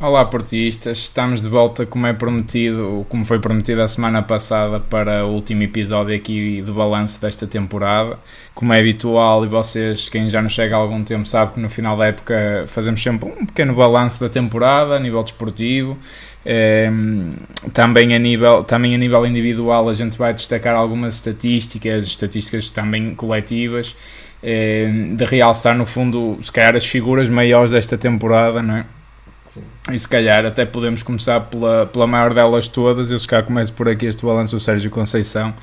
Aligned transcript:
Olá 0.00 0.24
portistas, 0.24 0.98
estamos 0.98 1.42
de 1.42 1.48
volta 1.48 1.84
como 1.84 2.06
é 2.06 2.12
prometido, 2.12 3.04
como 3.08 3.24
foi 3.24 3.40
prometido 3.40 3.82
a 3.82 3.88
semana 3.88 4.22
passada 4.22 4.78
para 4.78 5.26
o 5.26 5.30
último 5.32 5.64
episódio 5.64 6.14
aqui 6.14 6.62
de 6.62 6.70
balanço 6.70 7.20
desta 7.20 7.48
temporada. 7.48 8.16
Como 8.54 8.72
é 8.72 8.78
habitual 8.78 9.44
e 9.44 9.48
vocês, 9.48 10.08
quem 10.08 10.30
já 10.30 10.40
nos 10.40 10.52
chega 10.52 10.76
há 10.76 10.78
algum 10.78 11.02
tempo, 11.02 11.26
sabe 11.26 11.54
que 11.54 11.60
no 11.60 11.68
final 11.68 11.96
da 11.96 12.06
época 12.06 12.62
fazemos 12.68 13.02
sempre 13.02 13.28
um 13.28 13.44
pequeno 13.44 13.74
balanço 13.74 14.20
da 14.20 14.28
temporada 14.28 14.94
a 14.94 15.00
nível 15.00 15.20
desportivo. 15.20 15.98
É, 16.46 16.88
também, 17.74 18.14
a 18.14 18.20
nível, 18.20 18.62
também 18.62 18.94
a 18.94 18.98
nível 18.98 19.26
individual 19.26 19.88
a 19.88 19.92
gente 19.92 20.16
vai 20.16 20.32
destacar 20.32 20.76
algumas 20.76 21.16
estatísticas, 21.16 22.04
estatísticas 22.04 22.70
também 22.70 23.16
coletivas, 23.16 23.96
é, 24.44 24.86
de 25.16 25.24
realçar 25.24 25.76
no 25.76 25.84
fundo, 25.84 26.38
se 26.40 26.52
calhar 26.52 26.76
as 26.76 26.86
figuras 26.86 27.28
maiores 27.28 27.72
desta 27.72 27.98
temporada, 27.98 28.62
não 28.62 28.76
é? 28.76 28.97
Sim. 29.48 29.62
E 29.90 29.98
se 29.98 30.06
calhar 30.06 30.44
até 30.44 30.64
podemos 30.64 31.02
começar 31.02 31.40
pela, 31.40 31.86
pela 31.86 32.06
maior 32.06 32.34
delas 32.34 32.68
todas. 32.68 33.10
Eu 33.10 33.18
se 33.18 33.26
calhar 33.26 33.44
começo 33.44 33.72
por 33.72 33.88
aqui 33.88 34.06
este 34.06 34.24
balanço 34.24 34.54
do 34.56 34.60
Sérgio 34.60 34.90
Conceição, 34.90 35.54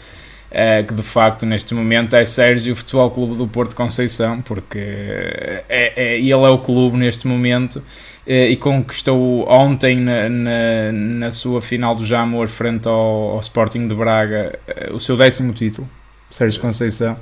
é, 0.50 0.84
que 0.84 0.94
de 0.94 1.04
facto 1.04 1.46
neste 1.46 1.74
momento 1.74 2.16
é 2.16 2.26
Sérgio 2.26 2.76
Futebol 2.76 3.12
Clube 3.12 3.36
do 3.36 3.48
Porto 3.48 3.76
Conceição, 3.76 4.42
porque 4.42 4.80
é, 4.80 5.94
é, 5.96 6.18
ele 6.18 6.32
é 6.32 6.50
o 6.50 6.58
clube 6.58 6.98
neste 6.98 7.28
momento 7.28 7.84
é, 8.26 8.50
e 8.50 8.56
conquistou 8.56 9.48
ontem 9.48 9.98
na, 9.98 10.28
na, 10.30 10.92
na, 10.92 11.32
sua 11.32 11.62
final 11.62 11.96
do 11.96 12.06
Jamor 12.06 12.48
frente 12.48 12.88
ao, 12.88 13.34
ao 13.34 13.40
Sporting 13.40 13.88
de 13.88 13.94
Braga 13.94 14.58
é, 14.68 14.92
o 14.92 15.00
seu 15.00 15.16
décimo 15.16 15.54
título. 15.54 15.88
Sérgio 16.30 16.60
Conceição, 16.60 17.18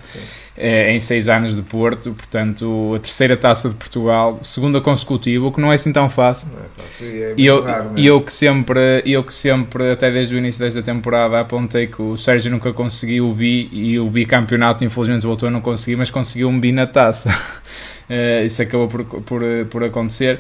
é, 0.57 0.91
em 0.91 0.99
seis 0.99 1.27
anos 1.27 1.55
de 1.55 1.61
Porto, 1.61 2.13
portanto, 2.13 2.93
a 2.95 2.99
terceira 2.99 3.35
taça 3.37 3.69
de 3.69 3.75
Portugal, 3.75 4.39
segunda 4.41 4.79
consecutiva, 4.81 5.45
o 5.45 5.51
que 5.51 5.61
não 5.61 5.71
é 5.71 5.75
assim 5.75 5.91
tão 5.91 6.09
fácil. 6.09 6.49
É 6.49 6.81
fácil 6.81 7.07
é 7.07 7.33
e 7.37 7.45
eu, 7.45 7.63
eu, 7.95 8.21
que 8.21 8.31
sempre, 8.31 9.03
eu 9.05 9.23
que 9.23 9.33
sempre, 9.33 9.91
até 9.91 10.09
desde 10.09 10.35
o 10.35 10.37
início 10.37 10.59
desta 10.59 10.81
temporada, 10.81 11.39
apontei 11.39 11.87
que 11.87 12.01
o 12.01 12.17
Sérgio 12.17 12.49
nunca 12.51 12.71
conseguiu 12.73 13.29
o 13.29 13.35
bi 13.35 13.69
e 13.71 13.99
o 13.99 14.09
bicampeonato, 14.09 14.83
infelizmente, 14.83 15.25
voltou 15.25 15.47
a 15.47 15.51
não 15.51 15.61
conseguir, 15.61 15.97
mas 15.97 16.09
conseguiu 16.09 16.49
um 16.49 16.59
bi 16.59 16.71
na 16.71 16.88
taça. 16.88 17.29
Uh, 18.09 18.45
isso 18.47 18.61
acabou 18.61 18.88
por, 18.88 19.03
por, 19.05 19.41
por 19.69 19.83
acontecer 19.83 20.39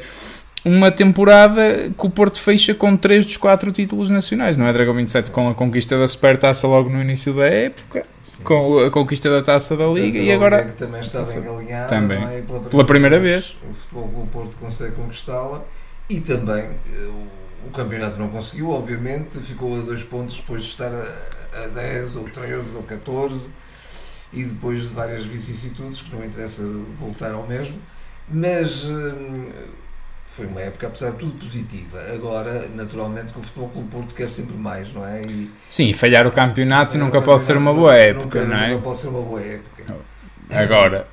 uma 0.65 0.89
temporada 0.89 1.91
que 1.97 2.05
o 2.05 2.09
Porto 2.09 2.39
fecha 2.39 2.73
com 2.73 2.95
3 2.95 3.25
dos 3.25 3.37
4 3.37 3.71
títulos 3.71 4.09
nacionais, 4.09 4.55
não 4.55 4.65
é? 4.65 4.71
Dragão 4.71 4.93
27 4.93 5.27
Sim. 5.27 5.33
com 5.33 5.49
a 5.49 5.53
conquista 5.53 5.97
da 5.97 6.07
Supertaça 6.07 6.65
logo 6.67 6.89
no 6.89 7.01
início 7.01 7.33
da 7.33 7.47
época, 7.47 8.05
Sim. 8.21 8.43
com 8.43 8.79
a 8.79 8.89
conquista 8.89 9.29
da 9.29 9.41
Taça 9.41 9.75
da 9.75 9.85
Liga 9.87 10.19
e 10.19 10.31
agora. 10.31 10.63
Que 10.63 10.73
também 10.73 11.01
está 11.01 11.21
bem 11.23 11.47
alinhada, 11.47 11.89
também. 11.89 12.17
É? 12.17 12.41
Pela, 12.41 12.41
primeira, 12.41 12.69
Pela 12.69 12.85
primeira 12.85 13.19
vez, 13.19 13.45
vez, 13.45 13.57
O 13.69 13.73
Futebol 13.73 14.07
do 14.07 14.31
Porto 14.31 14.57
consegue 14.57 14.95
conquistá-la 14.95 15.63
e 16.09 16.21
também 16.21 16.63
eh, 16.63 17.09
o, 17.63 17.67
o, 17.67 17.71
campeonato 17.71 18.17
não 18.17 18.29
conseguiu, 18.29 18.69
obviamente, 18.69 19.39
ficou 19.39 19.77
a 19.77 19.81
dois 19.81 20.03
pontos 20.03 20.37
depois 20.37 20.63
de 20.63 20.69
estar 20.69 20.93
a, 20.93 21.63
a 21.63 21.67
10 21.67 22.15
ou 22.15 22.23
13 22.29 22.77
ou 22.77 22.83
14 22.83 23.51
e 24.31 24.45
depois 24.45 24.83
de 24.83 24.95
várias 24.95 25.25
vicissitudes 25.25 26.01
que 26.01 26.15
não 26.15 26.23
interessa 26.23 26.63
voltar 26.87 27.33
ao 27.33 27.45
mesmo, 27.45 27.77
mas. 28.29 28.85
Hum, 28.85 29.51
foi 30.33 30.47
uma 30.47 30.61
época, 30.61 30.87
apesar 30.87 31.11
de 31.11 31.17
tudo, 31.17 31.39
positiva. 31.39 32.01
Agora, 32.11 32.67
naturalmente, 32.69 33.31
que 33.31 33.39
o 33.39 33.41
Futebol 33.43 33.69
Clube 33.69 33.89
Porto 33.89 34.15
quer 34.15 34.27
sempre 34.27 34.57
mais, 34.57 34.91
não 34.91 35.05
é? 35.05 35.21
E, 35.21 35.51
Sim, 35.69 35.93
falhar 35.93 36.25
o 36.25 36.31
campeonato 36.31 36.97
nunca 36.97 37.21
pode 37.21 37.43
ser 37.43 37.55
uma 37.55 37.71
boa 37.71 37.95
época, 37.95 38.41
nunca, 38.41 38.45
não 38.45 38.63
é? 38.63 38.69
Nunca 38.69 38.81
pode 38.81 38.97
ser 38.97 39.07
uma 39.09 39.21
boa 39.21 39.41
época. 39.41 39.85
Agora, 40.49 41.07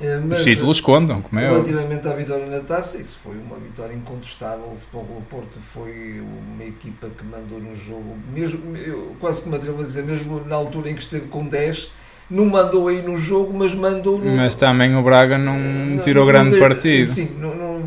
é, 0.00 0.16
mas, 0.16 0.38
os 0.38 0.44
títulos 0.44 0.80
contam, 0.80 1.20
como 1.20 1.38
é? 1.38 1.50
Relativamente 1.50 2.08
à 2.08 2.14
vitória 2.14 2.46
na 2.46 2.60
taça, 2.60 2.96
isso 2.96 3.20
foi 3.22 3.36
uma 3.36 3.56
vitória 3.56 3.92
incontestável. 3.92 4.72
O 4.72 4.76
Futebol 4.76 5.04
Clube 5.04 5.26
Porto 5.26 5.60
foi 5.60 6.20
uma 6.20 6.64
equipa 6.64 7.10
que 7.10 7.22
mandou 7.22 7.60
no 7.60 7.76
jogo, 7.76 8.16
mesmo, 8.32 8.74
eu 8.74 9.14
quase 9.20 9.42
que 9.42 9.50
me 9.50 9.56
atrevo 9.56 9.82
a 9.82 9.84
dizer, 9.84 10.02
mesmo 10.02 10.42
na 10.46 10.56
altura 10.56 10.88
em 10.88 10.94
que 10.94 11.02
esteve 11.02 11.26
com 11.26 11.46
10 11.46 11.92
não 12.30 12.46
mandou 12.46 12.88
aí 12.88 13.02
no 13.02 13.16
jogo, 13.16 13.52
mas 13.52 13.74
mandou 13.74 14.18
no... 14.18 14.36
Mas 14.36 14.54
também 14.54 14.94
o 14.94 15.02
Braga 15.02 15.36
não, 15.36 15.58
não 15.58 15.98
tirou 15.98 16.24
não, 16.24 16.32
grande 16.32 16.52
não, 16.52 16.60
partido. 16.60 17.06
Sim, 17.06 17.30
não, 17.38 17.54
não, 17.54 17.78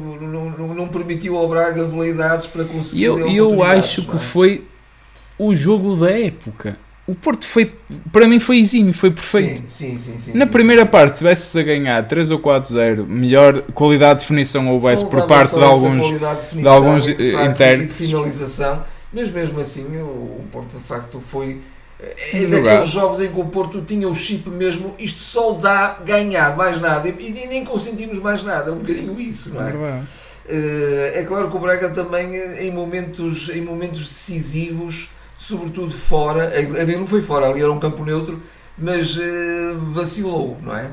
não, 0.51 0.73
não, 0.75 0.87
permitiu 0.87 1.37
ao 1.37 1.47
Braga 1.47 1.83
veleidades 1.85 2.47
para 2.47 2.65
conseguir. 2.65 3.01
E 3.01 3.05
eu, 3.05 3.29
eu 3.29 3.63
acho 3.63 4.05
que 4.05 4.15
é? 4.15 4.19
foi 4.19 4.63
o 5.39 5.55
jogo 5.55 5.95
da 5.95 6.11
época. 6.11 6.77
O 7.05 7.13
Porto 7.13 7.45
foi, 7.45 7.73
para 8.13 8.27
mim, 8.27 8.39
foi 8.39 8.59
exímio, 8.59 8.93
foi 8.93 9.11
perfeito. 9.11 9.63
Sim, 9.67 9.97
sim, 9.97 10.17
sim. 10.17 10.37
Na 10.37 10.45
sim, 10.45 10.51
primeira 10.51 10.83
sim. 10.83 10.87
parte, 10.87 11.17
tivesse 11.17 11.59
a 11.59 11.63
ganhar 11.63 12.01
3 12.07 12.31
ou 12.31 12.39
4-0, 12.39 13.05
melhor 13.05 13.61
qualidade 13.73 14.19
de 14.19 14.25
definição 14.25 14.69
houvesse 14.69 15.05
por 15.05 15.27
parte 15.27 15.53
de 15.53 15.63
alguns, 15.63 16.03
de, 16.03 16.61
de 16.61 16.67
alguns 16.67 17.07
internos. 17.07 17.87
de 17.87 17.93
finalização, 17.93 18.83
mas 19.11 19.29
mesmo 19.29 19.59
assim, 19.59 19.85
o 20.01 20.43
Porto 20.49 20.77
de 20.77 20.83
facto 20.83 21.19
foi 21.19 21.59
é 21.99 22.45
daqueles 22.47 22.89
jogos 22.89 23.21
em 23.21 23.31
que 23.31 23.39
o 23.39 23.45
Porto 23.45 23.81
tinha 23.81 24.07
o 24.07 24.15
chip 24.15 24.49
mesmo, 24.49 24.93
isto 24.99 25.19
só 25.19 25.53
dá 25.53 25.99
ganhar, 26.05 26.55
mais 26.57 26.79
nada, 26.79 27.07
e, 27.07 27.11
e 27.11 27.47
nem 27.47 27.63
consentimos 27.63 28.19
mais 28.19 28.43
nada, 28.43 28.69
é 28.69 28.73
um 28.73 28.79
bocadinho 28.79 29.19
isso, 29.19 29.53
não 29.53 29.65
é? 29.65 30.01
É, 30.47 31.19
é 31.19 31.23
claro 31.23 31.49
que 31.49 31.55
o 31.55 31.59
Braga 31.59 31.89
também, 31.89 32.35
em 32.35 32.71
momentos, 32.71 33.49
em 33.49 33.61
momentos 33.61 34.07
decisivos, 34.07 35.09
sobretudo 35.37 35.93
fora, 35.93 36.51
ali 36.79 36.95
não 36.95 37.07
foi 37.07 37.21
fora, 37.21 37.47
ali 37.47 37.61
era 37.61 37.71
um 37.71 37.79
campo 37.79 38.03
neutro, 38.03 38.41
mas 38.77 39.17
uh, 39.17 39.21
vacilou, 39.79 40.57
não 40.61 40.75
é? 40.75 40.91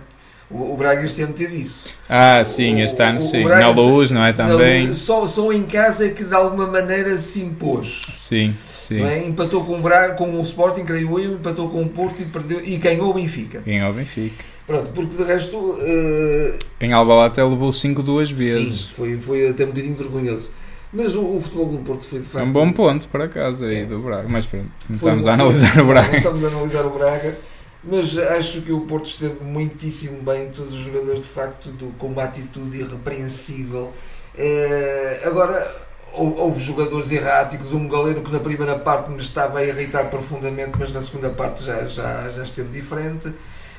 O, 0.50 0.74
o 0.74 0.76
Braga 0.76 1.04
este 1.04 1.22
ano 1.22 1.32
teve 1.32 1.60
isso. 1.60 1.86
Ah, 2.08 2.44
sim, 2.44 2.80
este 2.80 3.00
ano 3.00 3.20
sim. 3.20 3.44
Braga, 3.44 3.66
na 3.66 3.70
luz, 3.70 4.10
não 4.10 4.24
é? 4.24 4.32
Também. 4.32 4.88
Luz, 4.88 4.98
só, 4.98 5.24
só 5.26 5.52
em 5.52 5.62
casa 5.62 6.08
que 6.08 6.24
de 6.24 6.34
alguma 6.34 6.66
maneira 6.66 7.16
se 7.16 7.40
impôs. 7.40 8.06
Sim, 8.14 8.52
sim. 8.60 9.00
É? 9.00 9.24
Empatou 9.24 9.64
com 9.64 9.78
o, 9.78 9.80
Braga, 9.80 10.14
com 10.14 10.36
o 10.36 10.40
Sporting, 10.40 10.84
creio 10.84 11.20
eu, 11.20 11.34
empatou 11.34 11.68
com 11.68 11.82
o 11.82 11.88
Porto 11.88 12.20
e, 12.20 12.24
perdeu, 12.24 12.60
e 12.64 12.76
ganhou 12.78 13.10
o 13.10 13.14
Benfica. 13.14 13.62
Ganhou 13.64 13.90
o 13.90 13.92
Benfica. 13.92 14.44
Pronto, 14.66 14.90
porque 14.92 15.16
de 15.16 15.22
resto. 15.22 15.56
Uh... 15.56 16.58
Em 16.80 16.92
Albalate 16.92 17.40
levou 17.40 17.72
5 17.72 18.02
duas 18.02 18.30
vezes. 18.30 18.82
Sim, 18.82 18.88
foi, 18.90 19.18
foi 19.18 19.48
até 19.48 19.64
um 19.64 19.68
bocadinho 19.68 19.94
vergonhoso. 19.94 20.50
Mas 20.92 21.14
o, 21.14 21.36
o, 21.36 21.40
futebol 21.40 21.66
do 21.66 21.78
Porto 21.78 22.04
foi 22.04 22.18
de 22.18 22.26
facto. 22.26 22.44
É 22.44 22.48
um 22.48 22.52
bom 22.52 22.72
ponto 22.72 23.06
para 23.06 23.28
casa 23.28 23.66
aí 23.66 23.82
é. 23.82 23.84
do 23.84 24.00
Braga. 24.00 24.28
Mas 24.28 24.46
pronto, 24.46 24.68
estamos 24.90 25.26
a 25.26 25.34
analisar 25.34 25.80
o 25.80 25.86
Braga. 25.86 26.16
Estamos 26.16 26.44
a 26.44 26.48
analisar 26.48 26.84
o 26.84 26.90
Braga 26.90 27.38
mas 27.82 28.18
acho 28.18 28.60
que 28.60 28.72
o 28.72 28.82
Porto 28.82 29.06
esteve 29.06 29.42
muitíssimo 29.42 30.22
bem, 30.22 30.50
todos 30.50 30.74
os 30.74 30.84
jogadores 30.84 31.22
de 31.22 31.28
facto 31.28 31.70
do, 31.70 31.86
com 31.98 32.08
uma 32.08 32.24
atitude 32.24 32.78
irrepreensível. 32.78 33.90
É, 34.36 35.20
agora, 35.24 35.88
houve 36.12 36.60
jogadores 36.60 37.10
erráticos, 37.10 37.72
um 37.72 37.88
goleiro 37.88 38.22
que 38.22 38.30
na 38.30 38.40
primeira 38.40 38.78
parte 38.78 39.10
me 39.10 39.18
estava 39.18 39.60
a 39.60 39.64
irritar 39.64 40.04
profundamente, 40.10 40.72
mas 40.78 40.90
na 40.90 41.00
segunda 41.00 41.30
parte 41.30 41.64
já, 41.64 41.84
já, 41.86 42.28
já 42.28 42.42
esteve 42.42 42.68
diferente. 42.68 43.28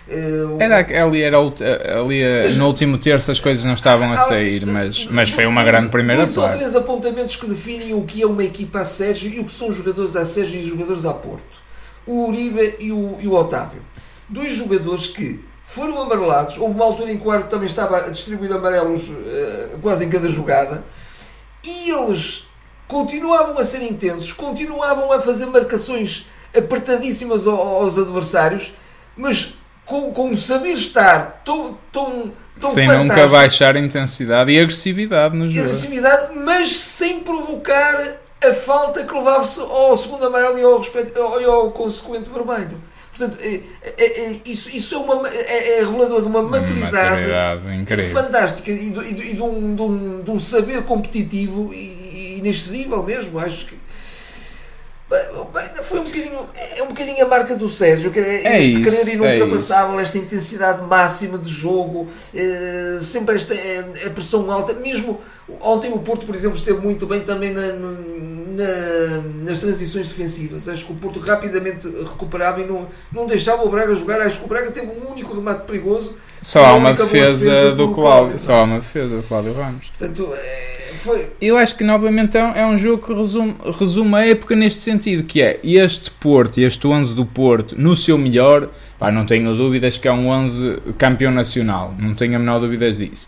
Uh, 0.08 0.58
era, 0.60 0.78
ali, 1.04 1.22
era, 1.22 1.38
ali 1.38 2.58
no 2.58 2.66
último 2.66 2.98
terço 2.98 3.30
as 3.30 3.40
coisas 3.40 3.64
não 3.64 3.76
estavam 3.76 4.12
a 4.12 4.18
sair, 4.18 4.66
mas, 4.66 5.06
mas 5.06 5.30
foi 5.30 5.46
uma 5.46 5.64
grande 5.64 5.90
primeira 5.90 6.24
parte. 6.24 6.34
São 6.34 6.50
três 6.50 6.76
apontamentos 6.76 7.36
que 7.36 7.46
definem 7.46 7.94
o 7.94 8.04
que 8.04 8.24
é 8.24 8.26
uma 8.26 8.44
equipa 8.44 8.80
a 8.80 8.86
Sérgio 8.86 9.32
e 9.32 9.40
o 9.40 9.46
que 9.46 9.52
são 9.52 9.70
os 9.70 9.76
jogadores 9.76 10.16
a 10.16 10.26
Sérgio 10.26 10.60
e 10.60 10.64
os 10.64 10.70
jogadores 10.70 11.06
a 11.06 11.14
Porto. 11.14 11.62
O 12.08 12.28
Uribe 12.30 12.78
e 12.80 12.92
o, 12.92 13.18
e 13.22 13.28
o 13.28 13.34
Otávio 13.34 13.91
dois 14.32 14.54
jogadores 14.54 15.08
que 15.08 15.44
foram 15.62 16.02
amarelados. 16.02 16.58
Houve 16.58 16.76
uma 16.76 16.86
altura 16.86 17.12
em 17.12 17.18
que 17.18 17.28
o 17.28 17.32
árbitro 17.32 17.52
também 17.52 17.68
estava 17.68 17.98
a 17.98 18.10
distribuir 18.10 18.52
amarelos 18.52 19.10
uh, 19.10 19.80
quase 19.82 20.06
em 20.06 20.10
cada 20.10 20.28
jogada. 20.28 20.84
E 21.64 21.92
eles 21.92 22.48
continuavam 22.88 23.58
a 23.58 23.64
ser 23.64 23.82
intensos, 23.84 24.34
continuavam 24.34 25.12
a 25.12 25.22
fazer 25.22 25.46
marcações 25.46 26.26
apertadíssimas 26.56 27.48
aos, 27.48 27.98
adversários, 27.98 28.74
mas 29.16 29.54
com, 29.86 30.12
com 30.12 30.30
um 30.30 30.36
saber 30.36 30.74
estar 30.74 31.42
tão, 31.46 31.78
tão, 31.92 32.34
tão 32.60 32.74
Sem 32.74 32.88
fantástico. 32.88 33.16
nunca 33.16 33.28
baixar 33.30 33.76
a 33.76 33.80
intensidade 33.80 34.52
e 34.52 34.60
agressividade 34.60 35.38
no 35.38 35.48
jogo. 35.48 35.62
Agressividade, 35.62 36.36
mas 36.40 36.76
sem 36.76 37.22
provocar 37.22 38.18
a 38.44 38.54
falta 38.54 39.06
que 39.06 39.14
levava-se 39.14 39.62
ao 39.62 39.96
segundo 39.96 40.26
amarelo 40.26 40.58
e 40.58 40.64
ao, 40.64 40.78
respeito, 40.80 41.14
e 41.40 41.46
ao 41.46 41.72
consequente 41.72 42.30
vermelho. 42.30 42.78
Portanto, 43.22 43.40
é, 43.44 43.62
é, 43.84 44.20
é, 44.20 44.42
isso, 44.46 44.76
isso 44.76 44.96
é, 44.96 44.98
uma, 44.98 45.30
é, 45.30 45.78
é 45.78 45.84
revelador 45.84 46.22
de 46.22 46.28
uma 46.28 46.42
maturidade, 46.42 47.28
maturidade 47.28 48.04
fantástica 48.10 48.72
e, 48.72 48.90
de, 48.90 49.00
e 49.00 49.36
de, 49.36 49.42
um, 49.44 49.76
de, 49.76 49.82
um, 49.84 50.24
de 50.24 50.32
um 50.32 50.40
saber 50.40 50.84
competitivo 50.86 51.72
e, 51.72 51.78
e 51.78 52.40
inexcedível 52.40 53.04
mesmo. 53.04 53.38
Acho 53.38 53.68
que 53.68 53.78
foi 55.82 56.00
um 56.00 56.04
bocadinho, 56.04 56.50
é 56.78 56.84
um 56.84 56.88
bocadinho 56.88 57.26
a 57.26 57.28
marca 57.28 57.56
do 57.56 57.68
Sérgio, 57.68 58.12
que 58.12 58.20
é, 58.20 58.48
é 58.48 58.60
este 58.60 58.72
isso, 58.72 58.84
querer 58.84 59.14
inultrapassável, 59.14 60.00
é 60.00 60.04
esta 60.04 60.18
intensidade 60.18 60.82
máxima 60.84 61.38
de 61.38 61.50
jogo, 61.50 62.08
é, 62.34 62.98
sempre 63.00 63.36
esta 63.36 63.54
é, 63.54 63.86
a 64.06 64.10
pressão 64.10 64.50
alta. 64.52 64.74
Mesmo 64.74 65.20
ontem 65.60 65.92
o 65.92 66.00
Porto, 66.00 66.26
por 66.26 66.36
exemplo, 66.36 66.58
esteve 66.58 66.80
muito 66.80 67.06
bem 67.06 67.22
também 67.22 67.52
na, 67.52 67.74
na, 67.74 69.22
nas 69.44 69.60
transições 69.60 70.08
defensivas. 70.08 70.68
Acho 70.70 70.86
que 70.86 70.94
o 70.94 70.96
Porto 70.96 71.20
rapidamente 71.20 71.88
recuperava 71.90 72.62
e 72.62 72.66
não, 72.66 72.88
não 73.12 73.26
deixava 73.26 73.64
o 73.64 73.70
Braga 73.70 73.94
jogar. 73.94 74.22
Acho 74.22 74.40
que 74.40 74.46
o 74.46 74.50
Braga 74.50 74.72
teve 74.72 74.88
um 74.88 75.12
único 75.12 75.34
remate 75.34 75.66
perigoso. 75.66 76.16
Só 76.42 76.64
há 76.64 76.76
uma 76.76 76.94
defesa, 76.94 77.46
defesa, 77.46 77.72
do, 77.72 77.88
do 77.88 77.94
Cláudio. 77.94 77.96
Cláudio. 77.96 78.40
Só 78.40 78.54
há 78.54 78.64
uma 78.64 78.80
defesa 78.80 79.16
do 79.18 79.24
Cláudio 79.24 79.54
Ramos. 79.54 79.90
Portanto, 79.90 80.34
é, 80.34 80.81
foi. 80.96 81.28
Eu 81.42 81.58
acho 81.58 81.76
que 81.76 81.84
novamente 81.84 82.38
é 82.38 82.44
um, 82.44 82.56
é 82.56 82.66
um 82.66 82.78
jogo 82.78 83.06
que 83.06 83.14
resume, 83.14 83.56
resume 83.80 84.16
a 84.16 84.26
época 84.28 84.56
neste 84.56 84.82
sentido, 84.82 85.24
que 85.24 85.42
é 85.42 85.60
este 85.64 86.12
Porto, 86.12 86.60
este 86.60 86.86
11 86.88 87.14
do 87.14 87.26
Porto, 87.26 87.76
no 87.78 87.96
seu 87.96 88.18
melhor, 88.18 88.70
pá, 89.00 89.12
não 89.12 89.26
tenho 89.26 89.56
dúvidas 89.56 89.98
que 89.98 90.08
é 90.08 90.12
um 90.12 90.30
11 90.30 90.82
campeão 90.98 91.32
nacional, 91.32 91.96
não 91.98 92.14
tenho 92.14 92.36
a 92.36 92.40
menor 92.40 92.60
dúvidas 92.60 92.98
disso 92.98 93.28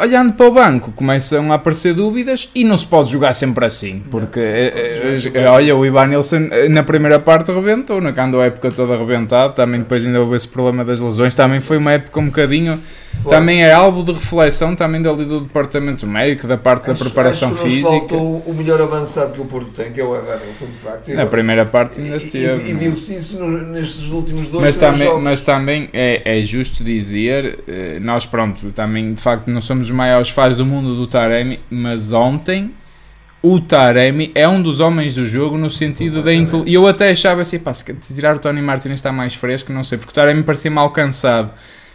olhando 0.00 0.32
para 0.34 0.46
o 0.46 0.50
banco, 0.50 0.92
começam 0.92 1.52
a 1.52 1.56
aparecer 1.56 1.94
dúvidas 1.94 2.48
e 2.54 2.64
não 2.64 2.76
se 2.76 2.86
pode 2.86 3.10
jogar 3.10 3.32
sempre 3.32 3.64
assim, 3.64 4.02
porque 4.10 4.40
não, 4.40 4.46
é, 4.46 5.44
é, 5.44 5.48
olha, 5.48 5.76
o 5.76 5.84
Ivan 5.84 6.06
Nilsson 6.06 6.48
eh, 6.50 6.68
na 6.68 6.82
primeira 6.82 7.18
parte 7.18 7.52
rebentou, 7.52 8.00
na 8.00 8.12
quando 8.12 8.40
a 8.40 8.46
época 8.46 8.70
toda 8.70 8.94
arrebentada, 8.94 9.52
também 9.52 9.80
depois 9.80 10.04
ainda 10.04 10.20
houve 10.20 10.36
esse 10.36 10.48
problema 10.48 10.84
das 10.84 11.00
lesões, 11.00 11.34
também 11.34 11.60
foi 11.60 11.76
uma 11.76 11.92
época 11.92 12.20
um 12.20 12.26
bocadinho 12.26 12.80
foi. 13.22 13.30
Também 13.30 13.64
é 13.64 13.72
algo 13.72 14.02
de 14.02 14.12
reflexão 14.12 14.74
também 14.74 15.00
dali 15.00 15.24
do 15.24 15.40
departamento 15.40 16.06
médico, 16.06 16.46
da 16.46 16.56
parte 16.56 16.90
acho, 16.90 17.02
da 17.02 17.10
preparação 17.10 17.50
acho 17.50 17.62
que 17.62 17.68
física. 17.68 17.88
faltou 17.88 18.42
o 18.46 18.54
melhor 18.54 18.80
avançado 18.80 19.32
que 19.32 19.40
o 19.40 19.44
Porto 19.46 19.70
tem, 19.70 19.92
que 19.92 20.00
é 20.00 20.04
o 20.04 20.14
Evanilson, 20.16 20.66
de 20.66 20.72
facto. 20.72 21.14
Na 21.14 21.26
primeira 21.26 21.64
parte 21.64 22.00
ainda 22.00 22.16
esteve. 22.16 22.64
E, 22.64 22.70
e 22.70 22.74
viu-se 22.74 23.14
isso 23.14 23.38
no, 23.38 23.50
nestes 23.72 24.10
últimos 24.10 24.48
dois 24.48 24.64
mas 24.64 24.76
também, 24.76 25.06
jogos. 25.06 25.22
Mas 25.22 25.40
também 25.40 25.88
é, 25.92 26.38
é 26.38 26.42
justo 26.42 26.84
dizer, 26.84 27.60
eh, 27.66 27.98
nós 28.00 28.26
pronto, 28.26 28.70
também 28.72 29.14
de 29.14 29.20
facto 29.20 29.48
não 29.48 29.60
somos 29.60 29.85
os 29.86 29.90
maiores 29.90 30.30
fãs 30.30 30.56
do 30.56 30.64
mundo 30.64 30.94
do 30.94 31.06
Taremi, 31.06 31.60
mas 31.70 32.12
ontem 32.12 32.72
o 33.42 33.60
Taremi 33.60 34.32
é 34.34 34.46
um 34.46 34.60
dos 34.60 34.80
homens 34.80 35.14
do 35.14 35.24
jogo 35.24 35.56
no 35.56 35.70
sentido 35.70 36.22
da 36.22 36.32
inteligência. 36.32 36.70
E 36.70 36.74
eu 36.74 36.86
até 36.86 37.10
achava 37.10 37.42
assim, 37.42 37.58
pá, 37.58 37.72
se 37.72 38.14
tirar 38.14 38.36
o 38.36 38.38
Tony 38.38 38.60
Martins 38.60 38.94
está 38.94 39.12
mais 39.12 39.34
fresco, 39.34 39.72
não 39.72 39.84
sei, 39.84 39.98
porque 39.98 40.10
o 40.10 40.14
Taremi 40.14 40.42
parecia 40.42 40.70
mal 40.70 40.90
cansado. 40.90 41.50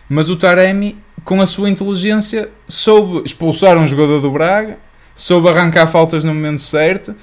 Mas 0.10 0.30
o 0.30 0.36
Taremi 0.36 0.98
com 1.24 1.42
a 1.42 1.48
sua 1.48 1.70
inteligência, 1.70 2.50
soube 2.68 3.24
expulsar 3.26 3.78
um 3.78 3.86
jogador 3.86 4.20
do 4.20 4.32
Braga, 4.32 4.78
soube 5.16 5.50
arrancar 5.50 5.88
faltas 5.88 6.24
no 6.24 6.34
momento 6.34 6.62
certo, 6.62 7.16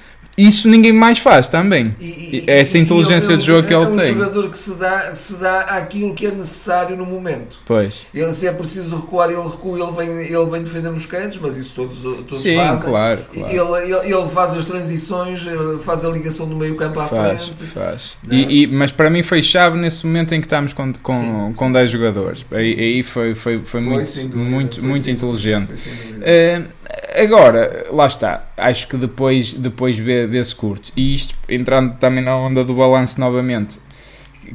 isso 0.47 0.69
ninguém 0.69 0.93
mais 0.93 1.19
faz 1.19 1.47
também. 1.47 1.95
E, 1.99 2.05
e, 2.05 2.43
Essa 2.47 2.77
inteligência 2.77 3.35
de 3.35 3.43
jogo 3.43 3.67
que 3.67 3.73
ele 3.73 3.87
tem. 3.87 4.09
É 4.09 4.11
um 4.11 4.19
jogador 4.19 4.49
que 4.49 4.57
se 4.57 4.75
dá, 4.75 5.13
se 5.13 5.35
dá 5.35 5.59
aquilo 5.61 6.13
que 6.13 6.27
é 6.27 6.31
necessário 6.31 6.95
no 6.95 7.05
momento. 7.05 7.59
Pois. 7.65 8.07
Ele, 8.13 8.31
se 8.31 8.47
é 8.47 8.51
preciso 8.51 8.97
recuar, 8.97 9.29
ele 9.29 9.41
recua, 9.41 9.77
ele 9.77 9.91
vem, 9.91 10.09
ele 10.27 10.45
vem 10.49 10.61
defender 10.61 10.89
nos 10.89 11.05
cantos, 11.05 11.37
mas 11.39 11.57
isso 11.57 11.73
todos, 11.75 12.01
todos 12.01 12.41
Sim, 12.41 12.55
fazem. 12.55 12.89
Claro, 12.89 13.21
claro. 13.33 13.49
Ele, 13.49 13.93
ele, 13.93 14.13
ele, 14.13 14.27
faz 14.29 14.55
as 14.55 14.65
transições, 14.65 15.45
faz 15.81 16.05
a 16.05 16.09
ligação 16.09 16.47
do 16.47 16.55
meio 16.55 16.75
campo 16.75 16.99
à 16.99 17.07
faz, 17.07 17.45
frente. 17.45 17.63
Faz. 17.73 18.17
É? 18.29 18.35
E, 18.35 18.63
e, 18.63 18.67
mas 18.67 18.91
para 18.91 19.09
mim 19.09 19.23
foi 19.23 19.41
chave 19.41 19.77
nesse 19.77 20.05
momento 20.05 20.33
em 20.33 20.39
que 20.39 20.45
estamos 20.45 20.73
com, 20.73 20.93
com, 20.93 21.13
sim, 21.13 21.53
com 21.55 21.65
sim, 21.67 21.73
10 21.73 21.91
jogadores. 21.91 22.45
Sim, 22.47 22.55
aí, 22.55 22.79
aí 22.79 23.03
foi, 23.03 23.35
foi, 23.35 23.59
foi, 23.59 23.63
foi 23.63 23.81
muito, 23.81 24.37
muito, 24.37 24.79
foi 24.79 24.89
muito 24.89 25.09
inteligente. 25.09 25.73
Uh, 25.73 26.78
Agora, 27.15 27.87
lá 27.91 28.05
está, 28.05 28.47
acho 28.55 28.87
que 28.87 28.97
depois, 28.97 29.53
depois 29.53 29.97
vê-se 29.97 30.55
curto. 30.55 30.91
E 30.95 31.15
isto, 31.15 31.35
entrando 31.47 31.95
também 31.97 32.23
na 32.23 32.35
onda 32.35 32.63
do 32.63 32.73
balanço 32.73 33.19
novamente, 33.19 33.79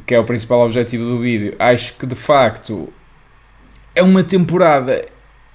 que 0.05 0.13
é 0.15 0.19
o 0.19 0.23
principal 0.23 0.61
objetivo 0.61 1.03
do 1.03 1.19
vídeo, 1.19 1.55
acho 1.59 1.95
que 1.97 2.05
de 2.05 2.15
facto 2.15 2.91
é 3.93 4.01
uma 4.01 4.23
temporada 4.23 5.05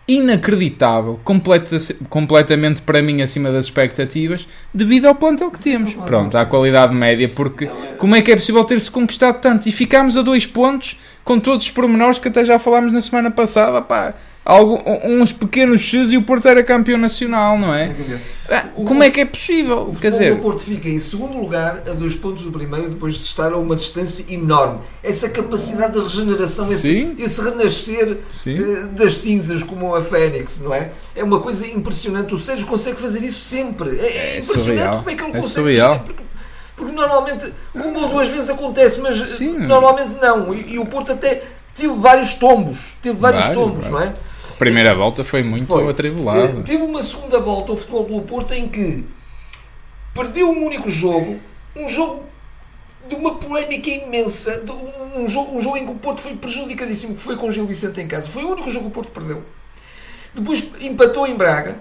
inacreditável, 0.09 1.21
completa, 1.23 1.77
completamente 2.09 2.83
para 2.83 3.01
mim 3.01 3.23
acima 3.23 3.53
das 3.53 3.67
expectativas, 3.67 4.47
devido 4.75 5.07
ao 5.07 5.15
plantel 5.15 5.51
que 5.51 5.61
temos. 5.61 5.95
Pronto, 5.95 6.37
à 6.37 6.45
qualidade 6.45 6.93
média, 6.93 7.29
porque 7.29 7.71
como 7.97 8.17
é 8.17 8.23
que 8.23 8.33
é 8.33 8.37
possível 8.37 8.65
ter-se 8.65 8.91
conquistado 8.91 9.41
tanto? 9.41 9.69
E 9.69 9.73
ficámos 9.73 10.17
a 10.17 10.23
dois 10.23 10.45
pontos 10.45 10.99
com 11.23 11.39
todos 11.39 11.67
os 11.67 11.71
pormenores 11.71 12.19
que 12.19 12.29
até 12.29 12.45
já 12.45 12.59
falámos 12.59 12.93
na 12.93 13.01
semana 13.01 13.31
passada, 13.31 13.81
pá 13.81 14.15
algo, 14.45 14.83
uns 15.05 15.33
pequenos 15.33 15.81
X 15.81 16.13
e 16.13 16.17
o 16.17 16.23
Porto 16.23 16.49
era 16.49 16.63
campeão 16.63 16.99
nacional, 16.99 17.59
não 17.59 17.75
é? 17.75 17.95
Ah, 18.51 18.65
como 18.75 19.03
é 19.03 19.11
que 19.11 19.21
é 19.21 19.25
possível? 19.25 19.83
O 19.83 19.95
Quer 19.95 20.11
dizer, 20.11 20.33
o 20.33 20.39
Porto 20.39 20.61
fica 20.61 20.89
em 20.89 20.99
segundo 20.99 21.39
lugar, 21.39 21.83
a 21.89 21.93
dois 21.93 22.17
pontos 22.17 22.45
do 22.45 22.51
primeiro, 22.51 22.89
depois 22.89 23.15
de 23.15 23.21
estar 23.21 23.53
a 23.53 23.57
uma 23.57 23.77
distância 23.77 24.25
enorme. 24.29 24.81
Essa 25.03 25.29
capacidade 25.29 25.93
de 25.93 26.01
regeneração, 26.01 26.71
esse, 26.73 27.15
esse 27.19 27.41
renascer 27.43 28.19
uh, 28.19 28.87
das 28.89 29.19
cinzas, 29.19 29.63
como 29.63 29.95
a 29.95 30.03
Fênix, 30.03 30.59
não 30.61 30.75
é? 30.75 30.91
É 31.15 31.23
uma 31.23 31.39
coisa 31.39 31.67
impressionante. 31.67 32.35
O 32.35 32.39
Sérgio 32.39 32.67
consegue 32.67 32.99
fazer 32.99 33.23
isso 33.23 33.41
sempre. 33.41 33.99
É, 33.99 34.03
é, 34.03 34.37
é 34.37 34.39
impressionante 34.39 34.65
surreal. 34.65 34.99
como 34.99 35.11
é 35.11 35.15
que 35.15 35.23
ele 35.23 35.31
é 35.31 35.41
consegue. 35.41 36.03
Porque, 36.05 36.23
porque, 36.75 36.93
normalmente, 36.93 37.53
uma 37.75 38.01
ou 38.01 38.09
duas 38.09 38.29
vezes 38.29 38.51
acontece, 38.51 39.01
mas 39.01 39.17
Sim. 39.31 39.59
normalmente 39.59 40.17
não. 40.21 40.53
E, 40.53 40.75
e 40.75 40.79
o 40.79 40.87
Porto 40.87 41.13
até 41.13 41.45
teve 41.75 41.95
vários 41.95 42.35
tombos, 42.35 42.97
teve 43.01 43.19
vários 43.19 43.47
vários, 43.47 43.63
tombos, 43.63 43.87
vários. 43.87 43.91
não 43.91 44.01
é? 44.01 44.30
Primeira 44.61 44.95
volta 44.95 45.25
foi 45.25 45.43
muito 45.43 45.67
foi. 45.67 45.89
atribulada. 45.89 46.61
Eh, 46.61 46.63
teve 46.63 46.83
uma 46.83 47.03
segunda 47.03 47.41
volta 47.41 47.73
o 47.73 47.77
Futebol 47.77 48.05
do 48.05 48.23
Porto 48.27 48.53
em 48.53 48.69
que 48.69 49.07
perdeu 50.15 50.51
um 50.51 50.67
único 50.67 50.89
jogo, 50.89 51.41
um 51.75 51.89
jogo 51.89 52.25
de 53.09 53.15
uma 53.15 53.37
polémica 53.37 53.89
imensa, 53.89 54.63
um 55.17 55.27
jogo, 55.27 55.57
um 55.57 55.61
jogo 55.61 55.79
em 55.79 55.87
que 55.87 55.93
o 55.93 55.95
Porto 55.95 56.21
foi 56.21 56.37
prejudicadíssimo, 56.37 57.15
que 57.15 57.23
foi 57.23 57.37
com 57.37 57.49
o 57.49 57.51
Gil 57.51 57.67
Vicente 57.67 58.01
em 58.03 58.07
casa. 58.07 58.29
Foi 58.29 58.45
o 58.45 58.51
único 58.51 58.69
jogo 58.69 58.85
que 58.85 58.91
o 58.91 58.95
Porto 58.95 59.11
perdeu. 59.11 59.43
Depois 60.35 60.63
empatou 60.81 61.27
em 61.27 61.35
Braga 61.35 61.81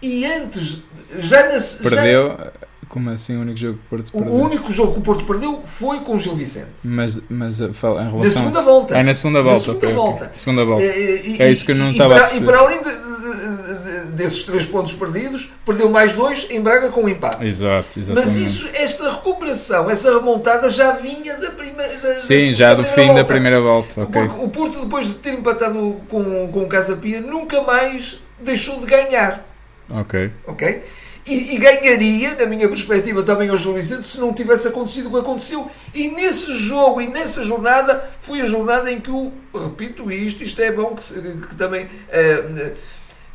e 0.00 0.24
antes, 0.24 0.84
já 1.18 1.42
na. 1.42 1.56
Perdeu. 1.82 2.28
Já, 2.38 2.52
como 2.88 3.10
assim 3.10 3.36
o 3.36 3.40
único 3.40 3.56
jogo 3.58 3.78
que 3.78 3.84
o 3.84 3.88
Porto 3.88 4.12
perdeu? 4.12 4.32
O 4.32 4.42
único 4.42 4.72
jogo 4.72 4.92
que 4.92 4.98
o 4.98 5.02
Porto 5.02 5.24
perdeu 5.24 5.62
foi 5.64 6.00
com 6.00 6.14
o 6.14 6.18
Gil 6.18 6.34
Vicente. 6.34 6.86
Mas, 6.86 7.20
mas 7.28 7.60
em 7.60 7.70
relação... 7.72 8.18
Na 8.18 8.30
segunda 8.30 8.62
volta. 8.62 8.98
É 8.98 9.02
na 9.02 9.14
segunda 9.14 9.42
volta. 9.42 9.72
Na 9.72 9.80
segunda 9.80 9.94
volta. 9.94 10.32
Segunda 10.34 10.64
volta. 10.64 10.84
E, 10.84 11.36
é 11.40 11.50
isso 11.50 11.64
que 11.64 11.72
eu 11.72 11.76
não 11.76 11.86
e, 11.86 11.90
estava 11.90 12.14
para, 12.14 12.26
a 12.26 12.34
E 12.34 12.40
para 12.40 12.58
além 12.58 12.82
de, 12.82 12.90
de, 12.90 14.04
de, 14.04 14.12
desses 14.12 14.44
três 14.44 14.66
pontos 14.66 14.94
perdidos, 14.94 15.52
perdeu 15.64 15.88
mais 15.88 16.14
dois 16.14 16.46
em 16.50 16.60
Braga 16.60 16.90
com 16.90 17.02
um 17.04 17.08
empate. 17.08 17.42
Exato, 17.42 17.98
exatamente. 17.98 18.26
Mas 18.26 18.36
isso, 18.36 18.68
esta 18.74 19.10
recuperação, 19.10 19.90
essa 19.90 20.12
remontada 20.12 20.68
já 20.68 20.92
vinha 20.92 21.36
da 21.36 21.50
primeira 21.50 22.20
Sim, 22.20 22.54
já 22.54 22.74
do 22.74 22.84
fim 22.84 23.06
volta. 23.06 23.14
da 23.14 23.24
primeira 23.24 23.60
volta. 23.60 24.02
Okay. 24.02 24.22
Porque 24.22 24.44
o 24.44 24.48
Porto, 24.48 24.80
depois 24.80 25.08
de 25.08 25.14
ter 25.14 25.34
empatado 25.34 25.96
com, 26.08 26.48
com 26.48 26.62
o 26.62 26.66
Casa 26.66 26.96
Pia, 26.96 27.20
nunca 27.20 27.62
mais 27.62 28.18
deixou 28.40 28.80
de 28.80 28.86
ganhar. 28.86 29.46
Ok. 29.90 30.30
Ok? 30.46 30.82
E, 31.26 31.54
e, 31.54 31.58
ganharia, 31.58 32.34
na 32.34 32.44
minha 32.44 32.68
perspectiva, 32.68 33.22
também 33.22 33.48
ao 33.48 33.56
Gil 33.56 33.72
Vicente 33.72 34.02
se 34.02 34.20
não 34.20 34.34
tivesse 34.34 34.68
acontecido 34.68 35.08
o 35.08 35.10
que 35.10 35.18
aconteceu. 35.18 35.70
E 35.94 36.08
nesse 36.08 36.52
jogo 36.54 37.00
e 37.00 37.08
nessa 37.08 37.42
jornada 37.42 38.06
foi 38.18 38.42
a 38.42 38.44
jornada 38.44 38.92
em 38.92 39.00
que 39.00 39.10
o, 39.10 39.32
repito 39.54 40.10
isto, 40.10 40.42
isto 40.42 40.60
é 40.60 40.70
bom 40.70 40.94
que, 40.94 41.02
que 41.48 41.56
também. 41.56 41.86
Uh, 41.86 42.74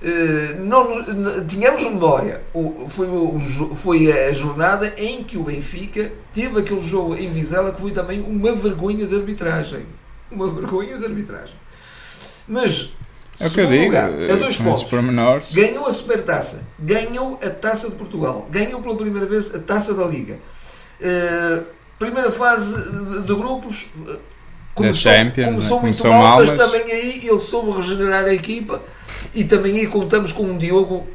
uh, 0.03 0.63
não, 0.63 1.47
tínhamos 1.47 1.83
memória. 1.83 2.43
O, 2.53 2.87
foi, 2.87 3.07
o, 3.07 3.39
foi 3.73 4.11
a 4.11 4.31
jornada 4.33 4.93
em 4.95 5.23
que 5.23 5.37
o 5.37 5.43
Benfica 5.43 6.11
teve 6.31 6.59
aquele 6.59 6.81
jogo 6.81 7.15
em 7.15 7.27
Vizela 7.27 7.73
que 7.73 7.81
foi 7.81 7.91
também 7.91 8.21
uma 8.21 8.53
vergonha 8.53 9.07
de 9.07 9.15
arbitragem. 9.15 9.87
Uma 10.31 10.47
vergonha 10.47 10.95
de 10.95 11.05
arbitragem. 11.05 11.55
Mas 12.47 12.93
é 13.39 13.47
o 13.47 13.51
que 13.51 13.59
eu 13.61 13.67
digo. 13.67 13.85
Lugar, 13.85 14.11
a 14.11 14.35
dois 14.35 14.57
pontos. 14.57 15.51
Ganhou 15.51 15.85
a 15.85 15.91
Supertaça. 15.91 16.67
Ganhou 16.77 17.39
a 17.43 17.49
Taça 17.49 17.89
de 17.89 17.95
Portugal. 17.95 18.47
Ganhou 18.51 18.81
pela 18.81 18.95
primeira 18.95 19.25
vez 19.25 19.53
a 19.53 19.59
Taça 19.59 19.93
da 19.93 20.05
Liga. 20.05 20.39
Uh, 20.99 21.63
primeira 21.97 22.31
fase 22.31 22.75
de, 22.75 23.21
de 23.21 23.35
grupos. 23.35 23.87
Uh, 23.95 24.19
começou, 24.75 25.13
Champions, 25.13 25.45
começou 25.45 25.77
né? 25.77 25.83
muito 25.83 26.01
começou 26.01 26.11
mal, 26.11 26.21
mal, 26.21 26.37
mas 26.39 26.51
também 26.51 26.83
aí 26.91 27.21
ele 27.23 27.39
soube 27.39 27.71
regenerar 27.71 28.25
a 28.25 28.33
equipa. 28.33 28.81
E 29.33 29.43
também 29.43 29.79
aí 29.79 29.87
contamos 29.87 30.31
com 30.33 30.43
um 30.43 30.57
Diogo 30.57 31.07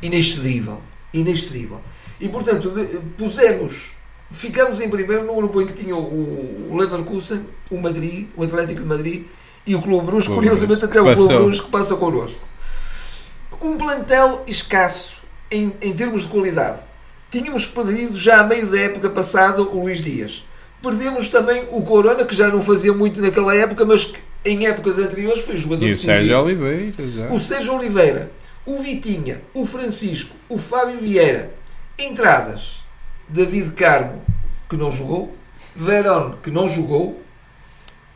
inexcedível. 0.00 0.80
Inexcedível. 1.12 1.80
E 2.20 2.28
portanto, 2.28 2.70
de, 2.70 2.98
pusemos 3.16 3.92
ficamos 4.30 4.80
em 4.80 4.88
primeiro 4.88 5.24
no 5.24 5.34
grupo 5.34 5.60
em 5.60 5.66
que 5.66 5.72
tinha 5.72 5.96
o 5.96 6.76
Leverkusen, 6.76 7.46
o 7.70 7.78
Madrid, 7.78 8.28
o 8.36 8.44
Atlético 8.44 8.80
de 8.80 8.86
Madrid 8.86 9.26
e 9.68 9.74
o 9.74 9.82
Clube 9.82 10.06
Bruges, 10.06 10.26
curiosamente, 10.26 10.86
até 10.86 10.98
o 10.98 11.14
Clube 11.14 11.60
que 11.60 11.70
passa 11.70 11.94
connosco. 11.94 12.40
Um 13.60 13.76
plantel 13.76 14.42
escasso 14.46 15.18
em, 15.50 15.74
em 15.82 15.92
termos 15.92 16.22
de 16.22 16.28
qualidade. 16.28 16.80
Tínhamos 17.30 17.66
perdido 17.66 18.16
já 18.16 18.40
a 18.40 18.44
meio 18.44 18.66
da 18.66 18.80
época 18.80 19.10
passada 19.10 19.60
o 19.60 19.82
Luís 19.82 20.02
Dias. 20.02 20.42
Perdemos 20.82 21.28
também 21.28 21.66
o 21.70 21.82
Corona, 21.82 22.24
que 22.24 22.34
já 22.34 22.48
não 22.48 22.62
fazia 22.62 22.94
muito 22.94 23.20
naquela 23.20 23.54
época, 23.54 23.84
mas 23.84 24.06
que 24.06 24.18
em 24.42 24.66
épocas 24.66 24.98
anteriores 24.98 25.42
foi 25.42 25.56
jogador 25.58 25.84
e 25.84 25.88
decisivo. 25.88 26.12
o 26.12 26.16
Sérgio 26.16 26.40
Oliveira. 26.40 26.92
Já. 27.08 27.26
O 27.28 27.38
Sérgio 27.38 27.74
Oliveira, 27.74 28.32
o 28.64 28.78
Vitinha, 28.78 29.42
o 29.52 29.66
Francisco, 29.66 30.34
o 30.48 30.56
Fábio 30.56 30.98
Vieira. 30.98 31.52
Entradas. 31.98 32.84
David 33.28 33.72
Carmo, 33.72 34.22
que 34.70 34.76
não 34.76 34.90
jogou. 34.90 35.36
Verón, 35.76 36.36
que 36.42 36.50
não 36.50 36.66
jogou. 36.66 37.20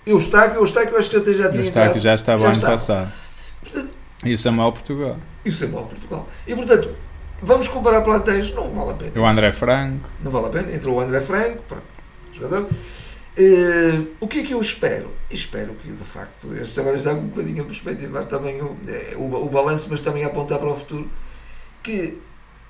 Eustáquio, 0.06 0.60
Eustáquio 0.60 0.96
acho 0.96 1.10
que 1.10 1.16
até 1.16 1.32
já 1.32 1.50
tinha 1.50 1.64
Eustáquio 1.64 2.00
já 2.00 2.14
estava 2.14 2.38
já 2.38 2.46
ano 2.46 2.52
estava. 2.54 2.72
passado. 2.72 3.12
Portanto, 3.60 3.90
e 4.24 4.34
o 4.34 4.38
Samuel 4.38 4.72
Portugal. 4.72 5.16
E 5.44 5.48
o 5.48 5.52
Samuel 5.52 5.84
Portugal. 5.84 6.28
E 6.46 6.54
portanto, 6.54 6.94
vamos 7.42 7.68
comparar 7.68 8.02
plantéis, 8.02 8.52
não 8.52 8.70
vale 8.70 8.90
a 8.90 8.94
pena. 8.94 9.20
O 9.20 9.26
André 9.26 9.52
Franco. 9.52 10.08
Não 10.22 10.30
vale 10.30 10.46
a 10.46 10.50
pena. 10.50 10.72
Entrou 10.72 10.96
o 10.96 11.00
André 11.00 11.20
Franco, 11.20 11.62
pronto, 11.68 11.84
jogador. 12.32 12.68
Uh, 13.38 14.08
o 14.20 14.28
que 14.28 14.40
é 14.40 14.42
que 14.42 14.52
eu 14.52 14.60
espero? 14.60 15.10
Espero 15.30 15.74
que, 15.74 15.88
de 15.90 16.04
facto, 16.04 16.54
estes 16.54 16.78
agora 16.78 16.98
já 16.98 17.14
um 17.14 17.28
bocadinho 17.28 17.62
a 17.62 17.64
perspectivar 17.64 18.26
também 18.26 18.60
o, 18.60 18.76
eh, 18.86 19.14
o, 19.16 19.24
o 19.24 19.48
balanço, 19.48 19.86
mas 19.90 20.02
também 20.02 20.24
a 20.24 20.26
apontar 20.26 20.58
para 20.58 20.68
o 20.68 20.74
futuro. 20.74 21.10
que 21.82 22.18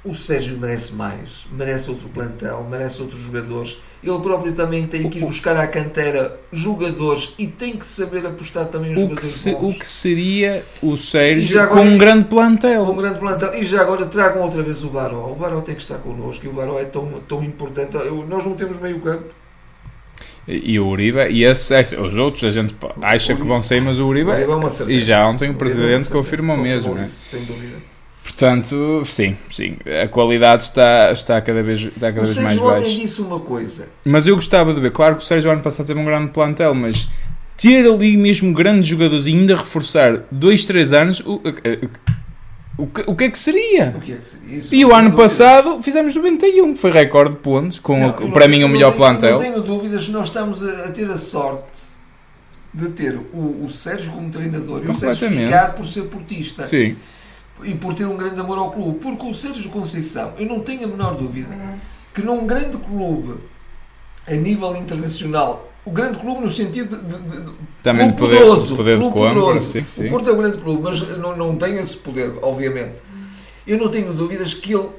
o 0.05 0.13
Sérgio 0.15 0.59
merece 0.59 0.95
mais, 0.95 1.47
merece 1.53 1.89
outro 1.89 2.09
plantel, 2.09 2.67
merece 2.69 3.01
outros 3.01 3.21
jogadores. 3.21 3.79
Ele 4.03 4.19
próprio 4.19 4.53
também 4.53 4.85
tem 4.85 5.09
que 5.09 5.19
ir 5.19 5.21
buscar 5.21 5.57
à 5.57 5.65
cantera 5.69 6.41
jogadores 6.51 7.35
e 7.39 7.47
tem 7.47 7.77
que 7.77 7.87
saber 7.87 8.27
apostar 8.27 8.67
também 8.67 8.91
em 8.91 8.93
O 8.95 8.97
que, 8.97 9.03
jogadores 9.03 9.31
se- 9.31 9.53
bons. 9.53 9.77
o 9.77 9.79
que 9.79 9.87
seria 9.87 10.65
o 10.83 10.97
Sérgio 10.99 11.61
agora- 11.61 11.81
com 11.83 11.87
um 11.87 11.97
grande 11.97 12.25
plantel? 12.25 12.83
Um 12.83 12.97
grande 12.97 13.21
plantel. 13.21 13.55
E 13.55 13.63
já 13.63 13.81
agora 13.83 14.05
tragam 14.07 14.43
outra 14.43 14.61
vez 14.61 14.83
o 14.83 14.89
Baró. 14.89 15.31
O 15.31 15.37
Baró 15.37 15.61
tem 15.61 15.77
que 15.77 15.83
estar 15.83 15.99
connosco 15.99 16.45
e 16.45 16.49
o 16.49 16.53
Baró 16.53 16.81
é 16.81 16.85
tão, 16.85 17.09
tão 17.29 17.43
importante. 17.45 17.95
Eu- 17.97 18.27
nós 18.29 18.45
não 18.45 18.55
temos 18.55 18.79
meio 18.79 18.99
campo. 18.99 19.33
E 20.49 20.81
o 20.81 20.89
Uribe, 20.89 21.29
e 21.31 21.45
esse, 21.45 21.73
esse- 21.79 21.95
os 21.97 22.17
outros 22.17 22.43
a 22.43 22.51
gente 22.51 22.75
acha 23.01 23.27
que 23.27 23.33
Uribe- 23.35 23.49
vão 23.49 23.63
sair, 23.63 23.81
mas 23.81 24.01
o 24.01 24.07
Uribe. 24.09 24.31
Uribe 24.33 24.51
é 24.51 24.69
certeza. 24.69 24.93
E 25.01 25.05
já 25.05 25.25
ontem 25.29 25.49
o 25.49 25.53
é 25.53 25.55
presidente 25.55 25.91
certeza. 26.03 26.13
confirmou 26.15 26.57
mesmo, 26.57 26.93
né? 26.97 27.05
isso, 27.05 27.29
sem 27.29 27.45
dúvida. 27.45 27.77
Portanto, 28.23 29.03
sim, 29.05 29.37
sim, 29.51 29.77
a 30.03 30.07
qualidade 30.07 30.63
está, 30.65 31.11
está 31.11 31.41
cada 31.41 31.63
vez, 31.63 31.81
está 31.81 32.13
cada 32.13 32.23
O 32.23 32.25
vez 32.25 32.37
mais 32.39 32.59
baixa. 32.59 32.89
disse 32.89 33.21
uma 33.21 33.41
coisa. 33.41 33.89
Mas 34.05 34.27
eu 34.27 34.37
gostava 34.37 34.73
de 34.73 34.81
ver, 34.81 34.93
claro 34.93 35.17
que 35.17 35.23
o 35.23 35.27
Sérgio 35.27 35.51
ano 35.51 35.61
passado 35.61 35.87
teve 35.87 35.99
um 35.99 36.05
grande 36.05 36.31
plantel, 36.31 36.73
mas 36.75 37.09
ter 37.57 37.85
ali 37.85 38.17
mesmo 38.17 38.53
grandes 38.53 38.87
jogadores 38.89 39.27
e 39.27 39.31
ainda 39.31 39.57
reforçar 39.57 40.23
2, 40.31 40.65
3 40.65 40.93
anos, 40.93 41.21
o, 41.21 41.41
o, 42.79 42.87
que- 42.87 43.05
o 43.07 43.15
que 43.17 43.25
é 43.25 43.29
que 43.31 43.39
seria? 43.39 43.95
O 43.97 44.01
que 44.01 44.13
é 44.13 44.17
que 44.17 44.25
seria 44.25 44.57
isso? 44.57 44.75
E 44.75 44.85
o 44.85 44.95
ano 44.95 45.13
passado 45.13 45.83
fizemos 45.83 46.15
91, 46.15 46.75
que 46.75 46.81
foi 46.81 46.91
recorde 46.93 47.33
de 47.33 47.37
pontos, 47.41 47.79
com 47.81 47.99
Não, 47.99 48.11
o- 48.11 48.21
não 48.21 48.31
para 48.31 48.47
mim 48.49 48.59
o 48.59 48.61
não 48.63 48.69
melhor 48.69 48.89
tenho- 48.93 48.99
plantel. 48.99 49.33
Não 49.33 49.39
tenho 49.41 49.63
dúvidas, 49.63 50.09
nós 50.09 50.29
estamos 50.29 50.63
a, 50.67 50.87
a 50.87 50.91
ter 50.91 51.11
a 51.11 51.19
sorte 51.19 51.91
de 52.75 52.89
ter 52.91 53.15
o, 53.35 53.65
o 53.65 53.69
Sérgio 53.69 54.13
como 54.13 54.31
treinador 54.31 54.83
e 54.85 54.89
o 54.89 54.95
Sérgio 54.95 55.29
ficar 55.29 55.75
por 55.75 55.85
ser 55.85 56.03
portista 56.05 56.67
Sim, 56.67 56.97
e 57.65 57.75
por 57.75 57.95
ter 57.95 58.07
um 58.07 58.17
grande 58.17 58.41
amor 58.41 58.59
ao 58.59 58.71
clube. 58.71 58.99
Porque 59.01 59.27
o 59.27 59.35
Sérgio 59.35 59.71
Conceição, 59.71 60.33
eu 60.39 60.47
não 60.47 60.61
tenho 60.61 60.85
a 60.85 60.87
menor 60.89 61.15
dúvida 61.15 61.55
que 62.15 62.23
num 62.23 62.47
grande 62.47 62.77
clube 62.79 63.41
a 64.27 64.35
nível 64.35 64.77
internacional, 64.77 65.69
o 65.85 65.91
grande 65.91 66.19
clube 66.19 66.41
no 66.43 66.51
sentido 66.51 66.97
de, 66.97 67.17
de- 67.19 67.41
de- 67.43 67.53
também 67.83 68.07
clube 68.07 68.19
poder, 68.21 68.37
poderoso, 68.39 68.77
poder 68.77 68.93
de 68.95 69.01
clube 69.01 69.15
compra, 69.15 69.35
poderoso. 69.35 69.73
sim, 69.73 69.85
sim. 69.85 70.07
O 70.07 70.11
Porto 70.11 70.31
é 70.31 70.33
um 70.33 70.37
grande 70.37 70.59
clube, 70.59 70.83
mas 70.83 71.19
não, 71.19 71.37
não 71.37 71.57
tem 71.57 71.75
esse 71.77 71.97
poder, 71.97 72.33
obviamente. 72.43 73.03
Eu 73.67 73.79
não 73.79 73.89
tenho 73.89 74.13
dúvidas 74.15 74.55
que 74.55 74.73
ele, 74.75 74.91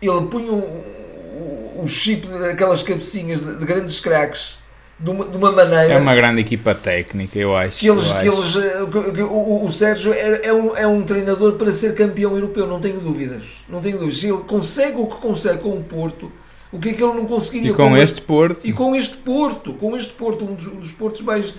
ele 0.00 0.26
punha 0.28 0.52
o, 0.52 0.58
o, 0.60 1.80
o 1.82 1.88
chip 1.88 2.26
daquelas 2.28 2.82
cabecinhas 2.84 3.40
de, 3.44 3.56
de 3.56 3.64
grandes 3.64 3.98
craques 3.98 4.58
de 4.98 5.10
uma, 5.10 5.24
de 5.28 5.36
uma 5.36 5.52
maneira 5.52 5.92
É 5.92 5.96
uma 5.98 6.14
grande 6.14 6.40
equipa 6.40 6.74
técnica, 6.74 7.38
eu 7.38 7.54
acho. 7.56 7.78
que 7.78 7.86
eles, 7.88 8.10
que 8.12 8.26
eles 8.28 8.56
eh, 8.56 9.12
que- 9.14 9.22
o, 9.22 9.64
o- 9.64 9.70
Sérgio 9.70 10.12
é, 10.14 10.46
é 10.46 10.52
um, 10.54 10.74
é 10.76 10.86
um 10.86 11.02
treinador 11.02 11.52
para 11.54 11.70
ser 11.70 11.94
campeão 11.94 12.34
europeu, 12.34 12.66
não 12.66 12.80
tenho 12.80 12.98
dúvidas. 13.00 13.42
Não 13.68 13.80
tenho 13.80 13.98
dúvidas. 13.98 14.18
Se 14.20 14.28
ele 14.28 14.38
consegue 14.46 14.96
o 14.98 15.06
que 15.06 15.16
consegue 15.16 15.58
com 15.58 15.70
o 15.76 15.82
Porto, 15.84 16.32
o 16.72 16.78
que 16.78 16.88
é 16.90 16.92
que 16.94 17.02
ele 17.04 17.12
não 17.12 17.26
conseguiria 17.26 17.70
E 17.70 17.74
com 17.74 17.90
com 17.90 17.96
este 17.96 18.22
Porto, 18.22 18.66
e 18.66 18.72
com 18.72 18.96
este 18.96 19.16
Porto, 19.18 19.74
com 19.74 19.94
este 19.96 20.12
Porto, 20.14 20.44
um 20.46 20.54
dos, 20.54 20.66
um 20.66 20.76
dos 20.76 20.92
portos 20.92 21.20
mais, 21.22 21.54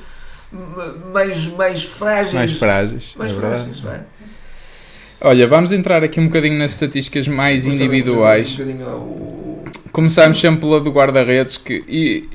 mais, 1.13 1.47
mais 1.49 1.83
frágeis. 1.83 2.33
mais 2.33 2.51
frágeis. 2.53 3.13
mais 3.15 3.31
é 3.31 3.35
frágeis, 3.35 3.83
não 3.83 3.91
é? 3.91 4.01
Olha, 5.21 5.47
vamos 5.47 5.71
entrar 5.71 6.03
aqui 6.03 6.19
um 6.19 6.27
bocadinho 6.27 6.57
nas 6.57 6.71
estatísticas 6.73 7.27
mais 7.27 7.65
individuais. 7.65 8.53
um 8.53 8.57
bocadinho 8.57 8.87
o- 8.97 9.63
Começámos 9.91 10.39
sempre 10.39 10.59
pela 10.61 10.79
do 10.79 10.91
guarda-redes, 10.91 11.57
que 11.57 11.83
e 11.87 12.29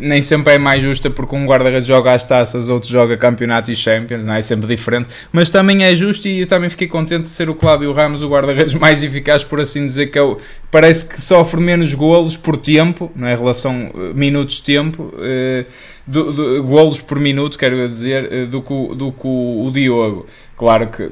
nem 0.00 0.22
sempre 0.22 0.54
é 0.54 0.58
mais 0.58 0.82
justa 0.82 1.10
porque 1.10 1.34
um 1.34 1.46
guarda-redes 1.46 1.86
joga 1.86 2.12
as 2.12 2.24
taças, 2.24 2.68
outro 2.68 2.88
joga 2.88 3.16
campeonato 3.16 3.70
e 3.70 3.76
Champions, 3.76 4.24
não 4.24 4.34
é? 4.34 4.38
É 4.38 4.42
sempre 4.42 4.66
diferente, 4.66 5.08
mas 5.32 5.50
também 5.50 5.84
é 5.84 5.94
justo 5.96 6.28
e 6.28 6.40
eu 6.42 6.46
também 6.46 6.68
fiquei 6.70 6.86
contente 6.86 7.24
de 7.24 7.30
ser 7.30 7.48
o 7.50 7.54
Cláudio 7.54 7.92
Ramos 7.92 8.22
o 8.22 8.28
guarda-redes 8.28 8.74
mais 8.78 9.02
eficaz, 9.02 9.42
por 9.42 9.60
assim 9.60 9.86
dizer, 9.86 10.06
que 10.08 10.18
é 10.18 10.22
o, 10.22 10.38
parece 10.70 11.04
que 11.06 11.20
sofre 11.20 11.60
menos 11.60 11.92
golos 11.92 12.36
por 12.36 12.56
tempo, 12.56 13.10
não 13.16 13.26
é? 13.26 13.34
Relação 13.34 13.90
eh, 13.94 14.12
minutos-tempo, 14.14 15.12
eh, 15.18 15.64
do, 16.06 16.32
do- 16.32 16.62
golos 16.64 17.00
por 17.00 17.18
minuto, 17.18 17.58
quero 17.58 17.88
dizer, 17.88 18.32
eh, 18.32 18.46
do 18.46 18.60
que, 18.62 18.94
do 18.94 19.10
que 19.12 19.26
o, 19.26 19.66
o 19.66 19.70
Diogo. 19.72 20.26
Claro 20.56 20.86
que 20.88 21.10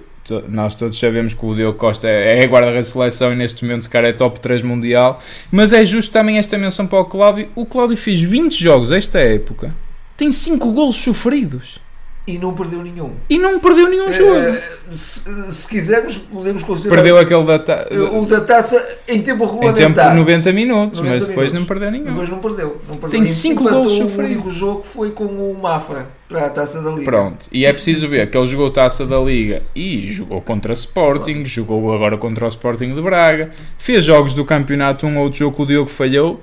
nós 0.48 0.74
todos 0.74 0.98
sabemos 0.98 1.34
que 1.34 1.44
o 1.44 1.54
Diogo 1.54 1.78
Costa 1.78 2.08
é, 2.08 2.42
é 2.42 2.46
guarda-redes 2.46 2.88
de 2.88 2.92
seleção 2.92 3.32
e 3.32 3.36
neste 3.36 3.64
momento 3.64 3.82
se 3.82 3.88
calhar 3.88 4.10
é 4.10 4.12
top 4.12 4.40
3 4.40 4.62
mundial, 4.62 5.20
mas 5.50 5.72
é 5.72 5.84
justo 5.84 6.12
também 6.12 6.38
esta 6.38 6.56
menção 6.56 6.86
para 6.86 7.00
o 7.00 7.04
Cláudio. 7.04 7.48
O 7.54 7.66
Cláudio 7.66 7.96
fez 7.96 8.20
20 8.20 8.62
jogos 8.62 8.92
esta 8.92 9.18
época, 9.18 9.74
tem 10.16 10.30
5 10.30 10.70
golos 10.72 10.96
sofridos 10.96 11.80
E 12.24 12.38
não 12.38 12.54
perdeu 12.54 12.80
nenhum. 12.84 13.10
e 13.28 13.36
não 13.36 13.58
perdeu 13.58 13.88
nenhum 13.88 14.12
jogo. 14.12 14.36
Eh, 14.36 14.62
se, 14.90 15.52
se 15.52 15.68
quisermos, 15.68 16.18
podemos 16.18 16.62
considerar 16.62 16.94
Perdeu 16.94 17.18
aquele 17.18 17.42
da, 17.44 17.58
ta- 17.58 17.88
eh, 17.90 17.98
o 17.98 18.24
da 18.24 18.40
taça 18.40 18.76
em 19.08 19.20
tempo 19.22 19.42
em 19.44 19.48
tempo 19.48 19.60
regulamentar. 19.60 20.10
de 20.12 20.16
90 20.20 20.52
minutos, 20.52 20.98
90 21.00 21.14
mas 21.16 21.26
depois 21.26 21.52
minutos. 21.52 21.60
não 21.60 21.66
perdeu 21.66 21.90
nenhum. 21.90 22.04
Depois 22.04 22.28
não 22.28 22.38
perdeu. 22.38 22.80
Não 22.88 22.96
perdeu. 22.96 23.10
Tem 23.18 23.26
cinco 23.26 23.62
Empatou 23.62 23.82
golos 23.82 23.98
O 24.14 24.20
único 24.20 24.50
jogo 24.50 24.84
foi 24.84 25.10
com 25.10 25.24
o 25.24 25.58
Mafra 25.60 26.08
para 26.28 26.46
a 26.46 26.50
taça 26.50 26.80
da 26.80 26.90
Liga. 26.90 27.04
Pronto, 27.10 27.46
e 27.50 27.66
é 27.66 27.72
preciso 27.72 28.08
ver 28.08 28.30
que 28.30 28.38
ele 28.38 28.46
jogou 28.46 28.70
taça 28.70 29.04
da 29.04 29.18
Liga 29.18 29.60
e 29.74 30.06
jogou 30.06 30.40
contra 30.40 30.72
Sporting, 30.74 31.44
jogou 31.44 31.92
agora 31.92 32.16
contra 32.16 32.44
o 32.44 32.48
Sporting 32.48 32.94
de 32.94 33.02
Braga, 33.02 33.50
fez 33.78 34.04
jogos 34.04 34.32
do 34.32 34.44
campeonato, 34.44 35.06
um 35.08 35.16
ou 35.18 35.24
outro 35.24 35.40
jogo 35.40 35.56
que 35.56 35.62
o 35.62 35.66
Diogo 35.66 35.90
falhou, 35.90 36.40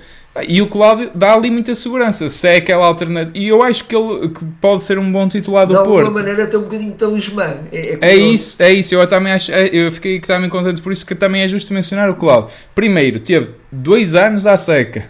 e 0.48 0.62
o 0.62 0.68
Cláudio 0.68 1.10
dá 1.14 1.34
ali 1.34 1.50
muita 1.50 1.74
segurança, 1.76 2.30
se 2.30 2.48
é 2.48 2.58
aquela 2.58 2.86
alternativa. 2.86 3.38
E 3.38 3.48
eu 3.48 3.62
acho 3.64 3.84
que 3.86 3.96
ele 3.96 4.30
que 4.30 4.46
pode 4.62 4.84
ser 4.84 4.98
um 5.00 5.12
bom 5.12 5.28
titular 5.28 5.66
do 5.68 5.74
de 5.74 5.80
alguma 5.80 6.04
Porto. 6.04 6.14
maneira 6.14 6.48
tem 6.48 6.60
um 6.60 6.64
bocadinho 6.64 6.92
de 6.92 6.98
talismã. 6.98 7.58
É, 7.72 7.94
é 7.94 7.98
É 8.02 8.16
isso, 8.16 8.62
é 8.62 8.72
isso. 8.72 8.94
Eu 8.96 9.06
também 9.08 9.34
acho, 9.34 9.52
é- 9.52 9.70
eu 9.74 9.92
fiquei 9.92 10.20
também 10.20 10.50
contente 10.50 10.82
por 10.82 10.92
isso 10.92 11.06
que 11.06 11.16
também 11.16 11.42
é 11.42 11.48
justo 11.48 11.74
mencionar 11.74 12.10
o 12.10 12.16
Cláudio. 12.16 12.52
Primeiro, 12.76 13.20
teve 13.20 13.50
dois 13.72 14.14
anos 14.16 14.46
à 14.46 14.58
seca. 14.58 15.06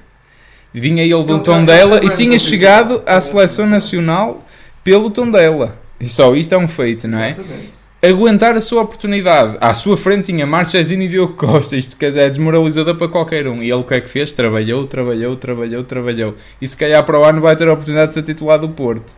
Vinha 0.74 1.04
ele 1.04 1.24
de 1.24 1.32
Ele 1.34 1.42
tom 1.42 1.64
dela 1.66 2.00
e 2.04 2.10
tinha 2.12 2.38
chegado 2.40 3.02
à 3.06 3.14
bem 3.14 3.22
seleção 3.22 3.68
nacional 3.68 4.46
pelo 4.84 5.10
tom 5.10 5.30
dela. 5.30 5.78
E 6.00 6.08
só 6.08 6.34
isto 6.36 6.54
é 6.54 6.58
um 6.58 6.68
feito, 6.68 7.08
não 7.08 7.20
é? 7.22 7.32
Exatamente. 7.32 7.79
Aguentar 8.02 8.56
a 8.56 8.62
sua 8.62 8.84
oportunidade. 8.84 9.58
À 9.60 9.74
sua 9.74 9.98
frente 9.98 10.28
tinha 10.28 10.46
Marchezinho 10.46 11.02
e 11.02 11.08
Diogo 11.10 11.34
Costa. 11.34 11.76
Isto 11.76 11.98
quer 11.98 12.10
dizer, 12.10 12.22
é 12.22 12.30
desmoralizador 12.30 12.96
para 12.96 13.10
qualquer 13.10 13.46
um. 13.46 13.62
E 13.62 13.66
ele 13.66 13.74
o 13.74 13.84
que 13.84 13.94
é 13.94 14.00
que 14.00 14.08
fez? 14.08 14.32
Trabalhou, 14.32 14.88
trabalhou, 14.88 15.36
trabalhou, 15.36 15.84
trabalhou. 15.84 16.36
E 16.62 16.68
se 16.68 16.78
calhar 16.78 17.04
para 17.04 17.20
o 17.20 17.26
ano 17.26 17.42
vai 17.42 17.58
ter 17.58 17.68
a 17.68 17.74
oportunidade 17.74 18.10
de 18.10 18.14
ser 18.14 18.24
titular 18.24 18.58
do 18.58 18.70
Porto. 18.70 19.14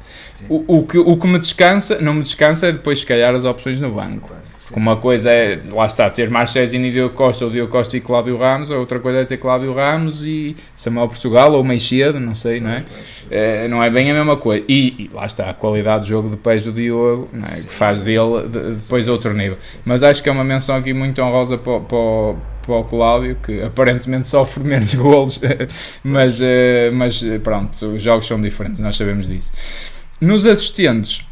O, 0.50 0.80
o, 0.80 0.88
que, 0.88 0.98
o 0.98 1.16
que 1.16 1.28
me 1.28 1.38
descansa, 1.38 2.02
não 2.02 2.16
me 2.16 2.24
descansa 2.24 2.68
é 2.68 2.72
depois 2.72 3.02
se 3.02 3.06
calhar 3.06 3.36
as 3.36 3.46
opções 3.46 3.80
no 3.80 3.92
banco. 3.92 4.32
Sim. 4.74 4.80
Uma 4.80 4.96
coisa 4.98 5.30
é, 5.32 5.60
lá 5.72 5.86
está, 5.86 6.10
ter 6.10 6.30
Marchezinho 6.30 6.86
e 6.86 6.92
Diogo 6.92 7.14
Costa, 7.16 7.46
ou 7.46 7.52
Diogo 7.52 7.72
Costa 7.72 7.96
e 7.98 8.02
Cláudio 8.02 8.38
Ramos, 8.38 8.72
a 8.72 8.78
outra 8.78 9.00
coisa 9.00 9.20
é 9.20 9.26
ter 9.26 9.38
Cláudio 9.38 9.74
Ramos 9.74 10.26
e 10.26 10.56
Samuel 10.76 11.08
Portugal, 11.08 11.54
ou 11.54 11.64
Meixedo, 11.64 12.20
não 12.20 12.34
sei, 12.36 12.60
não 12.60 12.70
é? 12.70 12.84
É, 13.30 13.68
não 13.68 13.82
é 13.84 13.90
bem 13.90 14.12
a 14.12 14.14
mesma 14.14 14.36
coisa. 14.36 14.64
E, 14.68 15.06
e 15.06 15.10
lá 15.14 15.26
está, 15.26 15.50
a 15.50 15.54
qualidade 15.54 16.04
do 16.04 16.08
jogo 16.10 16.30
de 16.30 16.38
pés 16.38 16.64
do 16.64 16.72
Diogo, 16.72 17.30
é? 17.34 17.56
que 17.56 17.74
faz 17.74 18.02
dele 18.02 18.48
de- 18.50 18.76
depois 18.76 19.08
outro 19.08 19.34
nível. 19.34 19.58
Mas 19.86 20.04
acho 20.04 20.22
que 20.22 20.28
é 20.30 20.32
uma 20.32 20.44
menção 20.44 20.76
aqui 20.76 20.94
muito 20.94 21.22
honrosa 21.22 21.58
para, 21.58 21.80
para, 21.80 22.36
para 22.66 22.76
o 22.76 22.84
Cláudio, 22.84 23.38
que 23.42 23.62
aparentemente 23.62 24.28
sofre 24.28 24.64
menos 24.64 24.94
golos, 24.96 25.40
mas, 26.04 26.40
eh, 26.42 26.90
mas 26.92 27.24
pronto, 27.44 27.74
os 27.88 28.02
jogos 28.04 28.28
são 28.28 28.42
diferentes, 28.42 28.80
nós 28.80 28.96
sabemos 28.96 29.28
disso. 29.28 29.52
Nos 30.20 30.46
assistentes, 30.46 31.26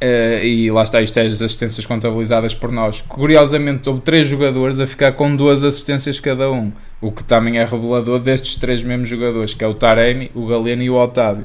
eh, 0.00 0.44
e 0.46 0.70
lá 0.70 0.82
está, 0.82 1.00
isto 1.02 1.18
é 1.18 1.22
as 1.26 1.40
assistências 1.42 1.84
contabilizadas 1.86 2.54
por 2.54 2.70
nós. 2.72 3.00
Curiosamente, 3.08 3.88
houve 3.88 4.00
três 4.02 4.26
jogadores 4.28 4.78
a 4.80 4.86
ficar 4.86 5.12
com 5.12 5.34
duas 5.34 5.64
assistências 5.64 6.20
cada 6.20 6.50
um, 6.50 6.70
o 7.00 7.10
que 7.12 7.22
também 7.24 7.58
é 7.58 7.64
revelador 7.64 8.18
destes 8.18 8.56
três 8.56 8.82
mesmos 8.82 9.08
jogadores, 9.08 9.54
que 9.54 9.64
é 9.64 9.66
o 9.66 9.74
Taremi, 9.74 10.30
o 10.34 10.46
Galeno 10.46 10.82
e 10.82 10.90
o 10.90 10.94
Otávio. 10.96 11.44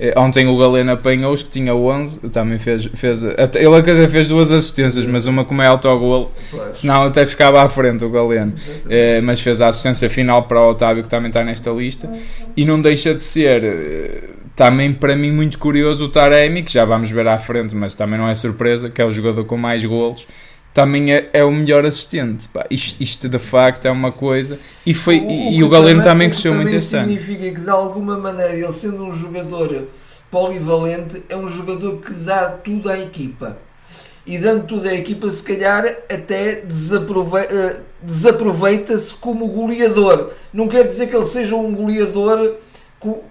Eh, 0.00 0.14
Ontem 0.16 0.46
o 0.48 0.56
Galeno 0.58 0.92
apanhou-os, 0.92 1.42
que 1.42 1.50
tinha 1.50 1.74
11, 1.74 2.28
também 2.30 2.58
fez, 2.58 2.84
fez 2.94 3.22
até- 3.24 3.62
ele 3.64 3.76
até 3.76 4.08
fez 4.08 4.26
duas 4.26 4.50
assistências, 4.50 5.06
mas 5.06 5.26
uma 5.26 5.44
como 5.44 5.60
é 5.62 5.66
autogol, 5.66 6.32
senão 6.72 7.02
até 7.02 7.24
ficava 7.26 7.62
à 7.62 7.68
frente 7.68 8.04
o 8.04 8.10
Galeno. 8.10 8.52
Eh, 8.88 9.20
mas 9.20 9.40
fez 9.40 9.60
a 9.60 9.68
assistência 9.68 10.08
final 10.10 10.44
para 10.44 10.60
o 10.60 10.70
Otávio, 10.70 11.02
que 11.02 11.08
também 11.08 11.28
está 11.28 11.44
nesta 11.44 11.70
lista. 11.70 12.10
E 12.56 12.64
não 12.64 12.80
deixa 12.80 13.14
de 13.14 13.22
ser, 13.22 13.62
também 14.54 14.92
para 14.92 15.16
mim, 15.16 15.32
muito 15.32 15.58
curioso 15.58 16.04
o 16.04 16.08
Taremi, 16.08 16.62
que 16.62 16.72
já 16.72 16.84
vamos 16.84 17.10
ver 17.10 17.26
à 17.26 17.38
frente, 17.38 17.74
mas 17.74 17.94
também 17.94 18.18
não 18.18 18.28
é 18.28 18.34
surpresa, 18.34 18.90
que 18.90 19.00
é 19.00 19.04
o 19.04 19.12
jogador 19.12 19.44
com 19.44 19.56
mais 19.56 19.84
golos. 19.84 20.26
Também 20.74 21.12
é, 21.12 21.28
é 21.34 21.44
o 21.44 21.50
melhor 21.50 21.84
assistente. 21.84 22.48
Pá, 22.48 22.64
isto, 22.70 23.02
isto 23.02 23.28
de 23.28 23.38
facto 23.38 23.84
é 23.86 23.90
uma 23.90 24.10
coisa. 24.10 24.58
E, 24.86 24.94
foi, 24.94 25.16
e, 25.16 25.58
e 25.58 25.64
o 25.64 25.68
Galeno 25.68 26.02
também 26.02 26.28
o 26.28 26.30
que 26.30 26.36
cresceu 26.36 26.54
muito 26.54 26.68
também 26.68 26.78
este 26.78 26.96
ano. 26.96 27.08
significa 27.08 27.50
que 27.54 27.60
de 27.60 27.70
alguma 27.70 28.16
maneira 28.16 28.54
ele 28.54 28.72
sendo 28.72 29.04
um 29.04 29.12
jogador 29.12 29.88
polivalente 30.30 31.22
é 31.28 31.36
um 31.36 31.46
jogador 31.46 31.98
que 31.98 32.14
dá 32.14 32.48
tudo 32.48 32.88
à 32.88 32.98
equipa 32.98 33.58
e 34.26 34.38
dando 34.38 34.66
tudo 34.66 34.88
à 34.88 34.94
equipa 34.94 35.28
se 35.30 35.42
calhar 35.42 35.84
até 35.84 36.64
eh, 36.64 37.80
desaproveita-se 38.02 39.14
como 39.14 39.46
goleador 39.48 40.30
não 40.50 40.68
quer 40.68 40.86
dizer 40.86 41.08
que 41.08 41.16
ele 41.16 41.26
seja 41.26 41.54
um 41.54 41.74
goleador 41.74 42.56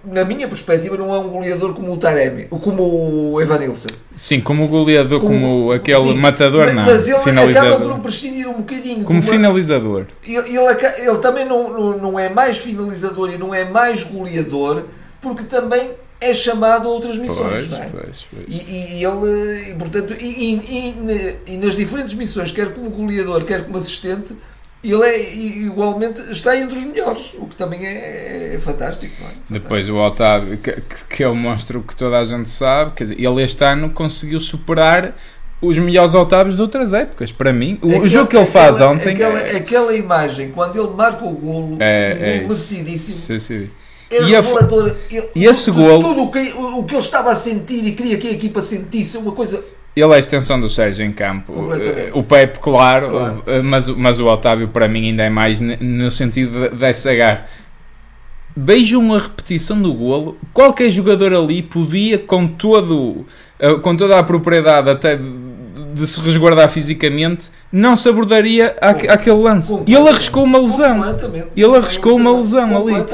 na 0.03 0.25
minha 0.25 0.47
perspectiva, 0.47 0.97
não 0.97 1.13
é 1.13 1.19
um 1.19 1.29
goleador 1.29 1.73
como 1.73 1.93
o 1.93 1.97
Taremi, 1.97 2.45
como 2.45 3.31
o 3.31 3.41
Evanilson. 3.41 3.89
Sim, 4.15 4.41
como 4.41 4.65
o 4.65 4.67
goleador, 4.67 5.21
como, 5.21 5.39
como 5.39 5.71
aquele 5.71 6.01
sim, 6.01 6.17
matador, 6.17 6.65
mas, 6.65 6.75
não. 6.75 6.85
Mas 6.85 7.07
ele 7.07 7.57
acaba 7.57 7.79
por 7.79 7.99
prescindir 7.99 8.47
um 8.47 8.57
bocadinho. 8.57 9.03
Como 9.05 9.21
finalizador. 9.21 10.05
Ele, 10.27 10.37
ele, 10.37 11.07
ele 11.07 11.17
também 11.19 11.45
não, 11.45 11.69
não, 11.69 11.97
não 11.97 12.19
é 12.19 12.27
mais 12.29 12.57
finalizador 12.57 13.31
e 13.31 13.37
não 13.37 13.53
é 13.53 13.63
mais 13.63 14.03
goleador, 14.03 14.83
porque 15.21 15.43
também 15.43 15.91
é 16.19 16.33
chamado 16.33 16.87
a 16.87 16.91
outras 16.91 17.17
missões. 17.17 17.67
Pois, 17.67 17.73
é? 17.73 17.89
pois, 17.89 18.25
pois. 18.31 18.45
E, 18.47 18.97
e, 18.97 19.03
ele, 19.03 19.75
portanto, 19.75 20.13
e, 20.19 20.55
e, 20.55 21.43
e, 21.47 21.57
nas 21.57 21.75
diferentes 21.75 22.13
missões, 22.13 22.51
quer 22.51 22.73
como 22.73 22.89
goleador, 22.89 23.43
quer 23.43 23.65
como 23.65 23.77
assistente, 23.77 24.35
ele 24.83 25.03
é 25.03 25.33
igualmente 25.35 26.19
está 26.31 26.57
entre 26.57 26.77
os 26.77 26.85
melhores, 26.85 27.33
o 27.37 27.45
que 27.45 27.55
também 27.55 27.85
é, 27.85 28.53
é 28.55 28.59
fantástico. 28.59 29.13
É? 29.13 29.25
fantástico. 29.25 29.53
Depois 29.53 29.87
o 29.89 29.95
Otávio, 29.95 30.57
que, 30.57 30.75
que 31.09 31.23
é 31.23 31.27
o 31.27 31.35
monstro 31.35 31.83
que 31.83 31.95
toda 31.95 32.17
a 32.17 32.23
gente 32.23 32.49
sabe, 32.49 32.93
quer 32.95 33.03
dizer, 33.05 33.19
ele 33.19 33.43
este 33.43 33.63
ano 33.63 33.91
conseguiu 33.91 34.39
superar 34.39 35.15
os 35.61 35.77
melhores 35.77 36.15
Otávios 36.15 36.55
de 36.55 36.61
outras 36.61 36.91
épocas, 36.91 37.31
para 37.31 37.53
mim. 37.53 37.77
O 37.83 37.89
aquela, 37.89 38.07
jogo 38.07 38.27
que 38.27 38.35
ele 38.35 38.47
faz 38.47 38.77
aquela, 38.77 38.91
ontem. 38.91 39.13
Aquela, 39.13 39.39
é... 39.39 39.57
aquela 39.57 39.95
imagem, 39.95 40.49
quando 40.49 40.79
ele 40.79 40.93
marca 40.95 41.23
o 41.23 41.31
golo, 41.31 41.77
é, 41.79 42.17
um 42.19 42.25
é 42.25 42.41
merecidíssimo. 42.41 43.17
Sim, 43.17 43.39
sim. 43.39 43.69
É 44.09 44.23
e, 44.23 44.35
a, 44.35 44.39
ele, 44.39 45.29
e 45.35 45.45
esse 45.45 45.71
golo. 45.71 46.01
Tudo 46.01 46.23
o 46.23 46.31
que, 46.31 46.39
o 46.51 46.83
que 46.83 46.95
ele 46.95 46.99
estava 46.99 47.31
a 47.31 47.35
sentir 47.35 47.85
e 47.85 47.93
queria 47.93 48.17
que 48.17 48.27
a 48.27 48.31
equipa 48.31 48.61
sentisse, 48.61 49.17
uma 49.17 49.31
coisa 49.31 49.63
ele 49.95 50.13
é 50.13 50.15
a 50.15 50.19
extensão 50.19 50.59
do 50.59 50.69
Sérgio 50.69 51.05
em 51.05 51.11
campo. 51.11 51.53
O 52.13 52.23
Pepe, 52.23 52.59
claro, 52.59 53.09
claro. 53.09 53.43
Mas, 53.63 53.87
mas 53.89 54.19
o 54.19 54.25
Otávio, 54.25 54.69
para 54.69 54.87
mim, 54.87 55.09
ainda 55.09 55.23
é 55.23 55.29
mais 55.29 55.59
no 55.59 56.09
sentido 56.09 56.69
dessa 56.69 57.13
garra. 57.13 57.45
Vejam 58.55 59.13
a 59.13 59.19
repetição 59.19 59.81
do 59.81 59.93
golo. 59.93 60.37
Qualquer 60.53 60.89
jogador 60.89 61.33
ali 61.33 61.61
podia, 61.61 62.17
com, 62.17 62.47
todo, 62.47 63.25
eh, 63.59 63.75
com 63.75 63.95
toda 63.95 64.17
a 64.19 64.23
propriedade, 64.23 64.89
até 64.89 65.15
de, 65.15 65.23
de 65.93 66.07
se 66.07 66.19
resguardar 66.19 66.69
fisicamente, 66.69 67.49
não 67.71 67.95
se 67.95 68.09
abordaria 68.09 68.75
aquele 68.81 69.37
lance. 69.37 69.73
E 69.87 69.93
ele 69.93 70.09
arriscou 70.09 70.43
uma 70.43 70.59
lesão. 70.59 71.01
Ele 71.55 71.77
arriscou 71.77 72.15
uma 72.15 72.37
lesão 72.37 72.77
ali. 72.77 73.05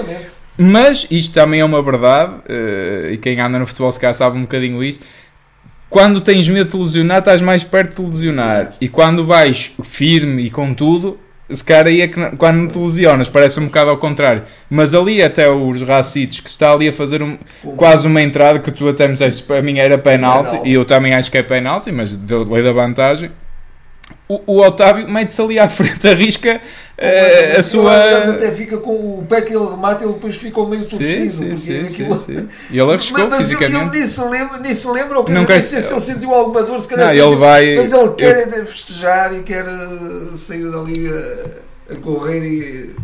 Mas 0.57 1.05
isto 1.11 1.33
também 1.35 1.59
é 1.59 1.65
uma 1.65 1.83
verdade, 1.83 2.33
eh, 2.49 3.09
e 3.13 3.17
quem 3.17 3.39
anda 3.39 3.59
no 3.59 3.67
futebol 3.67 3.91
se 3.91 3.99
calhar 3.99 4.15
sabe 4.15 4.37
um 4.39 4.41
bocadinho 4.41 4.83
isso 4.83 5.01
quando 5.89 6.21
tens 6.21 6.47
medo 6.47 6.69
de 6.69 6.77
lesionar, 6.77 7.19
estás 7.19 7.41
mais 7.41 7.63
perto 7.63 8.03
de 8.03 8.09
lesionar. 8.09 8.67
Sim. 8.67 8.77
E 8.81 8.87
quando 8.87 9.25
vais 9.25 9.71
firme 9.83 10.43
e 10.43 10.49
com 10.49 10.73
tudo, 10.73 11.17
se 11.49 11.63
calhar 11.63 11.87
aí 11.87 12.01
é 12.01 12.07
que 12.07 12.35
quando 12.37 12.71
te 12.71 12.77
lesionas, 12.77 13.29
parece 13.29 13.59
um 13.59 13.65
bocado 13.65 13.89
ao 13.89 13.97
contrário. 13.97 14.43
Mas 14.69 14.93
ali 14.93 15.21
até 15.21 15.49
os 15.49 15.81
racitos 15.81 16.39
que 16.41 16.49
está 16.49 16.73
ali 16.73 16.89
a 16.89 16.93
fazer 16.93 17.23
um, 17.23 17.37
quase 17.75 18.05
uma 18.05 18.21
entrada 18.21 18.59
que 18.59 18.71
tu 18.71 18.87
até 18.87 19.07
me 19.07 19.13
disseste 19.13 19.43
para 19.43 19.61
mim 19.61 19.77
era 19.77 19.97
penalti, 19.97 20.59
e 20.65 20.73
eu 20.73 20.83
também 20.83 21.13
acho 21.13 21.31
que 21.31 21.37
é 21.37 21.43
penalti, 21.43 21.91
mas 21.91 22.13
deu 22.13 22.43
lei 22.43 22.63
da 22.63 22.71
vantagem 22.71 23.31
o, 24.27 24.41
o 24.45 24.61
Otávio 24.61 25.09
mete-se 25.09 25.41
ali 25.41 25.57
à 25.57 25.69
frente, 25.69 26.05
arrisca 26.07 26.61
uh, 26.97 27.59
a 27.59 27.63
sua. 27.63 28.23
Ele 28.23 28.31
até 28.31 28.51
fica 28.51 28.77
com 28.77 29.19
o 29.19 29.25
pé 29.27 29.41
que 29.41 29.55
ele 29.55 29.65
remata 29.65 30.03
e 30.03 30.07
ele 30.07 30.13
depois 30.15 30.35
fica 30.35 30.65
meio 30.65 30.83
torcido. 30.83 31.31
Sim, 31.31 31.55
sim, 31.55 31.79
aquilo... 31.81 32.17
sim. 32.17 32.47
E 32.69 32.77
ele 32.77 32.91
arriscou 32.91 33.19
mas, 33.19 33.29
mas 33.29 33.41
fisicamente. 33.41 33.97
Ele, 33.97 34.05
ele 34.05 34.29
lembra, 34.29 34.59
nem 34.59 34.73
se 34.73 34.89
lembra, 34.89 35.19
ou 35.19 35.23
quer 35.23 35.61
se, 35.61 35.75
ele 35.75 35.99
sentiu 36.01 36.33
alguma 36.33 36.61
dor, 36.63 36.79
se 36.79 36.89
calhar 36.89 37.05
não, 37.05 37.13
sentiu, 37.13 37.27
ele 37.31 37.39
vai... 37.39 37.75
mas 37.77 37.91
ele 37.93 38.09
quer 38.11 38.47
eu... 38.47 38.65
festejar 38.65 39.33
e 39.33 39.43
quer 39.43 39.65
eh, 39.65 40.35
sair 40.35 40.69
dali 40.69 41.07
a, 41.07 41.93
a 41.93 41.97
correr 41.97 42.43
e. 42.43 42.95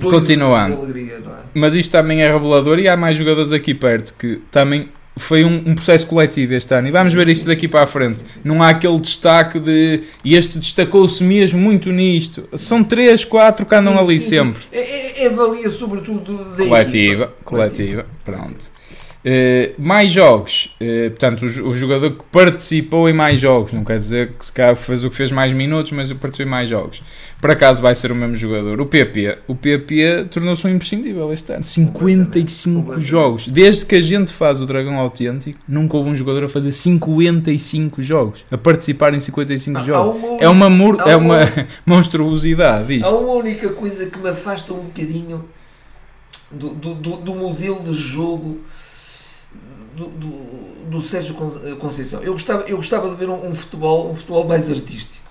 Continuando. 0.00 0.78
Alegria, 0.78 1.14
é? 1.14 1.20
Mas 1.52 1.74
isto 1.74 1.90
também 1.92 2.22
é 2.22 2.32
revelador 2.32 2.78
e 2.78 2.88
há 2.88 2.96
mais 2.96 3.18
jogadores 3.18 3.52
aqui 3.52 3.74
perto 3.74 4.14
que 4.18 4.40
também 4.50 4.88
foi 5.16 5.44
um, 5.44 5.62
um, 5.66 5.74
processo 5.74 6.06
coletivo 6.06 6.54
este 6.54 6.74
ano. 6.74 6.88
E 6.88 6.90
vamos 6.90 7.12
sim, 7.12 7.18
ver 7.18 7.28
isto 7.28 7.42
sim, 7.42 7.48
daqui 7.48 7.62
sim, 7.62 7.68
para 7.68 7.82
a 7.82 7.86
frente. 7.86 8.18
Não 8.44 8.62
há 8.62 8.70
aquele 8.70 8.98
destaque 8.98 9.60
de. 9.60 10.02
E 10.24 10.34
este 10.34 10.58
destacou-se 10.58 11.22
mesmo 11.22 11.60
muito 11.60 11.90
nisto. 11.92 12.48
São 12.54 12.82
três, 12.82 13.24
quatro 13.24 13.64
que 13.64 13.74
andam 13.74 13.98
ali 13.98 14.18
sempre. 14.18 14.62
É, 14.72 14.80
é, 14.80 15.24
é, 15.26 15.30
valia 15.30 15.70
sobretudo 15.70 16.56
da 16.56 16.66
coletiva, 16.66 17.24
equipa. 17.24 17.32
coletiva. 17.44 18.06
Pronto. 18.24 18.74
Uh, 19.24 19.72
mais 19.78 20.12
jogos, 20.12 20.76
uh, 20.78 21.08
portanto, 21.08 21.46
o, 21.46 21.68
o, 21.68 21.76
jogador 21.76 22.10
que 22.10 22.24
participou 22.30 23.08
em 23.08 23.14
mais 23.14 23.40
jogos, 23.40 23.72
não 23.72 23.82
quer 23.82 23.98
dizer 23.98 24.32
que 24.38 24.44
se 24.44 24.52
calhar 24.52 24.76
fez 24.76 25.02
o 25.02 25.08
que 25.08 25.16
fez 25.16 25.32
mais 25.32 25.50
minutos, 25.50 25.92
mas 25.92 26.12
participou 26.12 26.46
em 26.46 26.50
mais 26.50 26.68
jogos. 26.68 27.02
Por 27.40 27.50
acaso 27.50 27.80
vai 27.80 27.94
ser 27.94 28.12
o 28.12 28.14
mesmo 28.14 28.36
jogador. 28.36 28.78
O 28.82 28.84
PP, 28.84 29.38
o 29.48 29.54
PP 29.54 30.26
tornou-se 30.30 30.66
um 30.66 30.70
imprescindível 30.70 31.32
este 31.32 31.54
ano. 31.54 31.64
55 31.64 33.00
jogos. 33.00 33.48
Desde 33.48 33.86
que 33.86 33.94
a 33.94 34.00
gente 34.00 34.30
faz 34.30 34.60
o 34.60 34.66
Dragão 34.66 34.98
Autêntico, 34.98 35.58
nunca 35.66 35.96
houve 35.96 36.10
um 36.10 36.16
jogador 36.16 36.44
a 36.44 36.48
fazer 36.48 36.72
55 36.72 38.02
jogos, 38.02 38.44
a 38.50 38.58
participar 38.58 39.14
em 39.14 39.20
55 39.20 39.78
ah, 39.78 39.82
jogos. 39.84 40.22
Uma 40.22 40.38
é 40.38 40.48
uma, 40.50 40.68
mur, 40.68 40.98
é 41.00 41.16
uma, 41.16 41.38
uma 41.38 41.50
monstruosidade 41.86 42.94
isto. 42.96 43.06
Há 43.06 43.20
uma 43.20 43.32
única 43.32 43.70
coisa 43.70 44.04
que 44.04 44.18
me 44.18 44.28
afasta 44.28 44.74
um 44.74 44.82
bocadinho 44.82 45.46
do, 46.50 46.74
do, 46.74 46.94
do, 46.94 47.16
do 47.16 47.34
modelo 47.34 47.82
de 47.82 47.94
jogo 47.94 48.60
do, 49.94 50.08
do, 50.08 50.90
do 50.90 51.02
Sérgio 51.02 51.34
Conceição. 51.78 52.22
Eu 52.22 52.32
gostava, 52.32 52.62
eu 52.62 52.76
gostava 52.76 53.08
de 53.08 53.16
ver 53.16 53.28
um, 53.28 53.48
um, 53.48 53.54
futebol, 53.54 54.10
um 54.10 54.14
futebol 54.14 54.44
mais 54.44 54.70
artístico. 54.70 55.24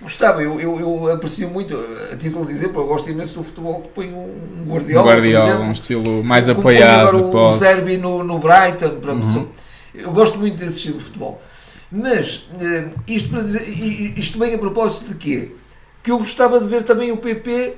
Gostava, 0.00 0.42
eu, 0.42 0.60
eu, 0.60 0.78
eu 0.78 1.12
aprecio 1.12 1.48
muito, 1.48 1.74
a 2.12 2.16
título 2.16 2.44
de 2.44 2.52
exemplo, 2.52 2.82
eu 2.82 2.86
gosto 2.86 3.10
imenso 3.10 3.34
do 3.34 3.42
futebol 3.42 3.80
que 3.80 3.88
põe 3.88 4.12
um 4.12 4.64
Guardiola. 4.66 5.02
Um 5.02 5.08
Guardiola, 5.08 5.48
exemplo, 5.48 5.64
um 5.64 5.72
estilo 5.72 6.24
mais 6.24 6.48
apoiado. 6.48 7.08
Agora 7.08 7.16
o 7.16 7.56
Zerbi 7.56 7.96
no, 7.96 8.22
no 8.22 8.38
Brighton, 8.38 9.00
pronto, 9.00 9.26
uhum. 9.26 9.48
eu 9.94 10.12
gosto 10.12 10.38
muito 10.38 10.58
desse 10.58 10.76
estilo 10.76 10.98
de 10.98 11.04
futebol. 11.04 11.40
Mas 11.90 12.48
eh, 12.60 12.88
isto, 13.06 13.30
para 13.30 13.40
dizer, 13.40 13.62
isto 14.18 14.38
vem 14.38 14.54
a 14.54 14.58
propósito 14.58 15.08
de 15.08 15.14
quê? 15.14 15.52
Que 16.02 16.10
eu 16.10 16.18
gostava 16.18 16.60
de 16.60 16.66
ver 16.66 16.82
também 16.82 17.10
o 17.10 17.16
PP 17.16 17.76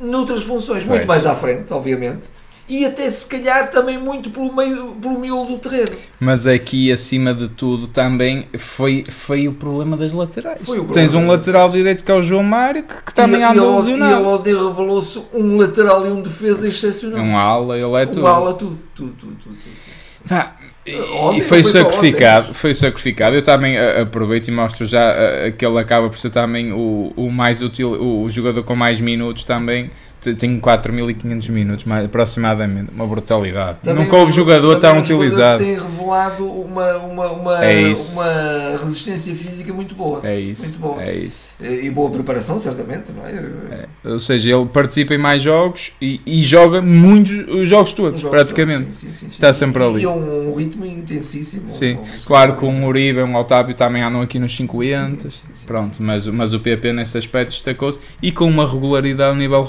noutras 0.00 0.42
funções, 0.42 0.84
muito 0.84 1.06
mais 1.06 1.24
à 1.24 1.36
frente, 1.36 1.72
obviamente 1.72 2.30
e 2.70 2.86
até 2.86 3.10
se 3.10 3.26
calhar 3.26 3.68
também 3.68 3.98
muito 3.98 4.30
pelo 4.30 4.54
meio 4.54 4.92
pelo 4.92 5.18
miolo 5.18 5.44
do 5.44 5.58
terreno. 5.58 5.90
Mas 6.20 6.46
aqui 6.46 6.92
acima 6.92 7.34
de 7.34 7.48
tudo 7.48 7.88
também 7.88 8.46
foi, 8.56 9.02
foi 9.10 9.48
o 9.48 9.52
problema 9.52 9.96
das 9.96 10.12
laterais. 10.12 10.66
O 10.68 10.84
Tens 10.84 11.12
um 11.12 11.26
lateral 11.26 11.68
direito 11.68 12.04
que 12.04 12.12
é 12.12 12.14
o 12.14 12.22
João 12.22 12.44
Mário 12.44 12.84
que, 12.84 12.94
que 13.06 13.12
também 13.12 13.42
anda 13.42 13.60
lesionado. 13.60 14.12
E 14.12 14.16
ele 14.16 14.24
ontem 14.24 14.68
revelou-se 14.68 15.20
um 15.34 15.56
lateral 15.56 16.06
e 16.06 16.10
um 16.10 16.22
defesa 16.22 16.68
excepcional. 16.68 17.20
Um 17.20 17.36
ala, 17.36 17.76
ele 17.76 17.92
é 17.96 18.06
tudo. 18.06 18.22
Um 18.22 18.26
ala, 18.28 18.54
tudo, 18.54 18.78
tudo, 18.94 19.12
tudo. 19.18 19.36
tudo, 19.42 19.56
tudo. 19.56 20.60
E, 20.86 20.92
e 20.92 21.40
foi, 21.42 21.62
foi 21.62 21.64
sacrificado, 21.64 22.54
foi 22.54 22.74
sacrificado. 22.74 23.34
Eu 23.34 23.42
também 23.42 23.76
aproveito 23.78 24.46
e 24.46 24.50
mostro 24.52 24.86
já 24.86 25.12
que 25.58 25.66
ele 25.66 25.78
acaba 25.78 26.08
por 26.08 26.18
ser 26.18 26.30
também 26.30 26.72
o, 26.72 27.12
o 27.16 27.30
mais 27.30 27.60
útil, 27.60 27.90
o, 27.90 28.22
o 28.22 28.30
jogador 28.30 28.62
com 28.62 28.76
mais 28.76 29.00
minutos 29.00 29.42
também 29.42 29.90
tenho 30.20 30.60
4.500 30.60 31.50
minutos 31.50 31.84
mais, 31.84 32.04
aproximadamente, 32.04 32.90
uma 32.94 33.06
brutalidade. 33.06 33.78
Também 33.82 34.04
Nunca 34.04 34.16
houve 34.16 34.32
jogador 34.32 34.76
tão 34.76 35.00
utilizado. 35.00 35.62
tem 35.62 35.78
revelado 35.78 36.46
uma, 36.46 36.96
uma, 36.96 37.30
uma, 37.30 37.64
é 37.64 37.92
uma 37.92 38.78
resistência 38.80 39.34
física 39.34 39.72
muito 39.72 39.94
boa. 39.94 40.20
É 40.22 40.38
isso. 40.38 40.62
Muito 40.62 40.78
boa. 40.78 41.02
É 41.02 41.16
isso. 41.16 41.50
E 41.60 41.90
boa 41.90 42.10
preparação, 42.10 42.60
certamente, 42.60 43.12
não 43.12 43.24
é? 43.24 43.86
é. 44.04 44.08
Ou 44.08 44.20
seja, 44.20 44.54
ele 44.54 44.66
participa 44.66 45.14
em 45.14 45.18
mais 45.18 45.42
jogos 45.42 45.92
e, 46.00 46.20
e 46.26 46.42
joga 46.42 46.80
muitos 46.80 47.30
os 47.48 47.68
jogos 47.68 47.92
todos, 47.92 48.20
jogos 48.20 48.38
praticamente. 48.38 48.84
Todos, 48.84 48.96
sim, 48.96 49.12
sim, 49.12 49.18
sim, 49.20 49.26
Está 49.26 49.52
sempre 49.54 49.82
ali. 49.82 50.02
E 50.02 50.04
é 50.04 50.08
um, 50.08 50.52
um 50.52 50.54
ritmo 50.54 50.84
intensíssimo. 50.84 51.68
Sim, 51.68 51.94
um, 51.94 52.24
claro 52.26 52.56
que 52.56 52.64
um 52.64 52.86
Uribe 52.86 53.22
um 53.22 53.36
Otávio 53.36 53.74
também 53.74 54.02
andam 54.02 54.20
aqui 54.20 54.38
nos 54.38 54.54
50. 54.54 55.28
Pronto, 55.66 56.02
Mas, 56.02 56.26
mas 56.26 56.52
o 56.52 56.60
PP 56.60 56.92
nesse 56.92 57.16
aspecto 57.16 57.50
destacou-se 57.50 57.98
e 58.22 58.32
com 58.32 58.46
uma 58.46 58.66
regularidade, 58.66 59.34
um 59.34 59.38
nível 59.38 59.62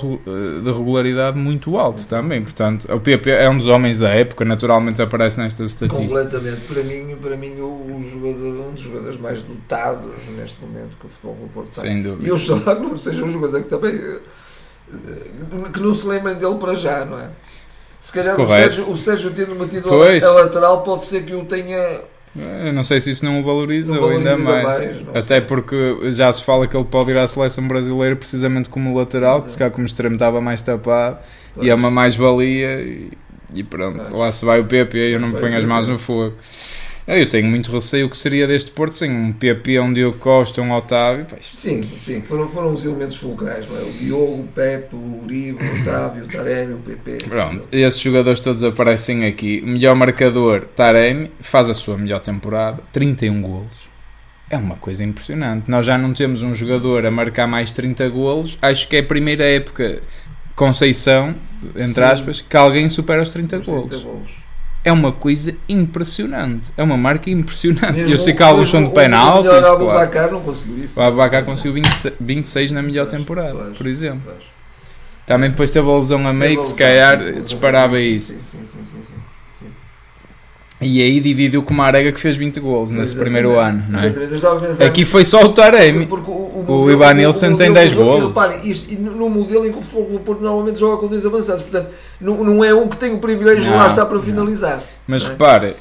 de 0.62 0.72
regularidade 0.72 1.38
muito 1.38 1.78
alto 1.78 2.06
também. 2.08 2.42
Portanto, 2.42 2.92
o 2.94 3.00
PP 3.00 3.30
é 3.30 3.50
um 3.50 3.58
dos 3.58 3.68
homens 3.68 4.00
da 4.00 4.10
época, 4.10 4.44
naturalmente 4.46 5.02
aparece 5.02 5.40
nestas 5.40 5.72
estatísticas. 5.72 6.12
Completamente. 6.12 6.62
Para 6.62 6.84
mim, 6.84 7.18
para 7.22 7.38
mim 7.38 7.60
o, 7.60 8.00
jogador, 8.02 8.68
um 8.68 8.72
dos 8.72 8.82
jogadores 8.82 9.18
mais 9.18 9.44
dotados 9.44 10.28
neste 10.38 10.62
momento 10.62 10.98
que 10.98 11.06
o 11.06 11.10
futebol 11.10 11.36
do 11.36 11.48
Porto 11.54 11.82
tem. 11.82 11.84
Sem 11.84 12.04
dúvida. 12.04 12.28
E 12.28 12.32
oxalá 12.32 12.76
que 12.76 12.82
não 12.82 12.98
seja 12.98 13.24
um 13.24 13.30
jogador 13.30 13.62
que 13.62 13.70
também. 13.70 14.20
que 15.74 15.80
não 15.80 15.94
se 15.94 16.08
lembrem 16.08 16.36
dele 16.36 16.56
para 16.56 16.76
já, 16.76 17.06
não 17.06 17.20
é? 17.20 17.30
Se 18.00 18.12
calhar 18.12 18.40
o 18.40 18.48
Sérgio, 18.48 18.90
o 18.90 18.98
Sérgio 18.98 19.32
tendo 19.32 19.54
batido 19.54 19.88
a, 19.94 20.28
a 20.28 20.32
lateral, 20.34 20.82
pode 20.82 21.06
ser 21.06 21.24
que 21.24 21.34
eu 21.34 21.46
tenha. 21.46 22.02
Eu 22.36 22.72
não 22.72 22.84
sei 22.84 23.02
se 23.02 23.12
isso 23.12 23.26
não 23.26 23.42
o 23.42 23.44
valoriza, 23.44 23.94
não 23.94 24.02
valoriza 24.02 24.36
ainda 24.36 24.54
mais. 24.54 24.64
mais 24.64 25.10
Até 25.10 25.22
sei. 25.22 25.42
porque 25.42 25.76
já 26.12 26.32
se 26.32 26.44
fala 26.44 26.66
que 26.66 26.76
ele 26.78 26.86
pode 26.86 27.12
ir 27.12 27.18
à 27.18 27.28
seleção 27.28 27.68
brasileira 27.68 28.16
precisamente 28.16 28.70
como 28.70 28.98
lateral, 28.98 29.42
que 29.42 29.52
se 29.52 29.58
calhar 29.58 29.72
como 29.72 29.86
extremo 29.86 30.16
estava 30.16 30.40
mais 30.40 30.62
tapado 30.62 31.18
pois. 31.54 31.68
e 31.68 31.70
é 31.70 31.76
uma 31.76 31.92
mais-valia 31.92 32.82
e, 32.82 33.12
e, 33.54 33.64
pronto, 33.64 34.16
lá 34.16 34.32
se 34.32 34.46
vai 34.46 34.62
o 34.62 34.66
PP 34.66 34.98
e 34.98 35.12
eu 35.14 35.20
não 35.20 35.28
me 35.28 35.40
ponho 35.40 35.58
as 35.58 35.66
mãos 35.66 35.88
no 35.88 36.00
fogo. 36.00 36.36
Eu 37.08 37.28
tenho 37.28 37.48
muito 37.48 37.72
receio 37.72 38.10
que 38.10 38.18
seria 38.18 38.48
deste 38.48 38.72
Porto 38.72 38.96
sem 38.96 39.12
um 39.12 39.34
PP, 39.34 39.80
um 39.80 39.92
Diogo 39.92 40.18
Costa, 40.20 40.62
um 40.62 40.72
Otávio. 40.72 41.26
Pois. 41.30 41.50
Sim, 41.54 41.84
sim, 41.98 42.22
foram, 42.22 42.48
foram 42.48 42.70
os 42.70 42.86
elementos 42.86 43.16
fulcrais, 43.18 43.66
é? 43.66 43.82
O 43.82 43.92
Diogo, 44.00 44.42
o 44.44 44.48
Pepe, 44.48 44.96
o 44.96 45.24
Uribe, 45.24 45.64
o 45.64 45.82
Otávio, 45.82 46.24
o 46.26 46.28
Taremi, 46.28 46.74
o 46.76 46.78
PP. 46.78 47.18
Pronto, 47.28 47.68
esses 47.72 48.00
jogadores 48.00 48.40
todos 48.40 48.64
aparecem 48.64 49.26
aqui. 49.26 49.62
O 49.64 49.68
melhor 49.68 49.96
marcador, 49.96 50.62
Taremi, 50.76 51.32
faz 51.40 51.70
a 51.70 51.74
sua 51.74 51.98
melhor 51.98 52.20
temporada, 52.20 52.82
31 52.94 53.42
golos. 53.42 53.90
É 54.50 54.58
uma 54.58 54.76
coisa 54.76 55.04
impressionante. 55.04 55.72
Nós 55.72 55.86
já 55.86 55.98
não 55.98 56.14
temos 56.14 56.42
um 56.44 56.54
jogador 56.54 57.06
a 57.06 57.12
marcar 57.12 57.48
mais 57.48 57.72
30 57.72 58.10
golos. 58.10 58.58
Acho 58.62 58.88
que 58.88 58.98
é 58.98 59.00
a 59.00 59.04
primeira 59.04 59.44
época, 59.46 60.02
Conceição, 60.56 61.34
entre 61.70 61.86
Sim. 61.94 62.02
aspas, 62.02 62.42
que 62.42 62.56
alguém 62.58 62.88
supera 62.90 63.22
os 63.22 63.30
30 63.30 63.60
Os 63.60 63.66
30 63.66 63.80
golos. 63.82 64.04
golos. 64.04 64.32
É 64.84 64.92
uma 64.92 65.12
coisa 65.12 65.56
impressionante. 65.70 66.72
É 66.76 66.82
uma 66.82 66.98
marca 66.98 67.30
impressionante. 67.30 67.94
Mesmo 67.94 68.14
Eu 68.14 68.18
sei 68.18 68.34
que 68.34 68.42
o- 68.42 68.46
alguns 68.46 68.70
são 68.70 68.80
de 68.82 68.88
mesmo 68.88 68.94
o-. 68.94 69.40
O 69.42 69.44
melhor 69.44 69.62
claro. 69.62 69.76
Abubacar 69.92 70.32
não 70.32 70.42
conseguiu 70.42 70.84
isso. 70.84 71.00
O 71.00 71.04
Abacar 71.04 71.46
conseguiu 71.46 71.74
26, 71.74 72.14
26 72.20 72.72
na 72.72 72.82
melhor 72.82 73.06
Pois, 73.08 73.20
temporada, 73.22 73.54
pois, 73.54 73.78
por 73.78 73.86
exemplo. 73.88 74.22
pois. 74.26 74.44
Também 75.28 75.52
depois 75.52 75.70
teve 75.72 75.88
a 75.88 75.96
lesão 75.96 76.28
a 76.28 76.34
meio 76.34 76.62
que 76.62 76.68
se 76.68 76.76
calhar 76.76 77.34
disparava 77.42 78.00
isso. 78.00 78.34
Sim, 78.34 78.40
sim, 78.44 78.60
sim, 78.66 78.80
sim, 78.86 78.98
sim. 79.04 79.14
E 80.82 81.00
aí 81.02 81.20
dividiu 81.20 81.62
com 81.62 81.74
uma 81.76 81.86
Arega 81.86 82.12
que 82.12 82.20
fez 82.20 82.36
20 82.36 82.60
gols 82.60 82.90
nesse 82.90 83.14
Exatamente, 83.14 83.24
primeiro 83.24 83.60
ano, 83.60 83.84
não 83.88 84.00
é? 84.00 84.86
Aqui 84.88 85.06
foi 85.06 85.24
só 85.26 85.42
o 85.44 85.50
Taremi. 85.54 86.08
Porque 86.08 86.30
o, 86.32 86.34
o, 86.34 86.60
O 86.60 86.64
modelo- 86.64 86.92
Ivan 86.92 87.14
Nilsson 87.14 87.56
tem 87.56 87.70
modelo 87.70 87.74
10 87.76 87.90
do 87.92 87.96
jogo- 87.96 88.08
golos. 88.10 88.24
e 88.24 88.28
repare, 88.28 88.70
isto, 88.70 88.94
no 88.96 89.30
modelo 89.30 89.68
em 89.68 89.72
que 89.72 89.78
o 89.78 89.82
Futebol 89.82 90.06
Clube 90.06 90.24
Porto 90.26 90.42
normalmente 90.42 90.80
joga 90.80 90.98
com 90.98 91.08
dois 91.08 91.24
avançados, 91.26 91.62
portanto, 91.62 91.92
não, 92.20 92.44
não 92.44 92.64
é 92.66 92.74
um 92.74 92.88
que 92.88 92.98
tem 92.98 93.14
o 93.14 93.20
privilégio 93.20 93.64
de 93.64 93.70
Não, 93.70 93.78
lá 93.78 93.86
estar 93.88 94.06
para 94.08 94.16
não. 94.16 94.24
finalizar. 94.24 94.82
Mas 95.08 95.24
é? 95.24 95.28
repare, 95.28 95.76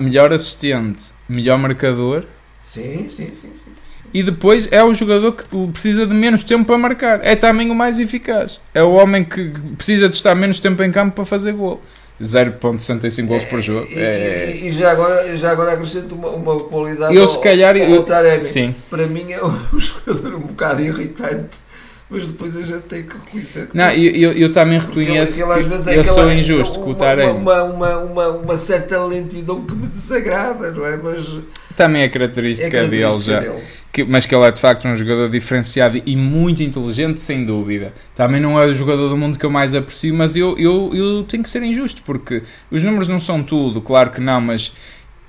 melhor 0.00 0.32
assistente, 0.32 1.04
melhor 1.28 1.58
marcador 1.58 2.24
Sim, 2.62 3.06
sim, 3.08 3.28
sim, 3.28 3.32
sim. 3.32 3.50
sim, 3.54 3.70
sim. 3.74 4.08
e 4.12 4.22
depois 4.22 4.68
é 4.72 4.82
o 4.82 4.92
jogador 4.94 5.32
que 5.32 5.44
precisa 5.68 6.06
de 6.06 6.14
menos 6.14 6.42
tempo 6.42 6.64
para 6.64 6.78
marcar. 6.78 7.20
É 7.22 7.36
também 7.36 7.70
o 7.70 7.74
mais 7.74 8.00
eficaz. 8.00 8.58
É 8.74 8.82
o 8.82 8.90
homem 8.92 9.22
que 9.22 9.52
precisa 9.76 10.08
de 10.08 10.14
estar 10.14 10.34
menos 10.34 10.58
tempo 10.58 10.82
em 10.82 10.90
campo 10.90 11.14
para 11.14 11.24
fazer 11.24 11.52
gol. 11.52 11.80
0.65 12.22 13.26
gols 13.26 13.44
por 13.44 13.60
jogo. 13.60 13.86
E, 13.90 13.98
É... 13.98 14.54
e- 14.56 14.66
e 14.66 14.70
já, 14.70 14.90
agora, 14.90 15.36
já 15.36 15.50
agora 15.50 15.72
acrescento 15.72 16.14
uma, 16.14 16.30
uma 16.30 16.58
qualidade 16.60 17.14
Eu 17.14 17.22
ao- 17.22 17.28
se 17.28 17.38
calhar. 17.40 17.74
ao 17.76 17.82
eu- 17.82 18.02
Taremi. 18.02 18.42
Sim. 18.42 18.74
Para 18.90 19.06
mim 19.06 19.32
é 19.32 19.44
um 19.44 19.58
jogador 19.78 20.34
um 20.36 20.40
bocado 20.40 20.80
irritante, 20.82 21.58
mas 22.08 22.26
depois 22.28 22.56
a 22.56 22.62
gente 22.62 22.82
tem 22.82 23.02
que 23.04 23.14
reconhecer 23.16 23.66
que 23.68 23.76
Não, 23.76 23.90
eu, 23.90 24.12
eu, 24.12 24.32
eu 24.32 24.52
também 24.52 24.76
ele- 24.78 24.86
reconheço 24.86 25.42
ele 25.42 25.62
vezes 25.68 25.86
é 25.88 25.98
eu 25.98 26.04
sou 26.04 26.32
injusto 26.32 26.78
com 26.80 26.90
o 26.90 26.94
Taremi. 26.94 27.32
Uma, 27.38 27.62
uma, 27.64 27.96
uma, 27.98 28.28
uma 28.28 28.56
certa 28.56 29.02
lentidão 29.04 29.64
que 29.64 29.74
me 29.74 29.86
desagrada, 29.88 30.70
não 30.70 30.86
é? 30.86 30.96
Mas 30.96 31.38
Também 31.76 32.02
é 32.02 32.04
é 32.04 32.08
característica, 32.08 32.70
característica 32.70 33.40
dele 33.40 33.46
já. 33.46 33.52
dele. 33.52 33.64
Que- 33.92 34.04
mas 34.04 34.26
que 34.26 34.34
ele 34.34 34.44
é 34.44 34.50
de 34.52 34.60
facto 34.60 34.86
um 34.86 34.94
jogador 34.94 35.28
diferenciado 35.30 36.00
e 36.04 36.14
muito 36.16 36.62
inteligente, 36.62 37.20
sem 37.20 37.44
dúvida. 37.44 37.92
Também 38.14 38.40
não 38.40 38.60
é 38.60 38.66
o 38.66 38.72
jogador 38.74 39.08
do 39.08 39.16
mundo 39.16 39.38
que 39.38 39.44
eu 39.46 39.50
mais 39.50 39.74
aprecio, 39.74 40.14
mas 40.14 40.36
eu, 40.36 40.56
eu, 40.58 40.90
eu 40.94 41.24
tenho 41.24 41.42
que 41.42 41.48
ser 41.48 41.62
injusto, 41.62 42.02
porque 42.04 42.42
os 42.70 42.82
números 42.84 43.08
não 43.08 43.18
são 43.18 43.42
tudo, 43.42 43.80
claro 43.80 44.10
que 44.10 44.20
não, 44.20 44.40
mas 44.40 44.74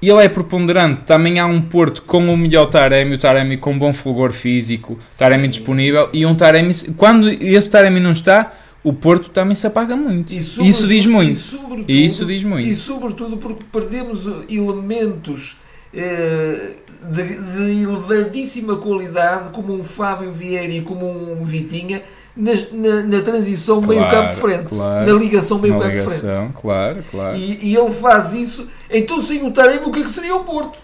ele 0.01 0.23
é 0.23 0.29
preponderante. 0.29 1.01
Também 1.05 1.39
há 1.39 1.45
um 1.45 1.61
Porto 1.61 2.03
com 2.03 2.31
o 2.31 2.37
melhor 2.37 2.67
Taremi, 2.67 3.15
o 3.15 3.19
Taremi 3.19 3.57
com 3.57 3.77
bom 3.77 3.93
fulgor 3.93 4.31
físico, 4.31 4.97
Taremi 5.17 5.43
Sim. 5.45 5.49
disponível, 5.49 6.09
e 6.13 6.25
um 6.25 6.35
Taremi, 6.35 6.73
quando 6.95 7.29
esse 7.29 7.69
Taremi 7.69 7.99
não 7.99 8.11
está, 8.11 8.53
o 8.83 8.93
Porto 8.93 9.29
também 9.29 9.55
se 9.55 9.67
apaga 9.67 9.95
muito. 9.95 10.31
E 10.31 10.37
isso 10.37 10.87
diz 10.87 11.05
E 11.05 11.07
muito. 11.07 11.35
sobretudo, 11.35 11.91
E 11.91 12.05
isso 12.05 12.25
diz 12.25 12.43
muito. 12.43 12.67
E 12.67 12.75
sobretudo 12.75 13.37
porque 13.37 13.65
perdemos 13.71 14.27
uh, 14.27 14.45
elementos 14.49 15.57
eh, 15.93 16.75
de, 17.09 17.23
de 17.23 17.83
elevadíssima 17.83 18.75
qualidade, 18.77 19.49
como 19.49 19.73
um 19.73 19.83
Fábio 19.83 20.31
Vieira 20.31 20.73
e 20.73 20.81
como 20.81 21.05
um 21.05 21.43
Vitinha, 21.43 22.03
nas- 22.37 22.71
na, 22.71 23.03
na 23.03 23.21
transição 23.21 23.81
Claro, 23.81 23.99
meio-campo-frente, 23.99 24.65
claro. 24.69 25.05
na 25.13 25.19
ligação 25.19 25.59
meio-campo-frente. 25.59 26.53
claro, 26.61 27.03
claro. 27.11 27.35
E, 27.35 27.71
e 27.71 27.75
ele 27.75 27.91
faz 27.91 28.33
isso, 28.33 28.69
então 28.89 29.19
sem 29.19 29.43
o 29.45 29.51
Taremi, 29.51 29.85
o 29.85 29.91
que 29.91 29.99
é 29.99 30.03
que 30.03 30.09
seria 30.09 30.35
o 30.35 30.43
Porto? 30.43 30.79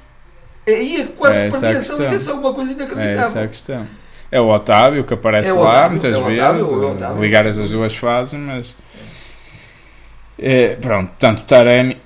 Aí 0.67 1.01
é 1.01 1.05
quase 1.05 1.39
É 1.39 1.45
que 1.45 1.51
perdia 1.51 1.77
essa 1.77 1.93
ligação, 1.95 2.39
uma 2.39 2.53
coisa 2.53 2.71
É 2.71 2.73
essa 2.75 2.83
a 2.83 2.87
inacreditável. 2.95 3.47
questão. 3.49 3.87
É 4.31 4.41
o 4.41 4.47
Otávio 4.49 5.03
que 5.03 5.13
aparece 5.13 5.49
É 5.49 5.53
o 5.53 5.59
lá 5.59 5.69
Otávio, 5.69 5.89
muitas 5.91 6.13
é 6.15 6.21
vezes, 6.21 6.39
Otávio, 6.39 6.61
é 6.61 6.63
o 6.67 6.91
Otávio, 6.91 7.21
ligar 7.21 7.45
as 7.47 7.55
duas 7.69 7.95
fases, 7.95 8.33
mas 8.33 8.75
é, 10.39 10.75
pronto, 10.75 11.09
portanto, 11.09 11.43
Taremi 11.43 12.01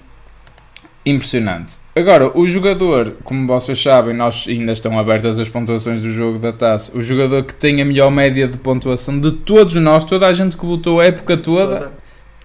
impressionante. 1.05 1.77
Agora, 1.97 2.31
o 2.37 2.47
jogador, 2.47 3.15
como 3.23 3.47
vocês 3.47 3.81
sabem, 3.81 4.13
nós 4.13 4.45
ainda 4.47 4.71
estão 4.71 4.99
abertas 4.99 5.39
as 5.39 5.49
pontuações 5.49 6.03
do 6.03 6.11
jogo 6.11 6.37
da 6.37 6.53
taça. 6.53 6.95
O 6.95 7.01
jogador 7.01 7.41
que 7.43 7.55
tem 7.55 7.81
a 7.81 7.85
melhor 7.85 8.11
média 8.11 8.47
de 8.47 8.55
pontuação 8.55 9.19
de 9.19 9.31
todos 9.31 9.73
nós, 9.77 10.05
toda 10.05 10.27
a 10.27 10.31
gente 10.31 10.55
que 10.55 10.63
votou 10.63 10.99
a 10.99 11.05
época 11.05 11.35
toda, 11.35 11.91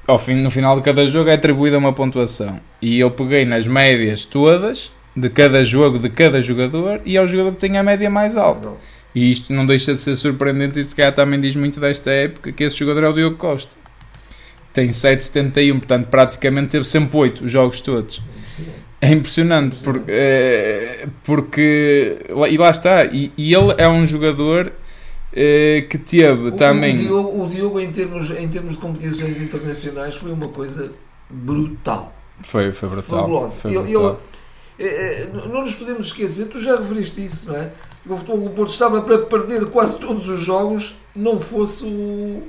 ao 0.07 0.19
fim, 0.19 0.37
no 0.37 0.51
final 0.51 0.75
de 0.77 0.81
cada 0.81 1.07
jogo 1.07 1.29
é 1.29 1.35
atribuída 1.35 1.77
uma 1.77 1.93
pontuação. 1.93 2.59
E 2.81 2.99
eu 2.99 3.11
peguei 3.11 3.45
nas 3.45 3.67
médias 3.67 4.25
todas 4.25 4.91
de 5.15 5.29
cada 5.29 5.62
jogo, 5.62 5.99
de 5.99 6.09
cada 6.09 6.41
jogador, 6.41 7.03
e 7.05 7.19
é 7.19 7.23
o 7.23 7.29
jogador 7.29 7.53
que 7.53 7.61
tem 7.61 7.77
a 7.77 7.83
média 7.83 8.09
mais 8.09 8.38
alta. 8.38 8.71
E 9.15 9.31
isto 9.31 9.53
não 9.53 9.67
deixa 9.67 9.93
de 9.93 10.01
ser 10.01 10.17
surpreendente, 10.17 10.81
e 10.81 10.85
se 10.85 10.97
calhar 10.97 11.15
também 11.15 11.38
diz 11.38 11.55
muito 11.57 11.79
desta 11.79 12.11
época, 12.11 12.53
que 12.53 12.65
esse 12.65 12.79
jogador 12.79 13.05
é 13.05 13.09
o 13.11 13.12
Diogo 13.12 13.37
Costa. 13.37 13.77
Tem 14.73 14.88
7,71, 14.88 15.73
portanto 15.75 16.07
praticamente 16.07 16.69
teve 16.69 16.87
sempre 16.87 17.15
8 17.19 17.45
os 17.45 17.53
jogos 17.53 17.83
todos. 17.83 18.23
É 19.05 19.11
impressionante, 19.11 19.77
porque, 19.83 20.12
eh, 20.12 21.09
porque 21.25 22.19
e 22.49 22.57
lá 22.57 22.71
está, 22.71 23.05
e, 23.07 23.33
e 23.37 23.53
ele 23.53 23.75
é 23.77 23.88
um 23.88 24.07
jogador 24.07 24.73
eh, 25.33 25.85
que 25.91 25.99
teve 25.99 26.49
O- 26.49 26.53
também... 26.53 26.95
O 26.95 26.99
Diogo, 26.99 27.43
o 27.45 27.49
Diogo 27.49 27.81
em, 27.81 27.91
termos, 27.91 28.31
em 28.31 28.47
termos 28.49 28.75
de 28.75 28.79
competições 28.79 29.43
internacionais, 29.43 30.15
foi 30.15 30.31
uma 30.31 30.47
coisa 30.47 30.93
brutal. 31.29 32.15
Foi, 32.43 32.71
foi 32.73 32.88
brutal. 32.88 33.19
Fabulosa. 33.23 33.57
Foi 33.59 33.75
Ele- 33.75 33.83
brutal. 33.91 34.21
É, 34.79 34.87
é, 34.87 35.31
não 35.49 35.62
nos 35.62 35.75
podemos 35.75 36.07
esquecer, 36.07 36.47
tu 36.47 36.61
já 36.61 36.77
referiste 36.77 37.25
isso, 37.25 37.49
não 37.49 37.57
é? 37.57 37.73
O 38.07 38.17
Futebol 38.17 38.41
do 38.41 38.51
Porto 38.51 38.71
estava 38.73 39.03
para 39.03 39.19
perder 39.19 39.69
quase 39.69 39.99
todos 39.99 40.29
os 40.29 40.41
jogos, 40.41 40.97
não 41.15 41.38
fosse 41.41 41.85
o, 41.85 42.43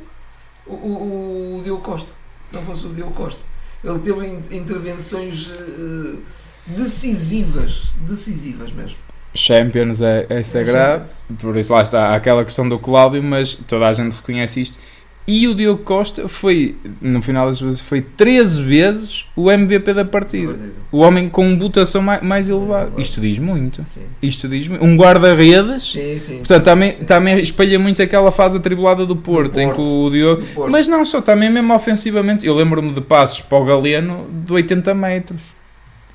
o, 0.68 0.74
o, 0.74 1.58
o 1.58 1.62
Diogo 1.64 1.82
Costa. 1.82 2.12
Não 2.52 2.62
fosse 2.62 2.86
o 2.86 2.90
Diogo 2.90 3.12
Costa. 3.14 3.44
Ele 3.84 4.00
teve 4.00 4.26
in- 4.26 4.42
intervenções 4.52 5.52
eh, 5.52 6.16
decisivas, 6.66 7.94
decisivas 8.02 8.72
mesmo. 8.72 8.98
Champions 9.36 10.00
é, 10.02 10.28
é 10.30 10.44
sagrado, 10.44 11.10
por 11.40 11.56
isso 11.58 11.74
lá 11.74 11.82
está 11.82 12.14
aquela 12.14 12.44
questão 12.46 12.70
do 12.70 12.78
Cláudio, 12.78 13.24
mas 13.24 13.56
toda 13.56 13.88
a 13.88 13.94
gente 13.94 14.16
reconhece 14.16 14.62
isto. 14.62 14.78
E 15.26 15.48
o 15.48 15.56
Diogo 15.56 15.84
Costa 15.84 16.28
foi, 16.28 16.76
no 17.02 17.22
final 17.22 17.48
das 17.48 17.62
vezes, 17.62 17.80
foi 17.80 18.02
13 18.02 18.62
vezes 18.62 19.26
o 19.38 19.50
MVP 19.50 19.94
da 19.94 20.04
partida. 20.04 20.54
O 20.92 20.98
homem 20.98 21.30
com 21.30 21.58
votação 21.58 22.02
mais, 22.02 22.22
mais 22.22 22.50
elevada. 22.50 23.02
Isto 23.02 23.22
diz 23.22 23.40
muito. 23.40 23.82
Sim, 23.86 24.02
Isto 24.22 24.50
diz 24.50 24.68
muito. 24.68 24.84
Um 24.84 24.98
guarda-redes. 24.98 25.98
Portanto, 26.40 26.64
também, 26.66 26.94
Sim. 26.94 27.06
também 27.06 27.40
espelha 27.40 27.80
muito 27.80 28.02
aquela 28.02 28.34
fase 28.34 28.58
atribulada 28.58 29.06
do 29.06 29.16
Porto, 29.16 29.54
Do 29.54 29.62
em 29.62 29.70
que 29.70 29.76
Porto. 29.78 30.08
o 30.08 30.12
Diogo. 30.12 30.44
Porto. 30.54 30.72
Mas 30.72 30.90
não 30.90 31.06
só, 31.06 31.22
também 31.22 31.50
mesmo 31.50 31.74
ofensivamente. 31.74 32.46
Eu 32.46 32.54
lembro-me 32.54 32.92
de 32.92 33.00
passos 33.00 33.40
para 33.40 33.58
o 33.58 33.64
Galeno 33.64 34.28
de 34.46 34.52
80 34.52 34.94
metros. 34.94 35.42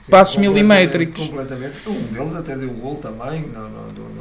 Sim, 0.09 0.11
passos 0.11 0.37
milimétricos. 0.37 1.27
Completamente. 1.27 1.75
Um 1.87 1.92
deles 2.12 2.35
até 2.35 2.57
deu 2.57 2.71
gol 2.71 2.97
também. 2.97 3.44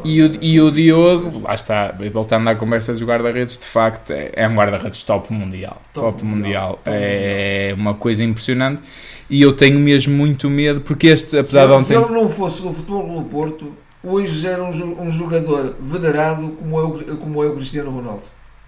E 0.03 0.21
o, 0.21 0.37
e 0.41 0.61
o 0.61 0.69
Diogo, 0.69 1.39
lá 1.41 1.53
está, 1.53 1.93
voltando 2.11 2.49
à 2.49 2.55
conversa 2.55 2.91
dos 2.93 3.01
guarda-redes, 3.03 3.57
de 3.57 3.65
facto 3.65 4.11
é, 4.11 4.31
é 4.33 4.47
um 4.47 4.53
guarda-redes 4.55 5.01
top 5.03 5.33
mundial. 5.33 5.81
Top, 5.93 6.11
Top 6.11 6.25
mundial. 6.25 6.77
mundial, 6.77 6.79
é 6.85 7.73
uma 7.77 7.93
coisa 7.93 8.23
impressionante. 8.23 8.81
E 9.29 9.41
eu 9.41 9.53
tenho 9.53 9.79
mesmo 9.79 10.15
muito 10.15 10.49
medo, 10.49 10.81
porque 10.81 11.07
este, 11.07 11.31
Se 11.31 11.37
apesar 11.39 11.65
de 11.67 11.73
ele, 11.73 11.83
se 11.83 11.95
ontem. 11.97 12.05
ele 12.11 12.21
não 12.21 12.29
fosse 12.29 12.61
do 12.61 12.71
futebol 12.71 13.15
do 13.15 13.23
Porto, 13.23 13.73
hoje 14.03 14.45
era 14.47 14.63
um, 14.63 15.01
um 15.01 15.09
jogador 15.09 15.75
venerado 15.79 16.49
como 16.51 16.79
é, 16.79 16.83
o, 16.83 17.17
como 17.17 17.43
é 17.43 17.47
o 17.47 17.53
Cristiano 17.55 17.89
Ronaldo. 17.91 18.23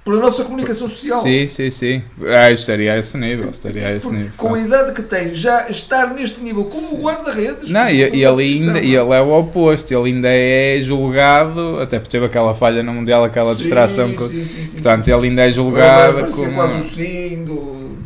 Pela 0.06 0.18
nossa 0.22 0.44
comunicação 0.46 0.88
social. 0.88 1.22
Sim, 1.22 1.48
sim, 1.48 1.70
sim. 1.70 2.02
Ah, 2.26 2.50
estaria 2.52 2.94
a 2.94 2.98
esse 2.98 3.16
nível. 3.18 3.50
Estaria 3.50 3.86
a 3.88 3.96
esse 3.96 4.08
Porque 4.08 4.18
nível. 4.24 4.34
com 4.38 4.54
a 4.56 4.60
idade 4.60 4.94
que 4.94 5.04
tem, 5.04 5.34
já 5.34 5.70
estar 5.70 6.14
neste 6.14 6.42
nível 6.42 6.66
como 6.66 7.02
guarda-redes. 7.04 7.70
Não, 7.70 7.88
e, 7.88 8.02
exemplo, 8.02 8.16
e 8.16 8.24
ele 8.26 8.44
ainda 8.44 8.80
e 8.80 8.96
ele 8.96 9.14
é 9.14 9.22
o 9.22 9.38
oposto, 9.40 9.92
ele 9.94 10.10
ainda 10.14 10.30
é 10.32 10.80
julgado, 10.82 11.80
até 11.82 12.00
porque 12.00 12.12
teve 12.12 12.26
aquela 12.26 12.56
falha 12.56 12.82
no 12.82 12.94
Mundial, 12.94 13.24
aquela 13.24 13.54
Sim, 13.54 13.62
distração. 13.62 14.14
com- 14.14 14.26
sim, 14.28 14.44
sim, 14.46 14.66
sim, 14.66 14.74
portanto, 14.78 15.08
ele 15.08 15.28
ainda 15.28 15.42
é 15.42 15.46
Ele 15.46 15.54
julgado. 15.54 16.14
parecer 16.20 16.46
como- 16.46 16.56
quase 16.56 16.80
o 16.80 16.84
sim 16.84 17.44
do. 17.46 17.98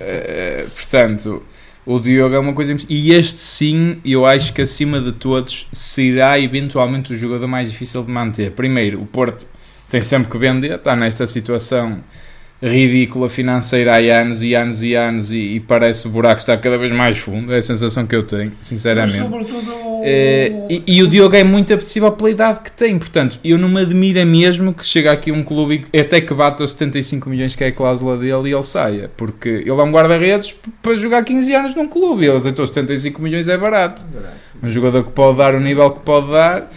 Eh, 0.00 0.66
portanto, 0.74 1.42
o 1.86 1.98
Diogo 2.00 2.34
é 2.34 2.38
uma 2.38 2.52
coisa 2.52 2.76
E 2.88 3.12
este 3.14 3.38
sim, 3.38 3.98
eu 4.04 4.26
acho 4.26 4.52
que 4.52 4.60
acima 4.62 5.00
de 5.00 5.12
todos 5.12 5.68
será 5.72 6.38
eventualmente 6.38 7.12
o 7.12 7.16
jogador 7.16 7.46
mais 7.46 7.70
difícil 7.70 8.02
de 8.02 8.10
manter. 8.10 8.50
Primeiro, 8.52 9.00
o 9.00 9.06
Porto 9.06 9.46
tem 9.90 10.00
sempre 10.00 10.30
que 10.30 10.38
vender, 10.38 10.76
está 10.76 10.94
nesta 10.94 11.26
situação 11.26 11.98
ridícula 12.62 13.28
financeira 13.28 13.94
há 13.94 14.20
anos 14.20 14.42
e 14.42 14.54
anos 14.54 14.82
e 14.82 14.94
anos 14.94 15.32
e, 15.32 15.38
e 15.38 15.60
parece 15.60 16.06
o 16.06 16.10
buraco 16.10 16.40
está 16.40 16.56
cada 16.56 16.76
vez 16.76 16.92
mais 16.92 17.18
fundo. 17.18 17.52
É 17.52 17.58
a 17.58 17.62
sensação 17.62 18.06
que 18.06 18.14
eu 18.14 18.22
tenho, 18.22 18.52
Mas 18.56 18.66
sinceramente. 18.66 19.16
sobretudo 19.16 19.80
Eh, 20.02 20.52
e, 20.70 20.82
e 20.96 21.02
o 21.02 21.06
Diogo 21.06 21.36
é 21.36 21.44
muito 21.44 21.72
apetecível 21.72 22.10
pela 22.12 22.30
idade 22.30 22.60
que 22.60 22.70
tem, 22.70 22.98
portanto, 22.98 23.38
eu 23.44 23.58
não 23.58 23.68
me 23.68 23.80
admira 23.80 24.24
mesmo 24.24 24.72
que 24.72 24.84
chegue 24.84 25.08
aqui 25.08 25.30
um 25.30 25.42
clube 25.42 25.86
e 25.92 26.00
até 26.00 26.20
que 26.20 26.32
bata 26.32 26.64
os 26.64 26.70
75 26.72 27.28
milhões 27.28 27.54
que 27.54 27.64
é 27.64 27.68
a 27.68 27.72
cláusula 27.72 28.16
dele 28.16 28.48
e 28.48 28.54
ele 28.54 28.62
saia, 28.62 29.10
porque 29.16 29.48
ele 29.48 29.70
é 29.70 29.74
um 29.74 29.90
guarda-redes 29.90 30.54
para 30.82 30.94
jogar 30.94 31.22
15 31.24 31.54
anos 31.54 31.74
num 31.74 31.86
clube 31.86 32.24
e 32.24 32.28
ele 32.28 32.36
aceitou 32.36 32.66
75 32.66 33.20
milhões 33.20 33.48
é 33.48 33.56
barato. 33.58 34.04
Um 34.62 34.70
jogador 34.70 35.04
que 35.04 35.10
pode 35.10 35.38
dar 35.38 35.54
o 35.54 35.60
nível 35.60 35.90
que 35.90 36.00
pode 36.00 36.30
dar. 36.30 36.70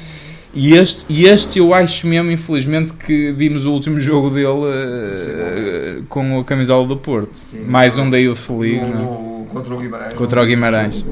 E 0.53 0.73
este, 0.75 1.05
e 1.09 1.25
este 1.25 1.57
eu 1.59 1.73
acho 1.73 2.05
mesmo, 2.05 2.29
infelizmente, 2.29 2.93
que 2.93 3.31
vimos 3.31 3.65
o 3.65 3.71
último 3.73 3.99
jogo 3.99 4.29
dele 4.29 4.47
eh, 4.71 6.01
com 6.07 6.39
a 6.39 6.43
camisola 6.43 6.87
do 6.87 6.95
Porto. 6.97 7.33
Sim. 7.33 7.65
Mais 7.65 7.97
um 7.97 8.07
da 8.09 8.17
Youth 8.17 8.49
League. 8.49 8.79
no- 8.79 8.87
não 8.87 8.99
é? 8.99 9.01
no- 9.01 9.33
contra 9.53 9.73
o 9.73 9.77
Guimarães. 9.79 10.13
Contra 10.13 10.41
o 10.43 10.45
Guimarães. 10.45 11.03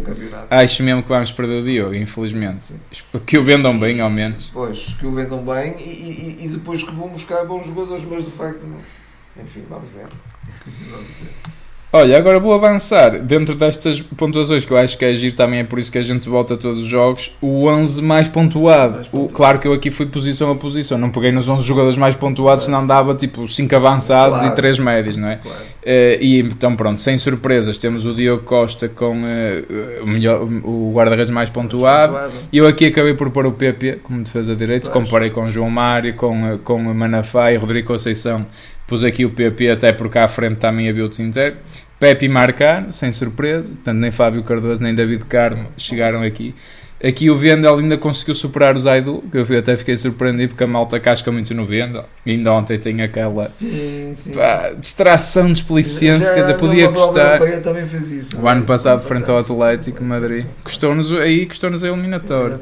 Acho 0.49 0.83
mesmo 0.83 1.03
que 1.03 1.09
vamos 1.09 1.31
perder 1.31 1.61
o 1.61 1.65
Diogo, 1.65 1.93
infelizmente. 1.95 2.73
Que 3.25 3.37
o 3.37 3.43
vendam 3.43 3.77
bem, 3.79 3.99
ao 4.01 4.09
menos. 4.09 4.49
Pois, 4.53 4.95
que 4.99 5.05
o 5.05 5.11
vendam 5.11 5.43
bem 5.43 5.75
e, 5.79 6.37
e- 6.41 6.45
e 6.45 6.47
depois 6.49 6.83
que 6.83 6.93
vão 6.93 7.07
buscar 7.09 7.43
bons 7.45 7.65
jogadores, 7.67 8.05
mas 8.09 8.25
de 8.25 8.31
facto, 8.31 8.65
não. 8.67 8.77
enfim, 9.43 9.63
vamos 9.69 9.89
ver. 9.89 10.05
Vamos 10.91 11.07
ver. 11.21 11.60
Olha, 11.93 12.17
agora 12.17 12.39
vou 12.39 12.53
avançar 12.53 13.19
dentro 13.19 13.53
destas 13.53 13.99
pontuações 13.99 14.63
que 14.63 14.71
eu 14.71 14.77
acho 14.77 14.97
que 14.97 15.03
é 15.03 15.13
giro, 15.13 15.35
também 15.35 15.59
é 15.59 15.63
por 15.65 15.77
isso 15.77 15.91
que 15.91 15.97
a 15.97 16.01
gente 16.01 16.29
volta 16.29 16.53
a 16.53 16.57
todos 16.57 16.83
os 16.83 16.87
jogos. 16.87 17.35
O 17.41 17.67
11 17.67 18.01
mais 18.01 18.29
pontuado. 18.29 18.93
Mais 18.93 19.07
O, 19.07 19.09
pontuado. 19.11 19.33
claro 19.33 19.59
que 19.59 19.67
eu 19.67 19.73
aqui 19.73 19.91
fui 19.91 20.05
posição 20.05 20.49
a 20.51 20.55
posição, 20.55 20.97
não 20.97 21.09
peguei 21.09 21.33
nos 21.33 21.49
11 21.49 21.65
jogadores 21.67 21.97
mais 21.97 22.15
pontuados, 22.15 22.63
senão 22.63 22.87
dava 22.87 23.13
tipo 23.13 23.45
5 23.45 23.75
avançados 23.75 24.39
Claro. 24.39 24.53
e 24.53 24.55
3 24.55 24.79
médios, 24.79 25.17
não 25.17 25.27
é? 25.27 25.35
Claro. 25.37 25.57
Eh, 25.83 26.19
e 26.21 26.39
então 26.39 26.75
pronto, 26.75 27.01
sem 27.01 27.17
surpresas, 27.17 27.77
temos 27.77 28.05
o 28.05 28.13
Diogo 28.13 28.43
Costa 28.43 28.87
com 28.87 29.15
eh, 29.25 29.99
o, 30.01 30.07
melhor, 30.07 30.43
o 30.43 30.91
guarda-redes 30.93 31.31
mais 31.31 31.49
pontuado. 31.49 32.13
Pontuado. 32.13 32.33
E 32.51 32.57
eu 32.57 32.67
aqui 32.67 32.85
acabei 32.85 33.13
por 33.15 33.31
pôr 33.31 33.47
o 33.47 33.51
PP 33.51 33.99
como 34.03 34.21
defesa 34.23 34.55
direito, 34.55 34.89
Pois. 34.91 35.05
comparei 35.05 35.31
com 35.31 35.49
João 35.49 35.69
Mário, 35.69 36.13
com, 36.13 36.59
com 36.63 36.75
o 36.75 36.95
Manafá 36.95 37.51
e 37.51 37.57
Rodrigo 37.57 37.87
Conceição. 37.87 38.45
Pus 38.85 39.03
aqui 39.03 39.25
o 39.25 39.29
PP 39.31 39.71
até 39.71 39.91
porque 39.93 40.19
à 40.19 40.27
frente 40.27 40.57
também 40.57 40.87
havia 40.89 41.03
outros 41.03 41.19
inter. 41.19 41.55
Pepe 41.99 42.27
Marcano, 42.27 42.91
sem 42.91 43.11
surpresa, 43.11 43.69
portanto 43.69 43.97
nem 43.97 44.11
Fábio 44.11 44.43
Cardoso 44.43 44.81
nem 44.81 44.93
David 44.93 45.23
Carmo 45.25 45.67
chegaram 45.77 46.21
aqui. 46.23 46.53
Aqui 47.03 47.29
o 47.29 47.35
Vendel 47.35 47.77
ainda 47.77 47.97
conseguiu 47.97 48.35
superar 48.35 48.75
o 48.75 48.79
Zaidu, 48.79 49.23
que 49.31 49.37
eu 49.37 49.59
até 49.59 49.75
fiquei 49.75 49.97
surpreendido 49.97 50.49
porque 50.49 50.63
a 50.63 50.67
malta 50.67 50.99
casca 50.99 51.31
muito 51.31 51.53
no 51.53 51.65
Vendel. 51.65 52.05
Ainda 52.25 52.53
ontem 52.53 52.77
tem 52.77 53.01
aquela 53.01 53.43
Sim, 53.43 54.11
sim. 54.13 54.31
pá, 54.33 54.71
distração 54.79 55.51
desplicente, 55.51 56.23
quer 56.23 56.41
dizer, 56.41 56.57
podia 56.57 56.89
custar. 56.89 57.39
isso. 58.11 58.39
O 58.39 58.47
ano 58.47 58.63
passado, 58.65 59.03
frente 59.03 59.29
ao. 59.29 59.41
Atlético 59.41 59.99
de 59.99 60.05
Madrid, 60.05 60.45
custou-nos 60.63 61.11
aí, 61.13 61.45
custou-nos 61.45 61.83
a 61.83 61.87
eliminatória 61.87 62.59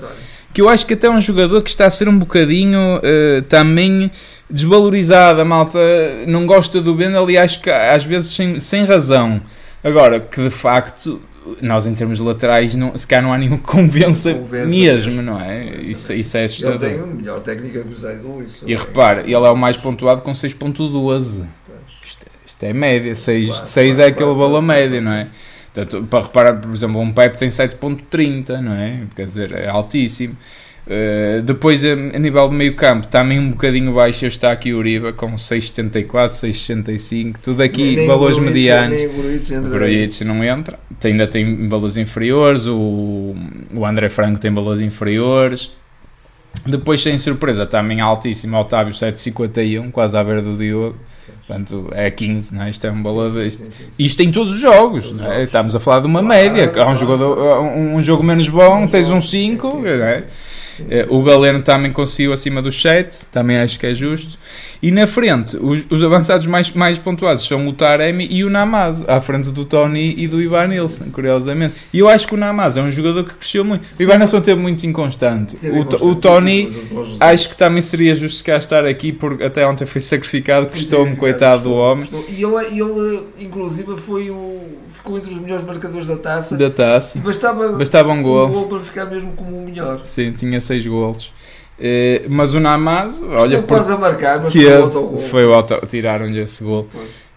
que 0.54 0.62
eu 0.62 0.70
acho 0.70 0.86
que 0.86 0.94
até 0.94 1.08
é 1.08 1.10
um 1.10 1.22
jogador 1.22 1.62
que 1.62 1.70
está 1.70 1.86
a 1.86 1.92
ser 1.92 2.10
um 2.10 2.18
bocadinho 2.18 3.00
eh, 3.04 3.44
também 3.48 4.10
desvalorizado. 4.50 5.42
A 5.42 5.46
malta 5.46 5.80
não 6.28 6.46
gosta 6.46 6.82
do 6.82 6.96
Bendel 6.96 7.30
e 7.30 7.38
acho 7.38 7.62
que 7.62 7.70
às 7.70 8.04
vezes 8.04 8.34
sem, 8.36 8.60
sem 8.60 8.84
razão. 8.84 9.42
Agora, 9.84 10.20
que 10.20 10.44
de 10.44 10.50
facto, 10.50 11.22
nós 11.62 11.86
em 11.88 11.94
termos 11.94 12.20
laterais, 12.20 12.76
não, 12.76 12.98
se 12.98 13.06
calhar 13.08 13.24
não 13.24 13.32
há 13.34 13.38
nenhum 13.38 13.58
que 13.58 13.64
convença, 13.64 14.34
Convença 14.34 14.66
mesmo, 14.70 15.12
mesmo. 15.12 15.22
não 15.22 15.40
é? 15.40 15.76
Isso, 15.82 16.12
isso 16.14 16.38
é 16.38 16.42
Ele 16.42 16.46
assustador. 16.46 16.80
tem 16.80 16.98
uma 16.98 17.08
melhor 17.08 17.40
técnica 17.42 17.82
que 17.82 17.90
o 17.90 17.96
Zaidu. 17.96 18.42
Isso 18.44 18.64
E 18.68 18.74
é- 18.74 18.78
repare, 18.78 19.22
ele 19.22 19.34
é 19.46 19.50
o 19.50 19.56
mais 19.56 19.78
pontuado 19.78 20.22
com 20.22 20.34
6.12. 20.34 21.46
Pois. 21.66 21.78
Isto, 22.06 22.26
é- 22.26 22.30
isto 22.46 22.64
é 22.64 22.74
média, 22.74 23.16
6, 23.16 23.48
Claro, 23.50 23.66
6 23.66 23.96
claro, 23.96 24.10
é 24.10 24.14
aquele 24.14 24.36
claro, 24.36 24.62
médio, 24.62 24.90
claro. 25.02 25.06
não 25.06 25.12
é? 25.14 25.28
Portanto, 25.74 26.08
para 26.10 26.24
reparar, 26.24 26.54
por 26.60 26.74
exemplo, 26.74 27.00
um 27.00 27.12
Pepe 27.12 27.38
tem 27.38 27.50
7.30, 27.52 28.60
não 28.62 28.74
é? 28.74 29.02
Quer 29.16 29.26
dizer, 29.26 29.54
é 29.56 29.70
altíssimo. 29.70 30.36
Uh, 30.88 31.42
depois, 31.44 31.84
a, 31.86 31.90
a 31.94 32.20
nível 32.20 32.50
de 32.50 32.56
meio 32.56 32.76
campo, 32.76 33.06
também 33.08 33.38
um 33.40 33.52
bocadinho 33.52 33.94
baixo 33.94 34.26
está 34.26 34.52
aqui 34.52 34.74
o 34.74 34.80
Uribe 34.80 35.14
com 35.14 35.34
6.74, 35.36 36.30
6.65, 36.32 37.36
tudo 37.44 37.62
aqui 37.62 37.96
Nem 37.96 38.08
valores 38.08 38.38
Gruitch, 38.38 38.54
medianos. 38.54 39.02
O 39.68 39.70
Gruitch 39.70 40.22
não 40.22 40.44
entra, 40.44 40.80
Tem- 41.00 41.12
ainda 41.12 41.28
tem 41.28 41.68
valores 41.68 41.96
inferiores, 41.98 42.66
o, 42.66 43.36
o 43.76 43.86
André 43.86 44.10
Franco 44.10 44.40
tem 44.40 44.52
valores 44.54 44.82
inferiores. 44.82 45.72
Depois, 46.66 47.02
sem 47.02 47.18
surpresa, 47.20 47.66
também 47.68 48.02
altíssimo, 48.02 48.58
Otávio 48.58 48.92
7,51, 48.94 49.92
quase 49.92 50.18
à 50.18 50.24
beira 50.24 50.42
do 50.42 50.58
Diogo. 50.58 50.98
Portanto, 51.46 51.90
é 51.94 52.10
15, 52.10 52.56
não 52.56 52.64
é? 52.64 52.70
Isto 52.70 52.88
é 52.88 52.92
um 52.92 53.02
valor. 53.04 53.32
Sim, 53.32 53.46
isto, 53.46 53.64
sim, 53.66 53.72
sim, 53.72 53.84
sim. 53.90 54.04
isto 54.04 54.22
em 54.22 54.32
todos 54.32 54.54
os 54.54 54.60
jogos, 54.60 55.04
Todos 55.04 55.22
é? 55.22 55.26
jogos. 55.26 55.40
estamos 55.44 55.76
a 55.76 55.80
falar 55.80 56.00
de 56.02 56.08
uma 56.08 56.22
Claro, 56.22 56.28
média. 56.36 56.72
Há 56.76 56.90
um, 56.92 56.96
jogador, 56.96 57.62
um, 57.62 57.96
um 57.96 58.04
jogo 58.04 58.24
menos 58.24 58.48
bom, 58.50 58.88
tens 58.88 59.10
um 59.10 59.22
Sim, 59.22 59.52
5, 59.52 59.72
sim, 59.72 59.78
não 59.82 60.06
é? 60.06 60.24
Sim, 60.80 60.84
sim, 60.86 60.88
Eh, 60.90 61.04
sim. 61.04 61.10
O 61.10 61.24
Galeno 61.24 61.62
também 61.62 61.92
conseguiu 61.92 62.34
acima 62.34 62.62
dos 62.62 62.82
7, 62.82 63.26
também 63.32 63.58
acho 63.58 63.80
que 63.80 63.86
é 63.86 63.94
justo. 63.94 64.38
E 64.82 64.92
na 64.92 65.06
frente, 65.06 65.58
os, 65.58 65.86
os 65.90 66.02
avançados 66.04 66.48
mais, 66.48 66.70
mais 66.72 66.98
pontuados 66.98 67.46
são 67.46 67.68
o 67.68 67.74
Taremi 67.74 68.28
e 68.32 68.44
o 68.46 68.50
Namazo, 68.50 69.04
à 69.08 69.20
frente 69.20 69.50
do 69.52 69.66
Tony 69.66 70.14
e 70.18 70.28
do 70.28 70.42
Ivan 70.42 70.68
Nilsson, 70.68 71.12
curiosamente. 71.12 71.76
E 71.94 72.00
eu 72.00 72.08
acho 72.08 72.26
que 72.28 72.34
o 72.34 72.38
Namazo 72.38 72.80
é 72.80 72.82
um 72.84 72.90
jogador 72.90 73.26
que 73.26 73.34
cresceu 73.34 73.66
muito. 73.66 73.84
O 73.92 73.94
Sim. 73.94 74.04
Ivan 74.04 74.18
Nilsson 74.20 74.40
teve 74.42 74.62
muito 74.62 74.86
inconstante. 74.86 75.58
Teve 75.58 75.78
O, 75.78 75.82
o 75.82 76.16
Tony. 76.16 76.64
resultados. 76.70 77.22
Acho 77.22 77.50
que 77.50 77.58
também 77.58 77.82
seria 77.82 78.16
justo 78.16 78.38
se 78.38 78.44
cá 78.44 78.56
estar 78.56 78.86
aqui, 78.86 79.12
porque 79.12 79.44
até 79.44 79.68
ontem 79.68 79.86
foi 79.86 80.00
sacrificado, 80.02 80.68
custou-me, 80.68 81.16
coitado 81.18 81.64
do 81.64 81.74
homem, 81.74 82.06
custou. 82.08 82.26
E 82.30 82.42
ele, 82.42 82.82
ele, 82.82 83.24
inclusive, 83.40 83.98
foi 83.98 84.30
o, 84.30 84.62
ficou 84.88 85.18
entre 85.18 85.32
os 85.32 85.40
melhores 85.40 85.66
marcadores 85.66 86.08
da 86.08 86.16
taça. 86.16 86.56
da 86.58 86.70
taça. 86.70 87.18
E 87.18 87.22
bastava, 87.22 87.70
Bastava 87.74 88.12
um 88.14 88.20
um 88.20 88.24
gol. 88.24 88.48
gol 88.48 88.68
para 88.68 88.80
ficar 88.80 89.06
mesmo 89.06 89.34
como 89.34 89.58
o 89.58 89.66
melhor. 89.66 90.02
Sim, 90.06 90.32
tinha 90.32 90.62
6 90.70 90.86
golos. 90.88 91.34
Eh, 91.80 92.24
mas 92.30 92.54
o 92.54 92.60
Namazo, 92.60 93.26
olha, 93.28 93.40
Olha, 93.42 93.58
por- 93.62 93.68
quase 93.78 93.92
a 93.94 93.98
marcar, 93.98 94.40
mas 94.42 94.52
Teve- 94.54 94.66
foi 95.30 95.46
o 95.46 95.54
autogol. 95.54 95.88
tiraram-lhe 95.88 96.40
esse 96.42 96.64
gol. 96.64 96.88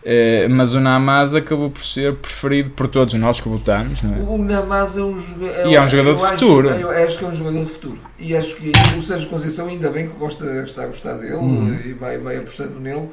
Eh, 0.04 0.48
mas 0.50 0.74
o 0.74 0.80
Namaz 0.80 1.32
acabou 1.32 1.70
por 1.70 1.84
ser 1.84 2.12
preferido 2.16 2.70
por 2.70 2.88
todos 2.88 3.14
nós 3.14 3.40
que 3.40 3.48
votamos, 3.48 4.02
não 4.02 4.16
é? 4.16 4.18
O 4.20 4.36
Namaz 4.38 4.98
é 4.98 5.00
um 5.02 5.16
jogador. 5.16 5.68
E 5.70 5.76
é 5.76 5.80
um 5.80 5.86
jogador 5.86 6.16
de 6.16 6.24
acho- 6.24 6.32
futuro. 6.38 6.68
Eu 6.70 6.90
acho 6.90 7.18
que 7.18 7.24
é 7.24 7.28
um 7.28 7.32
jogador 7.32 7.60
de 7.64 7.70
futuro. 7.70 7.98
E 8.18 8.36
acho 8.36 8.56
que 8.56 8.72
o 8.98 9.00
Sérgio 9.02 9.28
Conceição, 9.28 9.68
ainda 9.68 9.88
bem 9.90 10.08
que 10.08 10.14
gosta, 10.18 10.44
está 10.64 10.82
a 10.82 10.86
gostar 10.88 11.12
dele 11.18 11.34
Uhum. 11.34 11.78
e 11.86 11.92
vai, 11.92 12.18
vai 12.18 12.36
apostando 12.38 12.80
nele. 12.80 13.10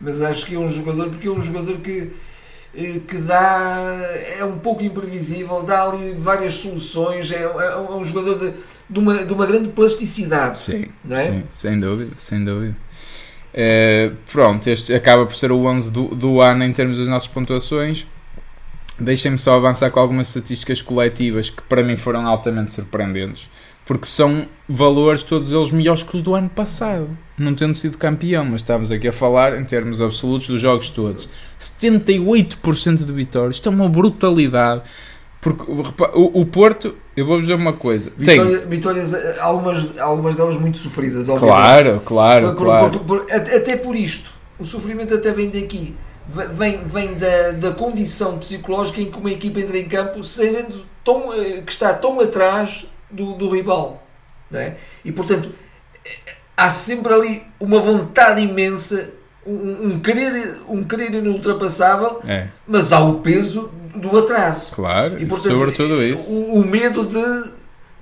Mas 0.00 0.22
acho 0.22 0.46
que 0.46 0.54
é 0.54 0.58
um 0.58 0.66
jogador, 0.68 1.10
porque 1.10 1.28
é 1.28 1.30
um 1.30 1.42
jogador 1.42 1.76
que, 1.76 2.10
que 2.72 3.16
dá. 3.18 3.78
é 4.38 4.44
um 4.44 4.58
pouco 4.58 4.82
imprevisível, 4.82 5.62
dá 5.62 5.84
ali 5.84 6.12
várias 6.12 6.54
soluções. 6.54 7.30
É, 7.32 7.42
é 7.42 7.76
um 7.76 8.04
jogador 8.04 8.38
de, 8.38 8.54
de, 8.88 8.98
uma, 8.98 9.24
de 9.24 9.32
uma 9.32 9.46
grande 9.46 9.70
plasticidade. 9.70 10.58
Sim, 10.58 10.86
é? 11.10 11.24
sim, 11.24 11.44
sem 11.54 11.80
dúvida, 11.80 12.12
sem 12.18 12.44
dúvida. 12.44 12.76
Eh, 13.52 14.12
pronto, 14.30 14.68
este 14.68 14.94
acaba 14.94 15.26
por 15.26 15.34
ser 15.34 15.50
o 15.50 15.64
11 15.64 15.90
do, 15.90 16.14
do 16.14 16.40
ano 16.40 16.64
em 16.64 16.72
termos 16.72 16.98
das 16.98 17.08
nossas 17.08 17.28
pontuações. 17.28 18.06
Deixem-me 18.98 19.38
só 19.38 19.56
avançar 19.56 19.90
com 19.90 19.98
algumas 19.98 20.28
estatísticas 20.28 20.82
coletivas 20.82 21.48
que 21.50 21.62
para 21.62 21.82
mim 21.82 21.96
foram 21.96 22.26
altamente 22.26 22.74
surpreendentes, 22.74 23.48
porque 23.90 24.06
são 24.06 24.46
valores 24.68 25.20
todos 25.24 25.50
eles 25.52 25.72
melhores 25.72 26.04
que 26.04 26.16
os 26.16 26.22
do 26.22 26.32
ano 26.32 26.48
passado, 26.48 27.08
não 27.36 27.56
tendo 27.56 27.74
sido 27.76 27.98
campeão, 27.98 28.44
mas 28.44 28.60
estamos 28.60 28.92
aqui 28.92 29.08
a 29.08 29.12
falar 29.12 29.58
em 29.60 29.64
termos 29.64 30.00
absolutos 30.00 30.46
dos 30.46 30.60
jogos 30.60 30.90
todos. 30.90 31.28
78% 31.60 33.04
de 33.04 33.12
vitórias, 33.12 33.56
isto 33.56 33.68
é 33.68 33.72
uma 33.72 33.88
brutalidade. 33.88 34.82
Porque 35.40 35.64
o, 35.68 36.40
o 36.40 36.46
Porto, 36.46 36.94
eu 37.16 37.26
vou 37.26 37.40
dizer 37.40 37.54
uma 37.54 37.72
coisa, 37.72 38.10
tem, 38.12 38.38
Vitória- 38.38 38.66
vitórias, 38.68 39.12
eh, 39.12 39.38
algumas, 39.40 39.98
algumas 39.98 40.36
delas 40.36 40.56
muito 40.56 40.78
sofridas, 40.78 41.28
obviamente. 41.28 41.56
claro, 41.58 42.00
claro, 42.04 42.46
Por- 42.54 42.64
claro. 42.64 42.90
por- 43.00 43.22
por- 43.22 43.32
até 43.32 43.76
por 43.76 43.96
isto, 43.96 44.30
o 44.56 44.64
sofrimento 44.64 45.12
até 45.12 45.32
vem 45.32 45.48
daqui. 45.50 45.96
Vem, 46.28 46.84
vem 46.84 47.14
da, 47.14 47.50
da 47.52 47.70
condição 47.72 48.38
psicológica 48.38 49.00
em 49.00 49.10
que 49.10 49.18
uma 49.18 49.32
equipa 49.32 49.58
entra 49.58 49.76
em 49.76 49.88
campo 49.88 50.22
sabendo 50.22 50.74
tão, 51.02 51.32
eh, 51.34 51.62
que 51.62 51.72
está 51.72 51.92
tão 51.92 52.20
atrás 52.20 52.86
do, 53.10 53.34
do 53.34 53.48
rival. 53.50 54.06
Não 54.50 54.58
é? 54.60 54.76
E 55.04 55.12
portanto, 55.12 55.52
há 56.56 56.70
sempre 56.70 57.12
ali 57.12 57.42
uma 57.60 57.80
vontade 57.80 58.40
imensa, 58.40 59.10
um, 59.46 59.86
um 59.88 60.00
querer, 60.00 60.56
um 60.68 60.82
querer 60.84 61.14
inultrapassável, 61.14 62.20
É, 62.26 62.48
mas 62.66 62.92
há 62.92 63.00
o 63.00 63.20
peso 63.20 63.70
do 63.94 64.16
atraso. 64.18 64.72
claro, 64.72 65.20
E, 65.20 65.26
portanto, 65.26 65.52
sobretudo 65.52 66.02
isso. 66.02 66.30
O, 66.30 66.60
o 66.60 66.66
medo 66.66 67.06
de, 67.06 67.50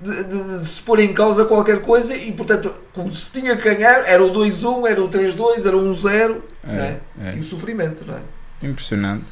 de, 0.01 0.23
de- 0.23 0.59
de 0.59 0.65
se 0.65 0.81
pôr 0.81 0.99
em 0.99 1.13
causa 1.13 1.45
qualquer 1.45 1.81
coisa 1.81 2.15
e, 2.15 2.31
portanto, 2.31 2.73
como 2.93 3.11
se 3.11 3.31
tinha 3.31 3.55
que 3.55 3.63
ganhar, 3.63 4.01
era 4.07 4.23
o 4.23 4.31
2-1, 4.31 4.87
era 4.89 5.01
o 5.03 5.07
3-2, 5.09 5.65
era 5.67 5.77
o 5.77 5.81
1-0, 5.91 6.37
não 6.63 6.73
é? 6.73 6.99
É, 7.21 7.35
E 7.35 7.39
o 7.39 7.43
sofrimento, 7.43 8.05
não 8.05 8.15
é? 8.15 8.21
é, 8.63 8.67
impressionante. 8.67 9.23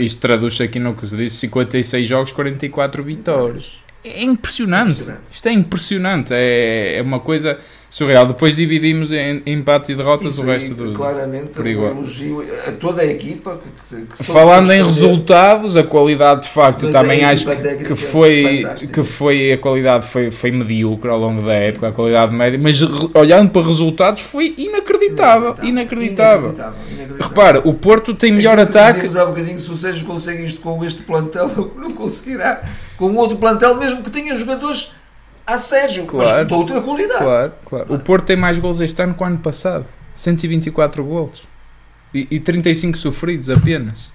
Isto 0.00 0.20
traduz 0.20 0.58
aqui 0.60 0.78
no 0.78 0.94
que 0.94 1.06
se 1.06 1.16
diz: 1.16 1.34
56 1.34 2.08
jogos, 2.08 2.32
44 2.32 3.02
vitórias. 3.04 3.78
É 4.08 4.22
impressionante. 4.22 4.92
Impressionante. 4.92 5.34
Isto 5.34 5.48
é 5.48 5.52
impressionante. 5.52 6.32
É, 6.34 6.98
é 6.98 7.02
uma 7.02 7.20
coisa 7.20 7.58
surreal. 7.88 8.26
Depois 8.26 8.54
dividimos 8.54 9.10
em, 9.10 9.42
em 9.46 9.54
empate 9.54 9.92
e 9.92 9.94
derrotas 9.94 10.32
Isso 10.32 10.42
o 10.42 10.44
resto 10.44 10.74
do. 10.74 10.92
claramente 10.92 11.50
por 11.52 11.64
um 11.64 11.68
elogio 11.86 12.44
a 12.66 12.72
toda 12.72 13.00
a 13.00 13.06
equipa 13.06 13.58
que, 13.88 13.96
que- 14.04 14.22
Falando 14.24 14.70
em 14.72 14.82
resultados, 14.84 15.76
a 15.76 15.82
qualidade 15.82 16.42
de 16.42 16.48
facto, 16.48 16.82
Mas 16.84 16.92
também 16.92 17.24
acho 17.24 17.46
que, 17.86 17.94
foi, 17.94 18.62
fantástica. 18.62 18.92
que 18.92 19.08
foi 19.08 19.52
a 19.52 19.58
qualidade 19.58 20.06
foi, 20.06 20.30
foi 20.30 20.50
medíocre 20.50 21.08
ao 21.08 21.18
longo 21.18 21.40
da 21.46 21.54
época, 21.54 21.88
a 21.88 21.92
qualidade 21.92 22.34
média, 22.34 22.58
mas 22.62 22.78
olhando 23.14 23.50
para 23.50 23.66
resultados 23.66 24.20
foi 24.20 24.54
inacreditável, 24.58 25.54
inacreditável. 25.62 26.50
inacreditável. 26.50 27.16
Repara, 27.18 27.62
o 27.64 27.72
Porto 27.72 28.14
tem 28.14 28.30
melhor 28.30 28.58
Aquilo 28.58 28.72
que 28.74 28.78
ataque. 28.78 29.18
há 29.18 29.24
bocadinho, 29.24 29.58
se 29.58 29.70
o 29.70 29.76
Sérgio 29.76 30.04
consegue 30.04 30.44
isto 30.44 30.60
com 30.60 30.84
este 30.84 31.00
plantel, 31.02 31.48
não 31.78 31.92
conseguirá 31.92 32.62
com 32.96 33.14
outro 33.16 33.36
plantel, 33.38 33.74
mesmo 33.76 34.02
que 34.02 34.10
tenha 34.10 34.34
jogadores 34.34 34.92
a 35.46 35.56
Sérgio, 35.56 36.06
Claro. 36.06 36.28
mas 36.38 36.46
de 36.48 36.54
outra 36.54 36.80
qualidade. 36.80 37.22
Claro, 37.24 37.52
claro. 37.64 37.94
O 37.94 37.98
Porto 37.98 38.24
tem 38.26 38.36
mais 38.36 38.58
gols 38.58 38.80
este 38.80 39.00
ano 39.02 39.14
que 39.14 39.22
o 39.22 39.26
ano 39.26 39.38
passado. 39.38 39.86
124 40.14 41.04
gols. 41.04 41.42
E, 42.14 42.26
e 42.30 42.40
35 42.40 42.96
sofridos 42.96 43.50
apenas. 43.50 44.12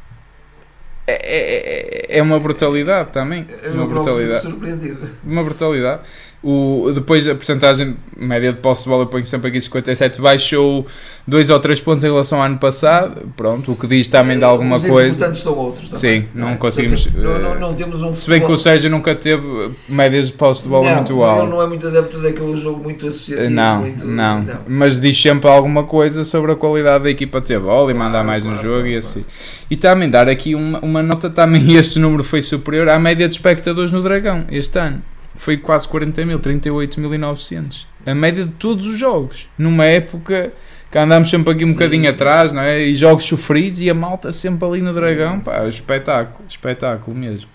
É, 1.08 1.14
é, 1.14 2.16
é- 2.16 2.18
é 2.20 2.22
uma 2.22 2.40
brutalidade 2.40 3.12
também. 3.12 3.46
Eu 3.64 3.74
Uma 3.74 3.88
brutalidade. 3.88 4.42
surpreendido. 4.42 5.10
Uma 5.24 5.44
brutalidade. 5.44 6.02
O, 6.44 6.92
depois 6.92 7.28
a 7.28 7.36
porcentagem 7.36 7.96
média 8.18 8.52
de 8.52 8.58
posse 8.58 8.84
de 8.84 8.90
bola, 8.90 9.04
eu 9.04 9.08
ponho 9.08 9.24
sempre 9.24 9.50
aqui 9.50 9.62
57, 9.62 10.20
baixou 10.20 10.88
2 11.28 11.52
ou 11.52 11.60
3 11.60 11.80
pontos 11.82 12.04
em 12.04 12.08
relação 12.08 12.40
ao 12.40 12.46
ano 12.46 12.58
passado. 12.58 13.32
Pronto, 13.38 13.72
o 13.74 13.76
que 13.76 13.86
diz 13.86 14.08
também 14.08 14.40
de 14.40 14.44
alguma 14.44 14.78
Os 14.78 14.86
coisa. 14.86 15.32
são 15.36 15.56
outros 15.56 15.90
também. 15.90 16.22
Sim, 16.24 16.28
não 16.34 16.50
é? 16.50 16.56
conseguimos, 16.56 17.14
Não, 17.14 17.36
eh, 17.36 17.40
não, 17.40 17.60
não 17.60 17.74
temos 17.76 18.02
um 18.02 18.12
Se 18.12 18.28
bem 18.28 18.42
que 18.42 18.52
o 18.52 18.58
Sérgio 18.58 18.90
nunca 18.90 19.14
teve 19.14 19.70
médias 19.88 20.28
de 20.28 20.34
posse 20.34 20.64
de 20.64 20.70
bola 20.70 20.90
não, 20.90 20.96
muito 20.96 21.14
Ele 21.14 21.24
altas. 21.24 21.50
não 21.50 21.62
é 21.62 21.68
muito 21.68 21.88
adepto 21.88 22.18
daquele 22.20 22.56
jogo 22.56 22.82
muito 22.82 23.06
associativo. 23.06 23.50
Não, 23.52 23.80
muito, 23.82 24.04
não, 24.06 24.46
mas 24.68 25.00
diz 25.00 25.22
sempre 25.22 25.48
alguma 25.48 25.84
coisa 25.84 26.24
sobre 26.24 26.54
a 26.54 26.56
qualidade 26.56 27.04
da 27.04 27.12
equipa 27.12 27.40
ter 27.40 27.60
bola 27.60 27.92
e 27.92 27.94
mandar 27.94 28.12
Claro, 28.12 28.28
mais 28.28 28.44
no 28.44 28.50
claro, 28.54 28.64
jogo 28.68 28.80
claro, 28.80 28.90
e 28.92 28.98
assim. 28.98 29.24
E 29.70 29.78
também 29.78 30.10
dar 30.10 30.28
aqui 30.28 30.56
uma, 30.56 30.80
uma 30.80 31.04
nota, 31.04 31.30
também 31.30 31.72
este 31.78 32.00
número 32.00 32.24
foi 32.24 32.42
superior 32.42 32.90
à 32.90 32.98
média 32.98 33.28
de 33.28 33.36
espectadores 33.36 33.92
no 33.92 34.02
Dragão 34.02 34.46
este 34.50 34.80
ano. 34.80 35.04
Foi 35.36 35.58
quase 35.58 35.88
40 35.88 36.26
mil, 36.26 36.40
38.900. 36.40 37.86
A 38.06 38.14
média 38.16 38.46
de 38.46 38.52
todos 38.58 38.86
os 38.86 38.98
jogos. 38.98 39.48
Numa 39.58 39.86
época 39.86 40.52
que 40.92 40.98
andámos 40.98 41.30
sempre 41.30 41.54
aqui 41.54 41.64
um 41.64 41.68
Sim, 41.68 41.74
bocadinho 41.74 42.04
sim. 42.04 42.10
atrás, 42.10 42.52
não 42.52 42.62
é? 42.62 42.82
E 42.82 42.96
jogos 42.96 43.24
sofridos 43.24 43.80
e 43.80 43.90
a 43.90 43.94
malta 43.94 44.32
sempre 44.32 44.68
ali 44.68 44.82
no 44.82 44.92
Sim, 44.92 45.00
Dragão. 45.00 45.40
Pá, 45.40 45.66
espetáculo, 45.68 46.44
espetáculo 46.48 47.18
mesmo. 47.18 47.50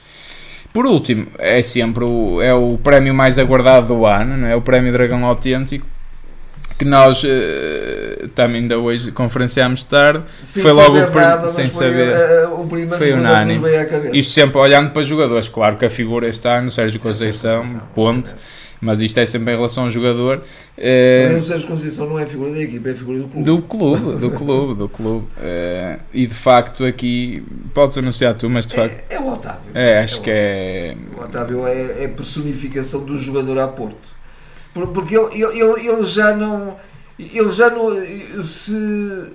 Por 0.73 0.87
último, 0.87 1.27
é 1.39 1.63
sempre 1.63 2.05
o, 2.05 2.41
é 2.41 2.53
o 2.55 2.77
prémio 2.79 3.15
mais 3.15 3.39
aguardado 3.39 3.89
do 3.89 4.07
ano, 4.07 4.37
não 4.37 4.47
é? 4.47 4.57
O 4.57 4.61
prémio 4.61 4.93
Dragão 4.93 5.25
Autêntico, 5.25 5.87
que 6.79 6.85
nós 6.85 7.23
eh, 7.25 8.29
também 8.35 8.63
ainda 8.63 8.79
hoje 8.79 9.11
conferenciámos 9.13 9.83
tarde. 9.85 10.25
Sem 10.43 10.63
Foi 10.63 10.73
logo 10.73 10.97
o 10.97 11.11
nada, 11.11 11.43
mas 11.43 11.51
sem 11.53 11.67
foi, 11.69 11.87
saber. 11.87 12.09
eh, 12.17 12.47
o 12.49 12.67
primeiro 12.67 12.97
Foi 12.99 13.13
unânime. 13.13 13.59
nos 13.59 13.69
veio 13.71 13.83
à 13.83 13.85
cabeça. 13.87 14.17
Isto 14.17 14.33
sempre 14.33 14.59
olhando 14.59 14.91
para 14.91 15.03
jogadores, 15.03 15.49
claro 15.49 15.77
que 15.77 15.85
a 15.85 15.91
figura 15.91 16.29
este 16.29 16.47
ano, 16.49 16.71
Sérgio 16.71 17.01
Conceição, 17.01 17.65
ponto, 17.95 18.35
mas 18.79 19.01
isto 19.01 19.19
é 19.19 19.25
sempre 19.25 19.55
em 19.55 19.57
relação 19.57 19.85
ao 19.85 19.91
jogador. 19.91 20.43
eh, 20.77 21.31
Mas 21.33 21.45
o 21.45 21.47
Sérgio 21.47 21.69
Conceição 21.69 22.07
não 22.11 22.19
é 22.19 22.27
figura 22.27 22.51
da 22.51 22.61
equipa, 22.61 22.91
é 22.91 22.95
figura 22.95 23.19
do 23.21 23.29
clube. 23.29 23.45
do 23.45 23.63
clube, 23.63 24.19
do 24.21 24.31
clube, 24.31 24.75
do 24.75 24.89
clube. 24.89 25.27
Eh, 25.41 25.99
e 26.13 26.27
de 26.27 26.35
facto 26.35 26.85
aqui, 26.85 27.43
podes 27.73 27.97
anunciar 27.97 28.35
tu, 28.35 28.51
mas 28.51 28.67
de 28.67 28.75
facto, 28.75 29.03
É, 29.09 29.15
é 29.15 29.19
o 29.19 29.33
Otávio. 29.33 29.71
é, 29.73 29.99
acho 30.01 30.19
o 30.19 30.23
que 30.23 30.31
é. 30.31 30.95
O 31.19 31.23
Otávio 31.25 31.67
é, 31.67 32.05
é 32.05 32.09
personificação 32.09 33.01
do 33.03 33.17
jogador 33.17 33.59
a 33.61 33.69
Porto. 33.69 34.15
Por- 34.77 34.89
Porque 34.89 35.17
ele, 35.17 35.43
ele, 35.43 35.59
ele, 35.63 35.89
ele 35.89 36.07
já 36.07 36.37
não. 36.37 36.77
Ele 37.19 37.49
já 37.49 37.71
não. 37.71 37.87
Se. 38.45 39.33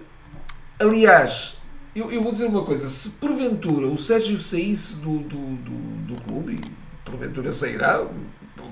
Aliás, 0.80 1.56
eu, 1.95 2.12
eu 2.12 2.21
vou 2.21 2.32
dizer 2.32 2.45
uma 2.45 2.63
coisa: 2.63 2.88
se 2.88 3.10
porventura 3.10 3.88
o 3.88 3.97
Sérgio 3.97 4.38
saísse 4.38 4.95
do, 4.97 5.17
do, 5.19 5.38
do, 5.56 6.13
do 6.15 6.21
clube, 6.21 6.62
porventura 7.04 7.51
sairá, 7.51 8.04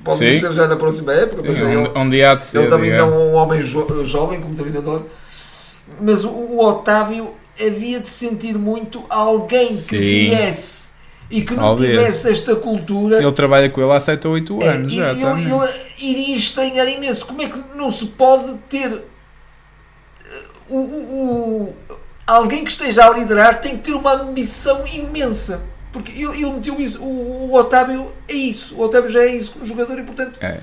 pode 0.03 0.19
Sim. 0.19 0.25
dizer 0.35 0.51
já 0.51 0.67
na 0.67 0.75
próxima 0.77 1.11
época, 1.13 1.41
mas 1.43 1.57
ele, 1.57 1.75
Onde, 1.75 1.91
onde 1.97 2.23
há 2.23 2.35
de 2.35 2.45
ser. 2.45 2.59
ele 2.59 2.67
também 2.67 2.91
digamos. 2.91 3.13
é 3.15 3.17
um 3.17 3.33
homem 3.33 3.59
jo- 3.61 4.03
jovem 4.05 4.39
como 4.39 4.53
treinador. 4.53 5.05
Mas 5.99 6.23
o, 6.23 6.29
o 6.29 6.63
Otávio 6.63 7.33
havia 7.59 7.99
de 7.99 8.07
sentir 8.07 8.55
muito 8.59 9.03
alguém 9.09 9.69
que 9.69 9.75
Sim. 9.75 9.97
viesse 9.97 10.88
e 11.31 11.41
que 11.43 11.53
não 11.53 11.63
Talvez. 11.63 11.91
tivesse 11.97 12.29
esta 12.31 12.55
cultura. 12.55 13.21
Ele 13.21 13.31
trabalha 13.31 13.69
com 13.69 13.81
ele 13.81 13.91
há 13.91 13.99
7 13.99 14.27
ou 14.27 14.33
8 14.33 14.59
É, 14.63 14.67
anos 14.69 14.91
e- 14.91 14.95
já. 14.95 15.11
ele, 15.11 15.69
iria 16.01 16.35
estranhar 16.35 16.87
imenso. 16.87 17.25
Como 17.27 17.41
é 17.41 17.47
que 17.47 17.61
não 17.75 17.91
se 17.91 18.07
pode 18.07 18.53
ter 18.69 18.91
uh, 18.91 19.03
o, 20.69 20.77
o- 20.77 21.63
o- 21.63 21.75
alguém 22.25 22.63
que 22.63 22.71
esteja 22.71 23.05
a 23.05 23.09
liderar 23.11 23.61
tem 23.61 23.77
que 23.77 23.83
ter 23.83 23.93
uma 23.93 24.13
ambição 24.13 24.85
imensa. 24.87 25.61
Porque 25.91 26.11
ele, 26.11 26.43
ele 26.43 26.51
meteu 26.51 26.79
isso. 26.79 27.01
O, 27.01 27.49
o 27.49 27.55
Otávio 27.55 28.11
é 28.27 28.33
isso. 28.33 28.75
O 28.75 28.81
Otávio 28.81 29.09
já 29.09 29.21
é 29.21 29.35
isso 29.35 29.51
como 29.53 29.65
jogador 29.65 29.97
e 29.97 30.03
portanto. 30.03 30.37
É. 30.41 30.59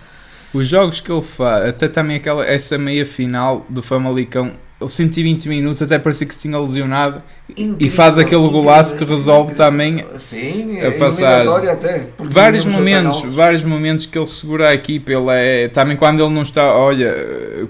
Os 0.55 0.69
jogos 0.69 1.01
que 1.01 1.11
ele 1.11 1.23
faz, 1.23 1.69
até 1.69 1.89
também 1.89 2.17
aquela, 2.17 2.47
essa 2.47 2.79
meia 2.79 3.05
final 3.05 3.67
do 3.69 3.83
Famalicão, 3.83 4.53
ele 4.81 4.89
120 4.91 5.49
minutos, 5.49 5.83
até 5.83 5.99
parecia 5.99 6.27
que 6.27 6.35
se 6.35 6.41
tinha 6.41 6.59
lesionado 6.59 7.23
e 7.49 7.63
incrível, 7.63 7.91
faz 7.91 8.19
aquele 8.19 8.41
incrível, 8.43 8.51
golaço 8.63 8.97
que 8.97 9.05
resolve 9.05 9.53
incrível. 9.53 9.57
também 9.57 10.05
Sim, 10.17 10.81
a 10.81 10.89
a 10.89 10.93
passagem. 10.93 11.69
até. 11.71 12.07
vários 12.19 12.65
momentos, 12.65 13.33
vários 13.33 13.63
momentos 13.63 14.07
que 14.07 14.19
ele 14.19 14.27
segura 14.27 14.69
a 14.69 14.75
equipa, 14.75 15.13
ele 15.13 15.27
é, 15.31 15.69
também 15.69 15.97
quando 15.97 16.23
ele 16.25 16.33
não 16.35 16.43
está, 16.43 16.75
olha, 16.75 17.15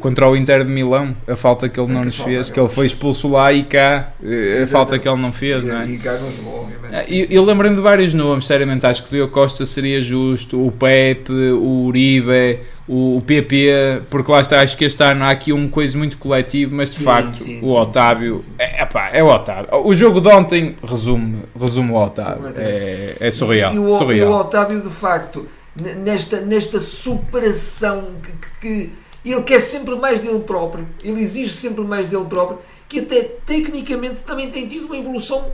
contra 0.00 0.28
o 0.28 0.36
Inter 0.36 0.64
de 0.64 0.70
Milão, 0.70 1.14
a 1.28 1.36
falta 1.36 1.68
que 1.68 1.78
ele 1.78 1.92
não 1.92 2.00
que 2.00 2.06
nos 2.06 2.18
fez, 2.18 2.50
que 2.50 2.58
ele 2.58 2.68
foi 2.68 2.86
expulso 2.86 3.28
lá 3.28 3.52
e 3.52 3.62
cá, 3.64 4.12
eh, 4.22 4.26
a 4.26 4.30
Exatamente. 4.62 4.70
falta 4.70 4.98
que 4.98 5.08
ele 5.08 5.20
não 5.20 5.32
fez, 5.32 5.64
não 5.66 5.80
é? 5.82 5.86
E 5.86 5.98
cá 5.98 6.14
não 6.14 6.30
jogou, 6.30 6.60
obviamente. 6.62 6.94
Ah, 6.94 7.04
Eu, 7.30 7.44
lembrei-me 7.44 7.76
de 7.76 7.82
vários 7.82 8.14
nomes, 8.14 8.46
seriamente. 8.46 8.86
Acho 8.86 9.02
que 9.02 9.08
o 9.08 9.12
Diogo 9.16 9.32
Costa 9.32 9.66
seria 9.66 10.00
justo, 10.00 10.64
o 10.66 10.70
Pepe, 10.72 11.32
o 11.32 11.84
Uribe, 11.86 12.60
o, 12.88 13.16
o 13.18 13.20
PP, 13.22 14.02
porque 14.10 14.30
lá 14.30 14.40
está. 14.40 14.60
Acho 14.60 14.76
que 14.76 14.84
este 14.84 15.02
ano 15.02 15.24
há 15.24 15.30
aqui 15.30 15.52
um 15.52 15.68
coisa 15.68 15.96
muito 15.98 16.16
coletivo, 16.18 16.74
mas 16.74 16.90
de 16.90 16.96
Sim, 16.96 17.04
facto 17.04 17.34
sim, 17.36 17.60
o 17.62 17.74
Otávio 17.74 18.38
sim. 18.38 18.50
É, 18.58 18.82
epá, 18.82 19.10
é 19.12 19.22
o 19.22 19.26
Otávio. 19.28 19.65
O 19.84 19.94
jogo 19.94 20.20
de 20.20 20.28
ontem 20.28 20.76
resume, 20.82 21.42
resume 21.58 21.90
o 21.92 21.96
Otávio. 21.96 22.52
É, 22.56 23.16
é 23.20 23.30
surreal. 23.30 23.74
E 23.74 23.78
o, 23.78 23.90
surreal. 23.98 24.30
o 24.30 24.34
Otávio, 24.36 24.80
de 24.80 24.90
facto, 24.90 25.46
nesta, 25.76 26.40
nesta 26.40 26.78
superação 26.78 28.16
que, 28.22 28.32
que- 28.60 28.92
ele 29.24 29.42
quer 29.42 29.60
sempre 29.60 29.96
mais 29.96 30.20
dele 30.20 30.38
próprio, 30.40 30.86
ele 31.02 31.20
exige 31.20 31.52
sempre 31.52 31.82
mais 31.82 32.08
dele 32.08 32.26
próprio, 32.26 32.58
que 32.88 33.00
até 33.00 33.22
tecnicamente 33.44 34.22
também 34.22 34.48
tem 34.50 34.68
tido 34.68 34.86
uma 34.86 34.96
evolução 34.96 35.50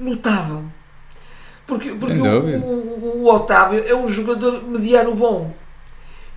notável. 0.00 0.64
Porque, 1.66 1.90
porque 1.90 2.14
o, 2.58 2.60
o- 2.64 3.22
o 3.24 3.34
Otávio 3.34 3.84
é 3.86 3.94
um 3.94 4.08
jogador 4.08 4.62
mediano 4.66 5.14
bom. 5.14 5.52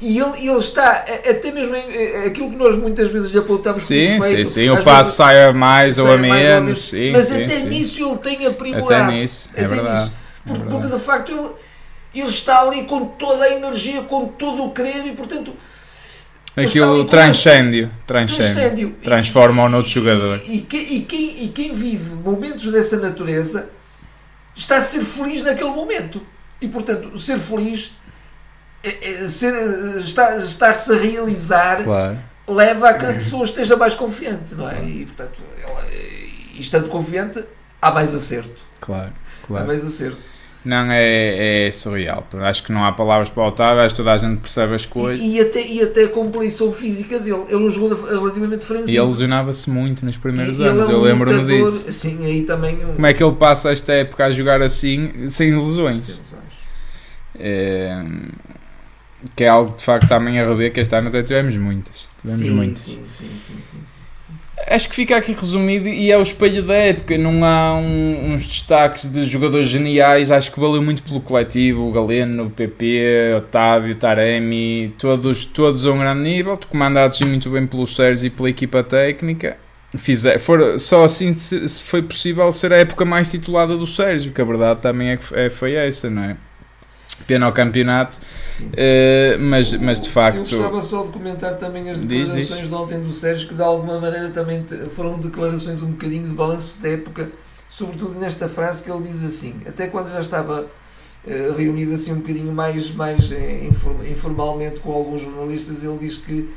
E 0.01 0.17
ele, 0.17 0.47
ele 0.49 0.57
está, 0.57 1.03
até 1.29 1.51
mesmo 1.51 1.75
em, 1.75 1.83
eh, 1.91 2.27
aquilo 2.27 2.49
que 2.49 2.55
nós 2.55 2.77
muitas 2.77 3.09
vezes 3.09 3.31
lhe 3.31 3.37
apontamos 3.37 3.83
como 3.83 3.99
Sim, 3.99 4.13
sim, 4.13 4.19
defeito, 4.21 4.49
sim. 4.49 4.69
O 4.69 4.77
às 4.77 4.83
passo 4.83 5.15
sai 5.17 5.43
a 5.43 5.51
mais 5.51 5.97
ou 5.99 6.11
a 6.13 6.17
menos. 6.17 6.89
Sim, 6.89 7.11
mas 7.11 7.27
sim, 7.27 7.43
até 7.43 7.59
sim. 7.59 7.65
nisso 7.67 8.07
ele 8.07 8.17
tem 8.17 8.45
aprimorado. 8.45 8.93
Até 9.11 9.11
nisso, 9.11 9.49
é 9.53 9.65
Até 9.65 9.75
verdade, 9.75 9.99
nisso. 10.03 10.13
é 10.47 10.69
Porque, 10.69 10.87
de 10.87 10.99
facto 10.99 11.31
ele, 11.33 11.49
ele 12.23 12.29
está 12.29 12.61
ali 12.61 12.83
com 12.85 13.05
toda 13.05 13.43
a 13.43 13.53
energia, 13.53 14.01
com 14.03 14.25
todo 14.27 14.63
o 14.63 14.71
querer 14.71 15.05
e 15.05 15.11
portanto 15.11 15.53
Aquilo 16.55 17.05
transcende, 17.05 17.89
transcende. 18.05 18.87
Transforma-o 19.01 19.69
noutro 19.69 19.89
jogador. 19.89 20.41
E, 20.45 20.59
que- 20.61 20.77
e 20.77 21.01
quem, 21.03 21.43
e 21.45 21.47
quem 21.49 21.73
vive 21.73 22.15
momentos 22.15 22.69
dessa 22.71 22.97
natureza 22.97 23.69
está 24.55 24.77
a 24.77 24.81
ser 24.81 25.01
feliz 25.01 25.41
naquele 25.41 25.69
momento. 25.69 26.25
E 26.61 26.67
portanto, 26.67 27.17
ser 27.17 27.39
feliz, 27.39 27.91
é- 28.83 29.09
é 29.09 29.99
estar-se 30.39 30.91
a 30.93 30.97
realizar 30.97 31.83
Claro. 31.83 32.17
leva 32.47 32.89
a 32.89 32.93
que 32.93 33.05
a 33.05 33.13
pessoa 33.13 33.43
esteja 33.45 33.75
mais 33.75 33.93
confiante, 33.93 34.55
não 34.55 34.69
é? 34.69 34.83
E 34.83 35.05
portanto, 35.05 35.41
ela, 35.61 35.85
e 35.91 36.59
estando 36.59 36.89
confiante, 36.89 37.43
há 37.81 37.91
mais 37.91 38.13
acerto. 38.13 38.63
Claro, 38.79 39.11
Há 39.43 39.47
claro. 39.47 39.67
mais 39.67 39.83
acerto. 39.85 40.39
Não, 40.65 40.91
é, 40.91 41.67
é 41.67 41.71
surreal. 41.71 42.27
Acho 42.41 42.63
que 42.63 42.71
não 42.73 42.83
há 42.83 42.91
palavras 42.91 43.29
para 43.29 43.43
o 43.43 43.47
Otávio, 43.47 43.81
acho 43.81 43.95
que 43.95 44.01
toda 44.01 44.11
a 44.11 44.17
gente 44.17 44.39
percebe 44.41 44.75
as 44.75 44.85
coisas. 44.85 45.19
E, 45.25 45.35
e 45.37 45.39
até, 45.39 45.65
e 45.65 45.81
até 45.81 46.03
a 46.03 46.09
compreensão 46.09 46.69
física 46.73 47.17
dele. 47.17 47.45
Ele 47.47 47.59
não 47.63 47.69
jogou 47.69 47.95
de- 47.95 48.09
relativamente 48.09 48.63
E 48.63 48.65
franzino. 48.65 48.89
ele 49.03 49.07
lesionava-se 49.09 49.69
muito 49.69 50.05
nos 50.05 50.17
primeiros 50.17 50.57
E 50.59 50.61
ele 50.61 50.69
anos, 50.69 50.83
é 50.83 50.87
um 50.87 50.91
eu 50.91 51.01
lembro-me 51.01 51.45
disso. 51.71 51.93
Sim, 51.93 52.25
aí 52.25 52.41
também 52.43 52.75
um... 52.85 52.93
Como 52.93 53.05
é 53.07 53.13
que 53.13 53.23
ele 53.23 53.35
passa 53.37 53.71
esta 53.71 53.93
época 53.93 54.25
a 54.25 54.31
jogar 54.31 54.61
assim, 54.61 55.29
sem 55.29 55.55
lesões? 55.57 56.01
Sim, 56.01 56.19
sabes. 56.29 56.45
É, 57.39 58.03
que 59.35 59.43
é 59.43 59.47
algo 59.47 59.75
de 59.75 59.83
facto 59.83 60.07
também 60.07 60.39
a 60.39 60.47
rever, 60.47 60.71
que 60.71 60.79
este 60.79 60.95
ano 60.95 61.09
até 61.09 61.23
tivemos 61.23 61.55
muitas. 61.57 62.07
Tivemos 62.21 62.41
sim, 62.41 62.49
muitas. 62.51 62.79
sim, 62.79 62.99
sim, 63.07 63.27
sim, 63.39 63.53
sim. 63.63 63.77
Acho 64.67 64.89
que 64.89 64.95
fica 64.95 65.15
aqui 65.15 65.31
resumido 65.31 65.87
e 65.87 66.11
é 66.11 66.17
o 66.17 66.21
espelho 66.21 66.61
da 66.61 66.73
época. 66.75 67.17
Não 67.17 67.43
há 67.45 67.73
um- 67.75 68.33
uns 68.33 68.45
destaques 68.45 69.05
de 69.05 69.23
jogadores 69.23 69.69
geniais. 69.69 70.29
Acho 70.31 70.51
que 70.51 70.59
valeu 70.59 70.81
muito 70.81 71.01
pelo 71.01 71.21
coletivo. 71.21 71.87
O 71.87 71.91
Galeno, 71.91 72.45
o 72.47 72.49
PP, 72.49 73.33
Otávio, 73.37 73.95
Taremi, 73.95 74.93
todos, 74.99 75.45
todos 75.45 75.85
a 75.85 75.91
um 75.91 75.97
grande 75.99 76.21
nível, 76.21 76.59
comandados 76.69 77.19
muito 77.21 77.49
bem 77.49 77.65
pelo 77.65 77.87
Sérgio 77.87 78.27
e 78.27 78.29
pela 78.29 78.49
equipa 78.49 78.83
técnica. 78.83 79.57
Fizer, 79.97 80.37
for, 80.37 80.77
só 80.77 81.05
assim 81.05 81.35
se, 81.35 81.67
foi 81.81 82.03
possível 82.03 82.51
ser 82.51 82.71
a 82.71 82.77
época 82.77 83.05
mais 83.05 83.31
titulada 83.31 83.75
do 83.75 83.87
Sérgio, 83.87 84.31
que 84.31 84.41
a 84.41 84.45
verdade 84.45 84.81
também 84.81 85.09
é 85.11 85.17
que 85.17 85.33
é- 85.33 85.49
foi 85.49 85.73
essa, 85.73 86.09
não 86.11 86.23
é? 86.25 86.37
Pena 87.27 87.45
ao 87.45 87.51
campeonato, 87.51 88.17
eh, 88.73 89.37
mas, 89.39 89.71
mas 89.73 89.99
de 89.99 90.07
Eu 90.07 90.13
facto. 90.13 90.39
gostava 90.39 90.81
só 90.81 91.03
de 91.05 91.11
comentar 91.11 91.55
também 91.57 91.89
as 91.89 91.99
Diz, 92.05 92.27
declarações 92.29 92.59
diz. 92.61 92.69
de 92.69 92.73
ontem 92.75 92.99
do 93.01 93.13
Sérgio, 93.13 93.47
que 93.47 93.53
de 93.55 93.61
alguma 93.61 93.99
maneira 93.99 94.29
também 94.29 94.65
foram 94.89 95.19
declarações 95.19 95.81
um 95.81 95.91
bocadinho 95.91 96.27
de 96.27 96.33
balanço 96.33 96.77
da 96.81 96.89
época, 96.89 97.29
sobretudo 97.67 98.19
nesta 98.19 98.47
frase 98.49 98.81
que 98.81 98.91
ele 98.91 99.07
diz 99.07 99.23
assim, 99.23 99.55
até 99.67 99.87
quando 99.87 100.11
já 100.11 100.21
estava 100.21 100.67
eh, 101.27 101.53
reunido 101.55 101.93
assim 101.93 102.13
um 102.13 102.17
bocadinho 102.17 102.51
mais, 102.51 102.91
mais 102.91 103.31
eh, 103.31 103.65
inform- 103.65 104.05
informalmente 104.09 104.79
com 104.79 104.91
alguns 104.91 105.21
jornalistas, 105.21 105.83
ele 105.83 105.97
diz 105.99 106.17
que 106.17 106.49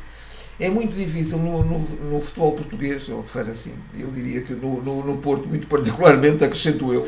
é 0.60 0.68
muito 0.70 0.94
difícil 0.96 1.38
no, 1.38 1.64
no, 1.64 1.78
no 1.78 2.20
futebol 2.20 2.52
português, 2.52 3.08
ele 3.08 3.20
refere 3.20 3.50
assim, 3.50 3.72
eu 3.98 4.08
diria 4.10 4.42
que 4.42 4.52
no, 4.54 4.82
no, 4.82 5.04
no 5.04 5.16
Porto, 5.18 5.48
muito 5.48 5.66
particularmente, 5.68 6.44
acrescento 6.44 6.92
eu, 6.92 7.06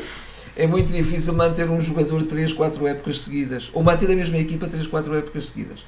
é 0.57 0.65
muito 0.67 0.91
difícil 0.91 1.33
manter 1.33 1.69
um 1.69 1.79
jogador 1.81 2.23
3, 2.23 2.53
4 2.53 2.87
épocas 2.87 3.21
seguidas, 3.21 3.69
ou 3.73 3.83
manter 3.83 4.09
a 4.11 4.15
mesma 4.15 4.37
equipa 4.37 4.67
3, 4.67 4.87
4 4.87 5.15
épocas 5.17 5.47
seguidas. 5.47 5.85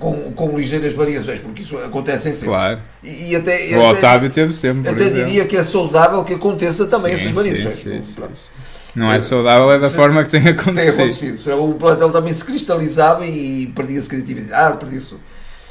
Com, 0.00 0.32
com 0.32 0.56
ligeiras 0.56 0.92
variações, 0.94 1.38
porque 1.38 1.62
isso 1.62 1.78
acontece 1.78 2.32
sempre. 2.34 2.48
Claro, 2.48 2.80
E, 3.04 3.30
e 3.30 3.36
até, 3.36 3.54
o 3.76 3.86
até, 3.86 3.98
Otávio 3.98 4.28
teve 4.28 4.52
sempre. 4.52 4.90
até 4.90 5.04
exemplo. 5.04 5.24
diria 5.26 5.46
que 5.46 5.56
é 5.56 5.62
saudável 5.62 6.24
que 6.24 6.34
aconteça 6.34 6.86
também 6.86 7.16
Sim, 7.16 7.22
essas 7.22 7.32
variações. 7.32 7.74
sim, 7.74 8.02
sim. 8.02 8.50
Não 8.96 9.12
é 9.12 9.20
saudável, 9.20 9.70
é 9.70 9.78
da 9.78 9.88
Se- 9.88 9.94
forma 9.94 10.24
que 10.24 10.30
tem 10.30 10.40
Que 10.42 10.48
tem 10.52 10.60
acontecido. 10.88 10.94
acontecido. 10.94 11.64
O 11.64 11.74
plantel 11.74 12.10
também 12.10 12.32
se 12.32 12.44
cristalizava 12.44 13.24
e 13.24 13.68
perdia-se 13.68 14.08
criatividade, 14.08 14.78
perdia-se 14.78 15.10
tudo. 15.10 15.20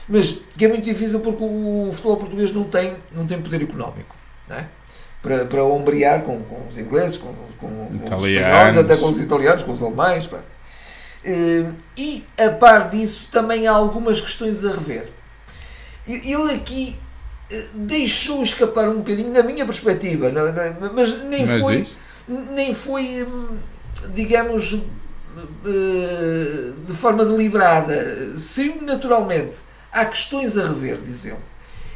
Mas 0.09 0.41
que 0.57 0.65
é 0.65 0.67
muito 0.67 0.83
difícil 0.85 1.19
porque 1.19 1.43
o 1.43 1.89
futebol 1.91 2.17
português 2.17 2.51
não 2.51 2.63
tem, 2.63 2.97
não 3.11 3.25
tem 3.27 3.39
poder 3.41 3.61
económico. 3.63 4.15
Não 4.47 4.55
é? 4.57 4.65
para, 5.21 5.45
para 5.45 5.63
ombrear 5.65 6.23
com, 6.23 6.41
com 6.43 6.65
os 6.67 6.77
ingleses, 6.77 7.17
com, 7.17 7.33
com, 7.59 7.67
com 7.99 8.15
os 8.15 8.23
espanhóis, 8.25 8.77
até 8.77 8.95
com 8.95 9.09
os 9.09 9.19
italianos, 9.19 9.63
com 9.63 9.71
os 9.71 9.83
alemães. 9.83 10.25
pá. 10.27 10.39
Eh, 11.25 11.65
E 11.97 12.23
a 12.41 12.49
par 12.51 12.89
disso 12.89 13.27
também 13.29 13.67
há 13.67 13.71
algumas 13.73 14.21
questões 14.21 14.63
a 14.65 14.71
rever. 14.71 15.09
Ele 16.07 16.53
aqui 16.53 16.95
eh, 17.51 17.67
deixou 17.75 18.41
escapar 18.41 18.87
um 18.87 18.99
bocadinho, 18.99 19.31
na 19.33 19.43
minha 19.43 19.65
perspectiva, 19.65 20.31
não- 20.31 20.51
não- 20.53 20.93
mas 20.93 21.21
nem 21.25 21.45
Mas 21.45 21.61
foi 21.61 21.77
diz? 21.81 21.97
nem 22.51 22.73
foi, 22.73 23.23
hum, 23.25 23.57
digamos, 24.13 24.73
eh, 25.65 26.71
de 26.87 26.93
forma 26.93 27.25
deliberada. 27.25 28.37
Saiu 28.37 28.81
naturalmente. 28.81 29.59
Há 29.91 30.05
questões 30.05 30.57
a 30.57 30.67
rever, 30.67 30.97
diz 31.01 31.25
ele. 31.25 31.37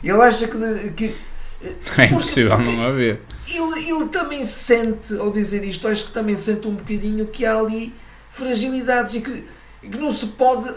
Ele 0.04 0.22
acha 0.22 0.48
que. 0.48 0.58
de- 0.58 0.90
que 0.92 1.16
É 1.64 1.70
porque- 1.86 2.04
impossível 2.04 2.56
porque 2.58 2.72
não 2.76 2.84
haver. 2.88 3.22
ele, 3.48 3.90
ele 3.90 4.10
também 4.10 4.44
sente, 4.44 5.16
ao 5.18 5.32
dizer 5.32 5.64
isto, 5.64 5.88
acho 5.88 6.06
que 6.06 6.12
também 6.12 6.36
sente 6.36 6.68
um 6.68 6.76
bocadinho 6.76 7.26
que 7.28 7.46
há 7.46 7.58
ali 7.58 7.94
fragilidades 8.30 9.16
e 9.16 9.22
que, 9.22 9.46
que 9.82 9.98
não 9.98 10.12
se 10.12 10.28
pode, 10.28 10.74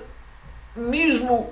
mesmo 0.77 1.51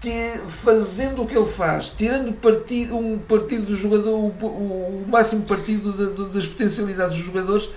ter, 0.00 0.38
fazendo 0.46 1.22
o 1.22 1.26
que 1.26 1.36
ele 1.36 1.46
faz, 1.48 1.90
tirando 1.90 2.32
partido, 2.34 2.96
um 2.96 3.18
partido 3.18 3.64
do 3.66 3.74
jogador, 3.74 4.10
o, 4.16 4.28
o- 4.46 5.02
o 5.04 5.08
máximo 5.08 5.42
partido 5.44 5.92
da- 5.92 6.22
da- 6.24 6.28
das 6.30 6.46
potencialidades 6.46 7.16
dos 7.16 7.26
jogadores, 7.26 7.68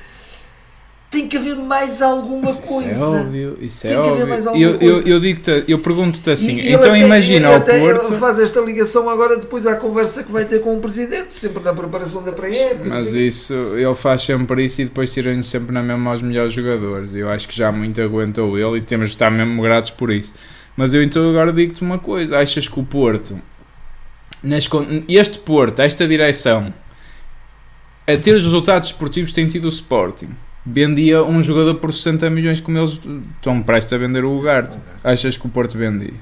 tem 1.12 1.28
que 1.28 1.36
haver 1.36 1.57
mais 1.57 2.01
alguma 2.01 2.49
Isso 2.49 2.62
coisa. 2.62 3.03
é 3.03 3.20
óbvio, 3.20 3.57
isso 3.62 3.82
Tem 3.82 3.91
é 3.91 3.93
que 3.95 3.99
haver 3.99 4.12
óbvio. 4.14 4.28
mais 4.30 4.47
alguma 4.47 4.66
eu, 4.66 4.72
eu, 4.72 4.80
coisa. 4.93 5.09
eu, 5.09 5.20
digo 5.20 5.41
eu 5.68 5.80
pergunto-te 5.80 6.30
assim, 6.32 6.51
E- 6.55 6.72
então 6.72 6.89
até- 6.89 6.99
imagina 7.01 7.49
o 7.51 7.55
até- 7.55 7.80
Porto, 7.80 8.07
ele 8.07 8.16
faz 8.16 8.39
esta 8.39 8.62
ligação 8.62 9.09
agora 9.09 9.38
depois 9.38 9.68
à 9.68 9.76
conversa 9.76 10.24
que 10.24 10.32
vai 10.32 10.45
ter 10.45 10.62
com 10.62 10.74
o 10.76 10.80
presidente, 10.80 11.34
sempre 11.34 11.62
na 11.64 11.74
preparação 11.74 12.24
da 12.24 12.32
pré-época. 12.32 12.88
mas 12.89 13.03
sei. 13.07 13.28
isso, 13.28 13.53
ele 13.76 13.93
faz 13.93 14.22
sempre 14.22 14.64
isso 14.64 14.82
e 14.82 14.86
depois 14.86 15.14
tira-nos 15.14 15.45
sempre 15.47 15.74
na 15.74 15.84
mesma 15.84 16.12
aos 16.12 16.22
melhores 16.22 16.53
jogadores. 16.53 17.14
Eu 17.14 17.30
acho 17.30 17.45
que 17.45 17.55
já 17.57 17.72
muito 17.74 18.01
aguentou 18.01 18.57
ele 18.57 18.78
e 18.78 18.82
temos 18.82 19.09
de 19.09 19.16
estar 19.16 19.30
mesmo 19.30 19.62
gratos 19.62 19.91
por 19.91 20.09
isso. 20.12 20.34
Mas 20.78 20.93
eu 20.93 21.03
então 21.03 21.30
agora 21.30 21.51
digo-te 21.51 21.82
uma 21.82 21.99
coisa, 21.99 22.39
achas 22.39 22.70
que 22.70 22.80
o 22.80 22.84
Porto, 22.84 23.38
nas 24.41 24.70
este 25.09 25.39
Porto, 25.39 25.80
esta 25.82 26.07
direção, 26.07 26.74
a 28.07 28.16
ter 28.18 28.34
os 28.34 28.43
resultados 28.43 28.88
esportivos 28.88 29.34
tem 29.34 29.45
tido 29.45 29.66
o 29.66 29.70
Sporting. 29.70 30.30
Vendia 30.66 31.24
um 31.24 31.41
jogador 31.41 31.76
por 31.76 31.93
60 31.93 32.30
milhões 32.30 32.59
como 32.62 32.78
eles 32.78 32.99
estão 33.38 33.62
prestes 33.62 33.93
a 33.93 33.97
vender 33.97 34.24
o 34.24 34.38
Ugarte. 34.38 34.78
Achas 35.03 35.36
que 35.38 35.45
o 35.45 35.49
Porto 35.49 35.78
vendia? 35.78 36.14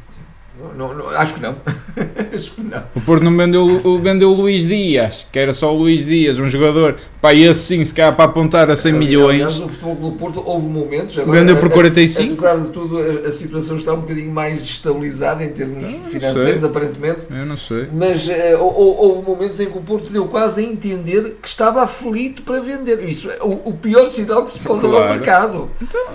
Não, 0.77 0.93
não, 0.93 1.09
acho 1.11 1.35
que 1.35 1.41
não. 1.41 1.55
acho 2.33 2.51
que 2.51 2.61
não. 2.61 2.83
O 2.95 3.01
Porto 3.01 3.23
não 3.23 3.35
vendeu, 3.35 3.65
o- 3.65 3.99
vendeu 3.99 4.31
o 4.31 4.35
Luís 4.35 4.65
Dias, 4.65 5.27
que 5.31 5.39
era 5.39 5.53
só 5.53 5.73
o 5.73 5.77
Luís 5.77 6.05
Dias, 6.05 6.39
um 6.39 6.47
jogador, 6.49 6.95
pá, 7.21 7.33
esse 7.33 7.59
sim, 7.61 7.83
se 7.83 7.93
calhar 7.93 8.15
para 8.15 8.25
apontar 8.25 8.69
a 8.69 8.75
100 8.75 8.91
Aliás, 8.95 9.07
milhões. 9.09 9.59
o 9.59 9.67
futebol 9.67 9.95
do 9.95 10.11
Porto 10.13 10.41
houve 10.45 10.67
momentos. 10.67 11.17
Agora, 11.17 11.39
Vendeu 11.39 11.57
por 11.57 11.65
a- 11.65 11.67
a- 11.69 11.73
45? 11.73 12.33
Apesar 12.33 12.57
de 12.57 12.69
tudo, 12.69 12.97
a, 12.99 13.27
a 13.27 13.31
situação 13.31 13.75
está 13.75 13.93
um 13.93 14.01
bocadinho 14.01 14.31
mais 14.31 14.61
estabilizada 14.63 15.43
em 15.43 15.49
termos 15.49 15.83
Ah, 15.83 15.91
não 15.91 16.03
financeiros, 16.05 16.59
sei. 16.59 16.69
aparentemente. 16.69 17.27
Eu 17.29 17.45
não 17.45 17.57
sei. 17.57 17.87
Mas 17.93 18.27
hou- 18.59 18.97
houve 19.01 19.27
momentos 19.29 19.59
em 19.59 19.69
que 19.69 19.77
o 19.77 19.81
Porto 19.81 20.09
deu 20.11 20.27
quase 20.27 20.61
a 20.61 20.63
entender 20.63 21.37
que 21.41 21.47
estava 21.47 21.81
aflito 21.83 22.41
para 22.43 22.59
vender. 22.61 23.03
Isso 23.07 23.29
é 23.29 23.37
o, 23.43 23.69
o 23.69 23.73
pior 23.73 24.07
sinal 24.07 24.43
que 24.43 24.51
se 24.51 24.59
pode 24.59 24.81
dar 24.81 24.87
ao 24.87 24.93
Claro. 24.93 25.09
mercado. 25.13 25.69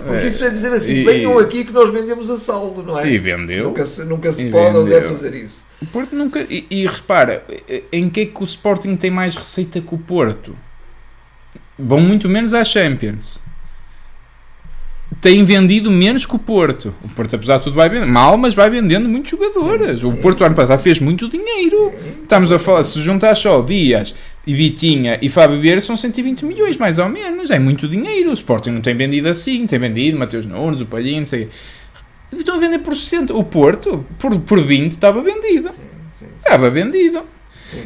Porque 0.05 0.25
é. 0.25 0.27
isso 0.27 0.43
é 0.43 0.49
dizer 0.49 0.71
assim: 0.73 0.93
E- 0.95 1.03
venham 1.03 1.37
aqui 1.37 1.63
que 1.63 1.71
nós 1.71 1.89
vendemos 1.89 2.29
a 2.29 2.37
saldo, 2.37 2.83
não 2.83 2.99
é? 2.99 3.07
E 3.09 3.19
vendeu. 3.19 3.65
Nunca 3.65 3.85
se, 3.85 4.03
nunca 4.05 4.31
se 4.31 4.45
pode 4.49 4.75
ou 4.77 4.83
vendeu. 4.83 4.99
deve 5.01 5.07
fazer 5.13 5.35
isso. 5.35 5.65
O 5.81 5.85
Porto 5.87 6.15
nunca. 6.15 6.39
E, 6.49 6.65
e 6.71 6.85
repara, 6.87 7.43
em 7.91 8.09
que 8.09 8.21
é 8.21 8.25
que 8.25 8.41
o 8.41 8.45
Sporting 8.45 8.95
tem 8.95 9.11
mais 9.11 9.35
receita 9.35 9.81
que 9.81 9.93
o 9.93 9.97
Porto? 9.97 10.55
Vão 11.77 11.99
muito 11.99 12.29
menos 12.29 12.53
à 12.53 12.63
Champions. 12.63 13.39
Tem 15.21 15.43
vendido 15.43 15.89
menos 15.91 16.25
que 16.25 16.35
o 16.35 16.39
Porto. 16.39 16.93
O 17.03 17.09
Porto, 17.09 17.35
apesar 17.35 17.57
de 17.57 17.63
tudo, 17.63 17.75
vai 17.75 17.89
vender. 17.89 18.05
Mal, 18.05 18.37
mas 18.37 18.53
vai 18.53 18.69
vendendo 18.69 19.09
muitos 19.09 19.31
jogadores. 19.31 20.01
Sim, 20.01 20.07
o 20.07 20.11
sim, 20.11 20.15
Porto, 20.17 20.43
ano 20.43 20.51
sim. 20.51 20.55
passado, 20.55 20.79
fez 20.79 20.99
muito 20.99 21.27
dinheiro. 21.27 21.93
Estamos 22.21 22.51
a 22.51 22.59
falar, 22.59 22.83
se 22.83 22.99
juntar 23.01 23.35
só 23.35 23.61
Dias 23.61 24.13
e 24.45 24.53
Vitinha 24.53 25.17
e 25.21 25.29
Fábio 25.29 25.59
Vieira, 25.59 25.81
são 25.81 25.97
120 25.97 26.45
milhões, 26.45 26.77
mais 26.77 26.97
ou 26.99 27.09
menos. 27.09 27.49
É 27.49 27.59
muito 27.59 27.87
dinheiro. 27.87 28.29
O 28.29 28.33
Sporting 28.33 28.71
não 28.71 28.81
tem 28.81 28.95
vendido 28.95 29.27
assim. 29.27 29.65
Tem 29.65 29.79
vendido 29.79 30.17
Mateus 30.17 30.45
Nunes, 30.45 30.81
o 30.81 30.85
Palhinho, 30.85 31.19
não 31.19 31.25
sei 31.25 31.49
o. 32.31 32.37
Estão 32.37 32.55
a 32.55 32.59
vender 32.59 32.79
por 32.79 32.95
60. 32.95 33.33
O 33.33 33.43
Porto, 33.43 34.05
por, 34.19 34.37
por 34.41 34.61
20, 34.61 34.91
estava 34.91 35.21
vendido. 35.21 35.69
Estava 36.37 36.69
vendido. 36.69 37.23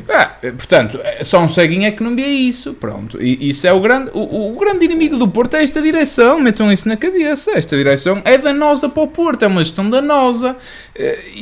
Ah, 0.10 0.36
portanto, 0.42 1.00
só 1.24 1.40
um 1.42 1.50
ceguinho 1.50 1.86
é 1.86 1.92
que 1.92 2.04
não 2.04 2.16
vê 2.16 2.26
isso. 2.26 2.74
Pronto. 2.74 3.22
E 3.22 3.50
isso 3.50 3.66
é 3.66 3.74
o 3.74 3.80
grande, 3.80 4.12
o, 4.14 4.52
o 4.54 4.60
grande 4.60 4.86
inimigo 4.86 5.18
do 5.18 5.28
Porto 5.28 5.56
é 5.56 5.64
esta 5.64 5.82
direção. 5.82 6.40
Metam 6.40 6.72
isso 6.72 6.88
na 6.88 6.98
cabeça. 6.98 7.52
Esta 7.52 7.76
direção 7.78 8.22
é 8.26 8.38
danosa 8.38 8.90
para 8.90 9.04
o 9.04 9.08
Porto. 9.08 9.44
É 9.44 9.48
uma 9.48 9.64
gestão 9.64 9.90
danosa. 9.90 10.56
Eh, 10.96 11.20
E, 11.34 11.40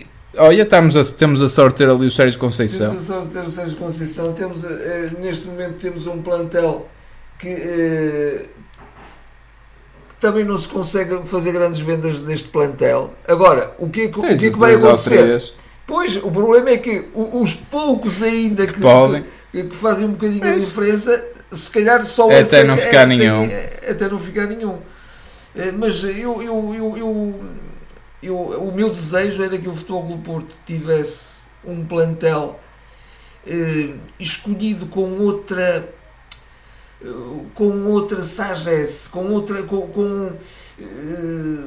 e- 0.00 0.06
olha, 0.36 0.62
estamos 0.62 0.96
a, 0.96 1.04
temos 1.04 1.42
a 1.42 1.48
sorte 1.48 1.78
de 1.78 1.84
ter 1.84 1.90
ali 1.90 2.06
o 2.06 2.10
Sérgio 2.10 2.38
Conceição. 2.38 2.88
Temos 2.90 3.10
a 3.10 3.14
sorte 3.14 3.28
de 3.28 3.34
ter 3.34 3.46
o 3.46 3.50
Sérgio 3.50 3.76
Conceição. 3.76 4.32
Temos, 4.32 4.64
eh, 4.64 5.10
neste 5.20 5.46
momento 5.46 5.74
temos 5.78 6.06
um 6.06 6.22
plantel 6.22 6.88
que, 7.38 7.48
eh, 7.48 8.46
que 10.08 10.16
também 10.20 10.44
não 10.44 10.56
se 10.56 10.68
consegue 10.68 11.22
fazer 11.24 11.52
grandes 11.52 11.80
vendas 11.80 12.22
neste 12.22 12.48
plantel. 12.48 13.12
Agora, 13.28 13.74
o 13.78 13.88
que 13.88 14.02
é 14.02 14.08
que, 14.08 14.18
o 14.18 14.22
que, 14.22 14.46
é 14.46 14.50
que 14.50 14.58
vai 14.58 14.74
acontecer? 14.74 15.52
Pois, 15.86 16.16
o 16.16 16.30
problema 16.30 16.70
é 16.70 16.78
que 16.78 17.08
os 17.14 17.54
poucos 17.54 18.22
ainda 18.22 18.66
que, 18.66 18.80
podem. 18.80 19.24
que, 19.52 19.64
que 19.64 19.76
fazem 19.76 20.06
um 20.06 20.12
bocadinho 20.12 20.44
a 20.46 20.50
Mas- 20.52 20.64
diferença, 20.66 21.28
se 21.50 21.70
calhar 21.70 22.02
só 22.02 22.26
Até 22.26 22.40
esse 22.40 22.56
é 22.56 22.64
não 22.64 22.74
que- 22.76 22.82
é 22.82 22.84
ficar 22.86 23.02
que 23.02 23.08
tem- 23.08 23.18
nenhum. 23.18 23.44
é- 23.44 23.90
até 23.90 24.08
não 24.08 24.18
ficar 24.18 24.46
nenhum. 24.46 24.78
Eh, 25.54 25.70
Mas 25.72 26.02
eu, 26.02 26.42
eu, 26.42 26.74
eu, 26.74 26.96
eu, 26.96 27.44
eu- 28.22 28.36
o 28.68 28.72
meu 28.74 28.90
desejo 28.90 29.42
era 29.42 29.56
que 29.58 29.68
o 29.68 29.74
Futebol 29.74 30.04
Clube 30.06 30.22
Porto 30.24 30.56
tivesse 30.64 31.44
um 31.64 31.84
plantel 31.84 32.58
eh, 33.46 33.90
escolhido 34.18 34.86
com 34.86 35.18
outra 35.18 35.88
com 37.54 37.84
outra 37.90 38.22
sagesse, 38.22 39.10
com 39.10 39.26
outra 39.26 39.62
com, 39.64 39.82
com, 39.88 40.32
eh, 40.80 41.64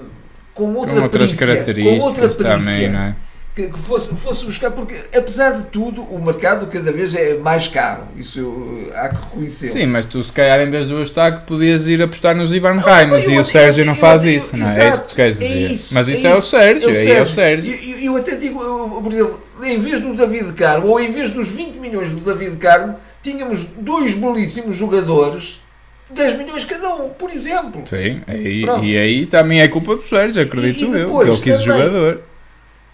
com 0.54 0.74
outra 0.74 0.96
Com 0.96 1.04
outras 1.04 1.22
perícia, 1.28 1.48
características 1.48 2.00
com 2.00 2.06
outra 2.08 2.28
perícia 2.30 2.58
também, 2.58 2.90
não 2.92 3.00
é? 3.00 3.16
Que, 3.58 3.70
que 3.70 3.80
fosse, 3.80 4.14
fosse 4.16 4.46
buscar, 4.46 4.70
porque 4.70 4.94
apesar 5.18 5.50
de 5.50 5.64
tudo, 5.64 6.04
o 6.04 6.24
mercado 6.24 6.68
cada 6.68 6.92
vez 6.92 7.16
é 7.16 7.34
mais 7.40 7.68
caro. 7.68 8.04
Isso 8.16 8.40
eu- 8.40 8.92
há 8.96 9.10
que 9.10 9.16
reconhecer. 9.16 9.70
Sim, 9.70 9.88
mas 9.88 10.06
tu 10.06 10.24
se 10.24 10.32
calhar 10.32 10.60
em 10.62 10.70
vez 10.70 10.86
do 10.88 11.00
Eustáquio 11.00 11.42
podias 11.48 11.88
ir 11.88 12.00
apostar 12.00 12.36
nos 12.36 12.54
Ivan 12.54 12.74
Raimas 12.76 13.24
eu- 13.24 13.32
e 13.32 13.36
eu- 13.36 13.42
o 13.42 13.46
Sérgio 13.46 13.82
eu- 13.82 13.86
não 13.88 13.94
eu- 13.94 14.00
faz 14.00 14.24
eu- 14.24 14.32
isso, 14.32 14.56
não 14.56 14.70
é? 14.70 14.80
É 14.86 14.90
isso 14.90 15.02
que 15.02 15.08
tu 15.10 15.16
queres 15.16 15.42
é 15.42 15.48
dizer. 15.48 15.94
mas 15.96 16.08
é 16.08 16.12
isso 16.14 16.28
é 16.28 16.36
o. 16.36 16.42
Sérgio, 16.44 16.90
aí 16.90 17.12
é 17.12 17.22
o 17.22 17.26
Sérgio. 17.26 17.74
Eu, 17.74 17.90
eu- 17.96 18.00
eu 18.14 18.16
até 18.18 18.36
digo, 18.36 18.62
eu, 18.62 19.02
por 19.02 19.12
exemplo, 19.12 19.40
em 19.64 19.80
vez 19.80 20.00
do 20.00 20.14
David 20.14 20.54
Carmo, 20.54 20.88
ou 20.90 21.00
em 21.00 21.10
vez 21.10 21.32
dos 21.32 21.50
20 21.50 21.78
milhões 21.80 22.12
do 22.12 22.20
David 22.20 22.58
Carmo, 22.58 22.96
tínhamos 23.24 23.66
dois 23.80 24.14
belíssimos 24.14 24.76
jogadores, 24.76 25.60
10 26.14 26.38
milhões 26.38 26.64
cada 26.64 26.94
um, 26.94 27.10
por 27.10 27.32
exemplo. 27.32 27.84
Sim, 27.90 28.22
aí, 28.28 28.64
e 28.84 28.98
aí 28.98 29.26
também 29.26 29.62
é 29.62 29.68
culpa 29.68 29.96
do 29.96 30.08
Sérgio, 30.08 30.44
acredito 30.44 30.80
E- 30.80 30.84
e 30.84 30.88
eu, 30.88 30.94
depois 31.08 31.40
que 31.42 31.50
ele 31.50 31.58
quis 31.58 31.66
o 31.66 31.70
também- 31.70 31.88
jogador. 31.88 32.22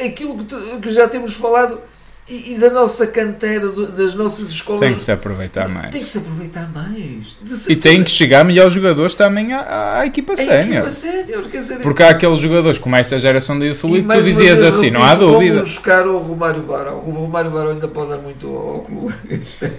Aquilo 0.06 0.38
que, 0.38 0.46
tu- 0.46 0.80
que 0.82 0.92
já 0.92 1.08
temos 1.08 1.34
falado 1.36 1.80
e, 2.28 2.54
e 2.54 2.58
da 2.58 2.70
nossa 2.70 3.06
cantera, 3.08 3.68
do- 3.68 3.92
das 3.92 4.14
nossas 4.16 4.50
escolas. 4.50 4.82
Tem 4.82 4.94
que 4.96 5.02
se 5.02 5.12
aproveitar 5.12 5.68
mais. 5.68 5.90
Tem 5.90 6.02
que 6.02 6.08
se 6.08 6.18
aproveitar 6.20 6.70
mais. 6.72 7.38
E 7.68 7.76
tem 7.76 8.04
que 8.04 8.10
chegar 8.10 8.44
melhores 8.46 8.74
jogadores 8.74 9.14
também 9.14 9.52
à, 9.54 10.00
à 10.00 10.06
equipa 10.06 10.36
sénior. 10.38 10.86
Porque 11.82 12.02
há 12.04 12.10
aqueles 12.10 12.40
jogadores 12.40 12.80
como 12.80 12.96
esta 12.96 13.20
geração 13.20 13.60
de 13.60 13.66
E 13.66 13.70
Youth 13.70 13.84
League, 13.84 14.02
tu 14.04 14.08
mais 14.08 14.22
uma 14.26 14.30
dizias 14.32 14.60
vez 14.60 14.76
assim, 14.76 14.90
não 14.90 15.04
há 15.04 15.16
dúvida. 15.16 15.56
Vamos 15.56 15.70
buscar 15.70 16.08
o 16.08 16.18
Romário 16.18 16.64
Barão. 16.64 17.00
O 17.00 17.12
Romário 17.12 17.52
Barão 17.52 17.72
ainda 17.72 17.88
pode 17.88 18.10
dar 18.12 18.18
muito 18.20 18.48
ao, 18.48 18.82
clube. 18.82 19.14
Isto, 19.30 19.66
é, 19.66 19.72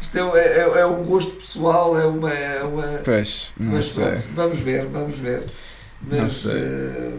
isto 0.00 0.18
é, 0.18 0.20
é- 0.40 0.80
é 0.80 0.86
um 0.86 1.02
gosto 1.04 1.32
pessoal, 1.36 1.98
é 1.98 2.04
uma. 2.04 2.30
É 2.30 2.62
uma 2.64 3.00
Pois, 3.04 3.50
mas 3.56 3.86
sei. 3.86 4.16
vamos 4.34 4.58
ver, 4.60 4.86
vamos 4.86 5.18
ver. 5.18 5.44
Mas, 6.06 6.18
Não 6.20 6.28
sei. 6.28 6.52
eh, 6.52 7.10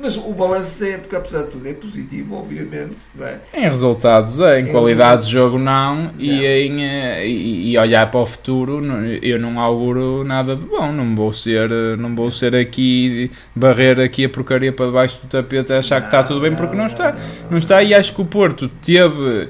mas 0.00 0.16
o 0.16 0.32
balanço 0.32 0.80
da 0.80 0.88
época, 0.88 1.18
apesar 1.18 1.42
de 1.42 1.50
tudo, 1.50 1.68
é 1.68 1.72
positivo, 1.74 2.36
obviamente. 2.36 2.96
Não 3.14 3.26
é? 3.26 3.40
Em 3.54 3.62
resultados, 3.62 4.40
é, 4.40 4.60
em 4.60 4.64
Em 4.64 4.72
qualidade 4.72 5.22
resultados. 5.22 5.26
de 5.26 5.32
jogo 5.32 5.58
não, 5.58 6.10
E, 6.18 6.30
Não. 6.32 6.42
em, 6.44 6.84
eh, 6.84 7.26
e, 7.26 7.70
e 7.72 7.78
olhar 7.78 8.10
para 8.10 8.20
o 8.20 8.26
futuro 8.26 8.80
não- 8.80 9.04
eu 9.06 9.38
não 9.38 9.60
auguro 9.60 10.24
nada 10.24 10.56
de 10.56 10.64
bom, 10.64 10.90
não 10.92 11.14
vou 11.14 11.32
ser, 11.32 11.70
eh, 11.70 11.96
não 11.98 12.14
vou 12.16 12.30
ser 12.30 12.54
aqui, 12.56 13.30
barrer 13.54 14.00
aqui 14.00 14.24
a 14.24 14.28
porcaria 14.28 14.72
para 14.72 14.86
debaixo 14.86 15.20
do 15.22 15.28
tapete 15.28 15.72
a 15.72 15.78
achar 15.78 16.00
que 16.00 16.06
está 16.06 16.22
tudo 16.22 16.40
bem 16.40 16.54
porque 16.54 16.74
não 16.76 16.86
está. 16.86 17.16
Não 17.50 17.58
está 17.58 17.82
e 17.82 17.92
acho 17.94 18.14
que 18.14 18.20
o 18.20 18.24
Porto 18.24 18.68
teve 18.68 19.48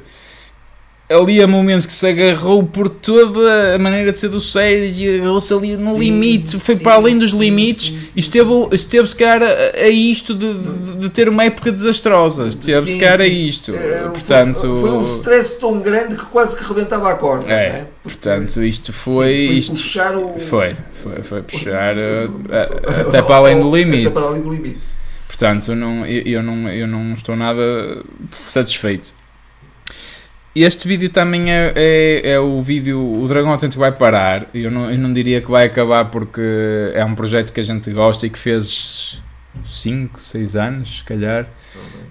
ali 1.11 1.43
a 1.43 1.47
momentos 1.47 1.87
que 1.87 1.93
se 1.93 2.07
agarrou 2.07 2.63
por 2.63 2.89
toda 2.89 3.75
a 3.75 3.79
maneira 3.79 4.13
de 4.13 4.19
ser 4.21 4.29
do 4.29 4.41
Sérgio, 4.41 5.17
agarrou-se 5.17 5.53
ali 5.53 5.77
no 5.77 5.95
Sim, 5.95 5.99
limite, 5.99 6.59
foi 6.61 6.77
sim, 6.77 6.83
para 6.83 6.95
além 6.95 7.19
dos 7.19 7.33
sim, 7.33 7.39
limites 7.39 7.93
e 8.17 8.21
esteve, 8.21 8.51
esteve 8.73 9.09
se 9.09 9.17
calhar 9.17 9.43
a, 9.43 9.79
a 9.85 9.89
isto 9.89 10.35
de, 10.35 10.55
de, 10.55 10.97
de 11.01 11.11
ter 11.11 11.29
uma 11.29 11.45
época 11.45 11.73
desastrosa, 11.73 12.47
esteve 12.49 12.91
se 12.93 12.97
calhar 12.97 13.21
a 13.21 13.27
isto, 13.27 13.73
Eh, 13.75 14.09
portanto... 14.13 14.61
foi, 14.61 14.81
foi 14.81 14.91
um 14.93 15.03
stress 15.03 15.59
tão 15.59 15.81
grande 15.81 16.17
que 16.17 16.25
quase 16.27 16.57
que 16.57 16.63
rebentava 16.65 17.11
a 17.11 17.15
corda. 17.15 17.45
não 17.47 17.53
É, 17.53 17.67
é? 17.67 17.87
Portanto, 18.03 18.63
isto 18.63 18.93
sim, 18.93 18.93
foi, 18.93 19.35
isto 19.59 19.73
puxar 19.73 20.17
o. 20.17 20.39
foi, 20.39 20.77
foi, 21.03 21.23
foi 21.23 21.43
puxar 21.43 21.97
eh, 21.99 22.27
a- 22.51 23.01
até 23.03 23.23
para 23.23 23.37
além 23.37 23.59
do 23.61 23.71
limite. 23.77 24.07
Até 24.07 24.15
para 24.15 24.23
além 24.29 24.43
do 24.43 24.51
limite. 24.53 25.01
Portanto, 25.27 25.75
não, 25.75 26.07
eu, 26.07 26.23
eu 26.23 26.43
não, 26.43 26.69
eu 26.71 26.87
não 26.87 27.15
estou 27.15 27.35
nada 27.37 28.05
satisfeito. 28.49 29.15
Este 30.55 30.89
vídeo 30.89 31.09
também 31.11 31.53
é, 31.53 31.73
é, 31.77 32.31
é 32.33 32.41
o 32.41 32.61
vídeo. 32.61 33.01
O 33.01 33.29
Dragão 33.29 33.53
Autêntico 33.53 33.81
vai 33.81 33.93
parar. 33.93 34.49
Eu 34.53 34.71
não, 34.71 34.91
eu 34.91 34.99
não 34.99 35.13
diria 35.13 35.41
que 35.41 35.51
vai 35.51 35.67
acabar 35.67 36.07
porque 36.07 36.41
é 36.93 37.05
um 37.05 37.15
projeto 37.15 37.53
que 37.53 37.61
a 37.61 37.63
gente 37.63 37.91
gosta 37.93 38.27
e 38.27 38.31
que 38.31 38.39
fez 38.39 39.23
5, 39.69 40.21
6 40.21 40.57
anos, 40.57 40.99
se 40.99 41.05
calhar. 41.05 41.49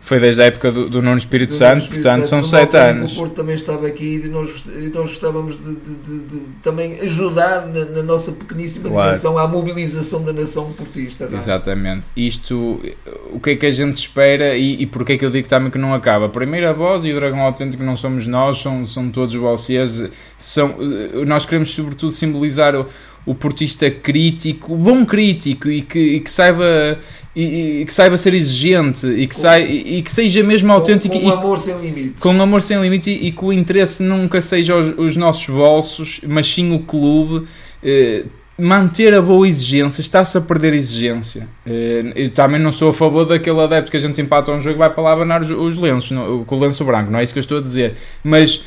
Foi 0.02 0.20
desde 0.20 0.42
a 0.42 0.46
época 0.46 0.72
do, 0.72 0.90
do 0.90 1.02
Nuno 1.02 1.18
Espírito 1.18 1.52
Do 1.52 1.58
Santo, 1.58 1.84
Espírito 1.84 2.04
portanto 2.04 2.22
Santo, 2.24 2.30
são 2.30 2.38
no 2.40 2.44
7 2.46 2.60
Malta, 2.62 2.78
anos. 2.84 3.12
O 3.14 3.16
Porto 3.16 3.34
também 3.34 3.56
estava 3.56 3.88
aqui 3.88 4.22
e 4.24 4.28
nós, 4.30 4.66
nós 4.94 5.10
gostávamos 5.10 5.58
de, 5.58 5.76
de- 5.76 5.96
de- 5.96 6.20
de 6.24 6.40
também 6.64 7.00
ajudar 7.02 7.68
na, 7.68 7.86
na 7.86 8.04
nossa 8.04 8.32
pequeníssima 8.32 8.90
Claro. 8.90 9.10
dimensão 9.10 9.38
à 9.38 9.48
mobilização 9.48 10.24
da 10.24 10.34
nação 10.34 10.72
portista. 10.74 11.30
é? 11.32 11.36
Exatamente. 11.36 12.06
Isto, 12.16 12.82
o 13.32 13.40
que 13.40 13.52
é 13.52 13.56
que 13.56 13.66
a 13.66 13.72
gente 13.72 13.98
espera 13.98 14.56
e, 14.56 14.82
e 14.82 14.86
porque 14.86 15.14
é 15.14 15.18
que 15.18 15.26
eu 15.26 15.30
digo 15.30 15.48
também 15.48 15.70
que 15.70 15.78
não 15.78 15.94
acaba? 15.94 16.26
A 16.26 16.30
primeira 16.30 16.74
voz 16.74 17.04
e 17.06 17.12
o 17.12 17.16
Dragão 17.16 17.42
Autêntico 17.42 17.84
não 17.84 17.96
somos 17.96 18.26
nós, 18.26 18.58
são, 18.60 18.86
são 18.86 19.10
todos 19.12 19.36
vocês. 19.36 20.10
São, 20.38 20.76
eh, 20.80 21.26
nós 21.26 21.46
queremos 21.46 21.72
sobretudo 21.74 22.14
simbolizar 22.14 22.76
o, 22.76 22.86
o 23.26 23.36
portista 23.36 23.90
crítico, 23.92 24.74
o 24.74 24.78
bom 24.78 25.06
crítico 25.06 25.70
e 25.70 25.82
que, 25.82 26.00
e 26.00 26.20
que 26.20 26.32
saiba 26.32 26.98
e, 27.36 27.82
e 27.82 27.86
que 27.86 27.94
saiba 27.94 28.18
ser 28.18 28.34
exigente 28.34 29.06
e 29.06 29.28
que, 29.28 29.36
sai, 29.36 29.64
e, 29.66 30.02
que 30.02 30.12
seja 30.12 30.44
mesmo 30.44 30.72
autêntico 30.72 31.14
com, 31.14 31.22
e 31.22 31.32
com 31.32 31.38
amor 31.38 31.60
sem 31.60 31.80
limites. 31.80 32.24
com 32.24 32.42
amor 32.42 32.62
sem 32.62 32.82
limites 32.82 33.08
e, 33.08 33.32
que 33.32 33.46
o 33.46 33.54
interesse 33.54 34.02
nunca 34.02 34.42
seja 34.42 34.76
os, 34.76 34.98
os 34.98 35.16
nossos 35.16 35.48
bolsos, 35.48 36.22
mas 36.28 36.48
sim 36.48 36.74
o 36.74 36.80
clube. 36.80 37.48
eh, 37.84 38.26
manter 38.58 39.14
a 39.14 39.22
boa 39.22 39.48
exigência, 39.48 40.02
está-se 40.02 40.38
a 40.38 40.42
perder 40.42 40.74
exigência. 40.74 41.48
Eh, 41.66 42.12
eu 42.16 42.30
também 42.32 42.60
não 42.60 42.72
sou 42.72 42.90
a 42.90 42.94
favor 42.94 43.26
daquele 43.26 43.60
adepto 43.62 43.90
que 43.90 43.98
a 43.98 44.00
gente 44.00 44.22
empata 44.22 44.52
um 44.52 44.60
jogo 44.60 44.76
e 44.76 44.80
vai 44.80 44.90
para 44.90 45.02
lá 45.02 45.14
abanar 45.14 45.42
os, 45.42 45.50
os 45.50 45.78
lenços, 45.78 46.16
com 46.46 46.56
o 46.56 46.60
lenço 46.60 46.84
branco, 46.84 47.10
não 47.10 47.20
é 47.20 47.24
isso 47.24 47.32
que 47.32 47.40
eu 47.40 47.42
estou 47.42 47.60
a 47.60 47.62
dizer. 47.62 47.96
Mas 48.24 48.62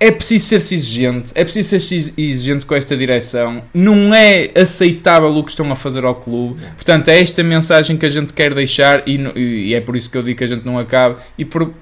é 0.00 0.10
preciso 0.10 0.44
ser-se 0.46 0.74
exigente, 0.74 1.32
é 1.34 1.44
preciso 1.44 1.78
ser 1.80 2.12
exigente 2.18 2.66
com 2.66 2.74
esta 2.74 2.96
direção. 2.96 3.62
Não 3.72 4.12
é 4.14 4.50
aceitável 4.54 5.34
o 5.34 5.42
que 5.42 5.50
estão 5.50 5.70
a 5.72 5.76
fazer 5.76 6.04
ao 6.04 6.14
clube. 6.16 6.60
Portanto, 6.74 7.08
é 7.08 7.20
esta 7.20 7.42
mensagem 7.42 7.96
que 7.96 8.04
a 8.04 8.08
gente 8.10 8.32
quer 8.32 8.52
deixar 8.52 9.02
e, 9.08 9.16
e 9.36 9.74
é 9.74 9.80
por 9.80 9.96
isso 9.96 10.10
que 10.10 10.18
eu 10.18 10.22
digo 10.22 10.38
que 10.38 10.44
a 10.44 10.48
gente 10.48 10.66
não 10.66 10.78
acaba. 10.78 11.18
E 11.38 11.44
por- 11.44 11.72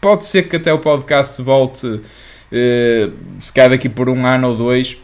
pode 0.00 0.24
ser 0.26 0.44
que 0.48 0.56
até 0.56 0.72
o 0.72 0.78
podcast 0.78 1.40
volte, 1.42 2.00
eh, 2.52 3.08
se 3.40 3.52
calhar 3.52 3.70
daqui 3.70 3.88
por 3.88 4.08
um 4.08 4.24
ano 4.26 4.48
ou 4.50 4.56
dois. 4.56 4.98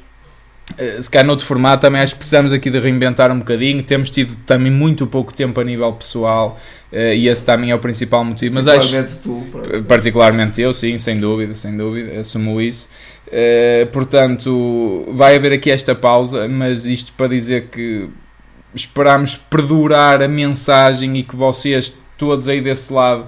Eh, 0.77 1.01
Se 1.01 1.11
calhar 1.11 1.27
noutro 1.27 1.47
formato, 1.47 1.81
também 1.83 2.01
acho 2.01 2.13
que 2.13 2.19
precisamos 2.19 2.53
aqui 2.53 2.71
de 2.71 2.79
reinventar 2.79 3.31
um 3.33 3.39
bocadinho. 3.39 3.83
Temos 3.83 4.11
tido 4.11 4.37
também 4.45 4.71
muito 4.71 5.07
pouco 5.07 5.33
tempo 5.33 5.61
a 5.61 5.65
nível 5.65 5.93
pessoal 5.93 6.59
eh, 6.93 7.17
e 7.17 7.29
esse 7.29 7.45
também 7.45 7.71
é 7.71 7.75
o 7.75 7.79
principal 7.79 8.25
motivo. 8.25 8.55
Mas 8.55 8.69
acho, 8.69 8.93
Particularmente 8.93 9.19
tu, 9.19 9.83
particularmente 9.85 10.61
eu, 10.61 10.75
sim, 10.75 10.99
sem 10.99 11.17
dúvida, 11.17 11.55
sem 11.55 11.77
dúvida, 11.77 12.21
assumo 12.21 12.61
isso. 12.61 12.89
Eh, 13.31 13.87
portanto, 13.93 15.07
vai 15.15 15.37
haver 15.37 15.53
aqui 15.53 15.71
esta 15.71 15.95
pausa, 15.95 16.49
mas 16.49 16.85
isto 16.87 17.13
para 17.13 17.29
dizer 17.29 17.69
que 17.71 18.09
esperamos 18.75 19.37
perdurar 19.37 20.23
a 20.23 20.29
mensagem 20.29 21.17
e 21.19 21.23
que 21.23 21.35
vocês, 21.35 21.95
todos 22.17 22.49
aí 22.49 22.61
desse 22.61 22.93
lado, 22.93 23.27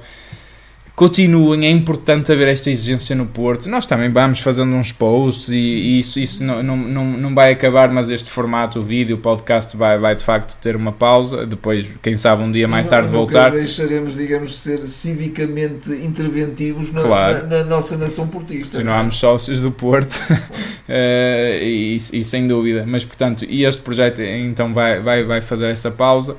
continuem. 0.95 1.65
É 1.67 1.71
importante 1.71 2.31
haver 2.31 2.49
esta 2.49 2.71
exigência 2.71 3.17
no 3.17 3.27
Porto. 3.27 3.69
Nós 3.69 3.87
também 3.87 4.11
vamos 4.11 4.41
fazendo 4.41 4.73
uns 4.75 4.93
posts 4.93 5.49
e, 5.49 5.55
e 5.59 5.99
isso, 5.99 6.21
isso 6.21 6.45
não, 6.45 6.63
não, 6.63 6.77
não, 6.77 7.05
não 7.07 7.35
vai 7.35 7.53
acabar, 7.53 7.91
mas 7.91 8.11
este 8.11 8.31
formato, 8.31 8.81
o 8.81 8.83
vídeo, 8.83 9.17
o 9.17 9.19
podcast, 9.19 9.77
vai, 9.77 9.99
vai 9.99 10.15
de 10.15 10.23
facto 10.25 10.57
ter 10.61 10.77
uma 10.77 10.93
pausa. 10.93 11.47
Depois, 11.47 11.87
quem 12.03 12.15
sabe, 12.17 12.43
um 12.43 12.53
dia 12.53 12.69
mais 12.69 12.87
E 12.87 12.89
tarde 12.91 13.09
voltar. 13.09 13.51
deixaremos, 13.53 14.15
digamos, 14.17 14.49
de 14.51 14.57
ser 14.57 14.79
civicamente 14.81 15.91
interventivos 15.93 16.93
na, 16.93 17.03
Claro. 17.03 17.47
na- 17.47 17.59
na 17.59 17.65
nossa 17.65 17.97
nação 17.97 18.27
portista. 18.29 18.77
não 18.77 18.81
é? 18.81 18.85
Continuamos 18.85 19.17
sócios 19.17 19.61
do 19.61 19.71
Porto 19.71 20.19
Eh, 20.93 21.61
e, 21.63 21.97
e 22.13 22.25
sem 22.25 22.49
dúvida, 22.49 22.85
mas 22.87 23.05
portanto, 23.05 23.45
e 23.49 23.65
este 23.65 23.81
projeto 23.81 24.21
então 24.21 24.75
vai, 24.75 25.01
vai, 25.01 25.23
vai 25.23 25.41
fazer 25.41 25.71
essa 25.71 25.89
pausa. 25.91 26.37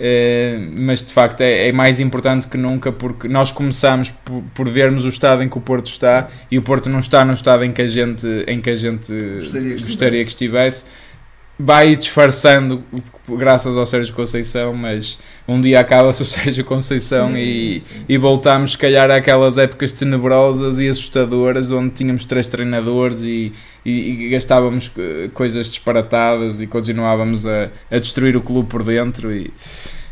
Eh, 0.00 0.60
mas 0.78 1.02
de 1.02 1.12
facto 1.12 1.40
é, 1.40 1.68
é 1.68 1.72
mais 1.72 1.98
importante 1.98 2.46
que 2.46 2.56
nunca 2.56 2.92
porque 2.92 3.26
nós 3.26 3.50
começamos 3.50 4.10
por, 4.10 4.44
por 4.54 4.68
vermos 4.68 5.04
o 5.04 5.08
estado 5.08 5.42
em 5.42 5.48
que 5.48 5.58
o 5.58 5.60
Porto 5.60 5.86
está 5.86 6.28
e 6.48 6.56
o 6.56 6.62
Porto 6.62 6.88
não 6.88 7.00
está 7.00 7.24
no 7.24 7.32
estado 7.32 7.64
em 7.64 7.72
que 7.72 7.82
a 7.82 7.86
gente, 7.86 8.26
em 8.46 8.60
que 8.60 8.70
a 8.70 8.76
gente 8.76 9.12
Gostaria 9.34 9.74
que 9.74 9.82
gostaria 9.82 10.24
que 10.24 10.30
estivesse. 10.30 10.84
Vai 11.58 11.96
disfarçando 11.96 12.84
graças 13.36 13.76
ao 13.76 13.84
Sérgio 13.84 14.14
Conceição, 14.14 14.72
mas 14.72 15.18
um 15.46 15.60
dia 15.60 15.80
acaba-se 15.80 16.22
o 16.22 16.24
Sérgio 16.26 16.64
Conceição 16.64 17.32
Sim, 17.32 17.38
e, 17.38 17.80
sim. 17.80 18.04
e 18.08 18.16
voltámos, 18.16 18.72
se 18.72 18.78
calhar, 18.78 19.10
àquelas 19.10 19.58
épocas 19.58 19.92
tenebrosas 19.92 20.78
e 20.78 20.88
assustadoras, 20.88 21.70
onde 21.70 21.90
tínhamos 21.90 22.24
três 22.24 22.46
treinadores 22.46 23.22
e, 23.22 23.52
e, 23.84 23.90
e 23.90 24.28
gastávamos 24.30 24.90
eh, 24.98 25.28
coisas 25.34 25.68
disparatadas 25.68 26.60
e 26.60 26.66
continuávamos 26.66 27.44
a, 27.44 27.70
a 27.90 27.98
destruir 27.98 28.36
o 28.36 28.40
clube 28.40 28.68
por 28.68 28.82
dentro. 28.82 29.32
E, 29.32 29.52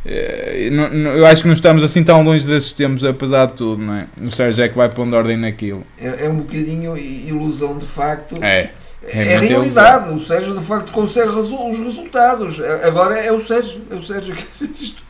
eh, 0.05 0.69
eu 1.17 1.27
acho 1.27 1.43
que 1.43 1.49
não 1.49 1.55
estamos 1.55 1.83
assim 1.83 2.03
tão 2.03 2.23
longe 2.23 2.47
desses 2.47 2.73
tempos, 2.73 3.05
apesar 3.05 3.47
de 3.47 3.55
tudo, 3.55 3.83
não 3.83 3.95
é? 3.95 4.07
O 4.21 4.31
Sérgio 4.31 4.65
é 4.65 4.69
que 4.69 4.77
vai 4.77 4.89
pondo 4.89 5.17
ordem 5.17 5.37
naquilo. 5.37 5.85
É, 5.99 6.27
é 6.27 6.29
um 6.29 6.37
bocadinho 6.37 6.97
ilusão 6.97 7.77
de 7.77 7.87
facto. 7.87 8.43
É, 8.43 8.71
É, 9.09 9.23
É 9.35 9.39
realidade. 9.39 10.13
O 10.15 10.19
Sérgio 10.19 10.55
de 10.57 10.65
facto 10.65 10.93
consegue 10.93 11.33
resu- 11.35 11.69
os 11.69 11.79
resultados. 11.79 12.61
A- 12.61 12.87
Agora 12.87 13.19
é 13.19 13.31
o 13.33 13.41
Sérgio. 13.41 13.83
É 13.91 13.95
o 13.95 14.03
Sérgio 14.03 14.35
que 14.35 14.45
isto. 14.83 15.03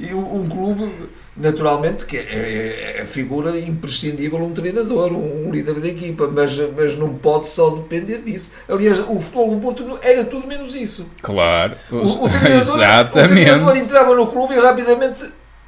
E 0.00 0.12
o- 0.14 0.34
um 0.36 0.48
clube, 0.48 0.92
naturalmente, 1.36 2.04
que 2.06 2.16
é, 2.16 2.96
é 2.98 3.02
a 3.02 3.06
figura 3.06 3.58
imprescindível, 3.58 4.38
um 4.42 4.52
treinador, 4.52 5.12
um, 5.12 5.50
líder 5.50 5.74
da 5.80 5.88
equipa, 5.88 6.28
mas, 6.32 6.58
mas 6.76 6.96
não 6.96 7.14
pode 7.14 7.46
só 7.46 7.70
depender 7.70 8.18
disso. 8.18 8.50
Aliás, 8.68 8.98
o 9.00 9.20
futebol 9.20 9.50
do 9.54 9.60
Porto 9.60 9.98
era 10.02 10.24
tudo 10.24 10.46
menos 10.46 10.74
isso. 10.74 11.06
claro. 11.20 11.74
O, 11.90 12.24
o 12.24 12.28
treinador, 12.28 12.78
o 13.10 13.28
treinador 13.28 13.76
entrava 13.76 14.14
no 14.14 14.26
clube 14.26 14.54
e 14.54 14.60
rapidamente 14.60 15.24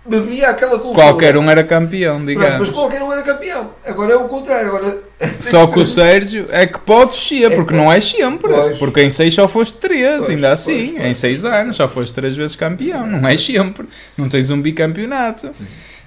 bebia 0.06 0.50
aquela 0.50 0.78
cultura. 0.78 0.94
Qualquer 1.06 1.36
um 1.36 1.50
era 1.50 1.64
campeão, 1.64 2.14
Pronto, 2.16 2.26
digamos. 2.28 2.58
mas 2.58 2.70
qualquer 2.70 3.02
um 3.02 3.12
era 3.12 3.22
campeão. 3.22 3.70
Agora 3.86 4.12
é 4.12 4.16
o 4.16 4.28
contrário. 4.28 4.68
Agora, 4.68 5.02
Só 5.40 5.66
que 5.66 5.78
o 5.78 5.86
ser- 5.86 5.94
Sérgio 6.02 6.44
é 6.50 6.66
que 6.66 6.78
pode 6.80 7.12
descer, 7.12 7.50
É, 7.52 7.54
porque 7.56 7.74
não 7.74 7.90
é 7.90 8.00
sempre. 8.00 8.52
Pois. 8.52 8.78
Porque 8.78 9.02
em 9.02 9.10
6 9.10 9.32
só 9.34 9.48
foste 9.48 9.74
3, 9.78 10.16
Pois, 10.18 10.30
ainda 10.30 10.52
assim. 10.52 10.94
pois, 10.96 11.06
em 11.06 11.14
6 11.14 11.44
anos 11.44 11.76
só 11.76 11.88
foste 11.88 12.12
3 12.14 12.36
vezes 12.36 12.54
campeão. 12.56 13.06
Não 13.06 13.28
é 13.28 13.36
sempre. 13.36 13.86
Não 14.16 14.28
tens 14.28 14.50
um 14.50 14.60
bicampeonato. 14.60 15.50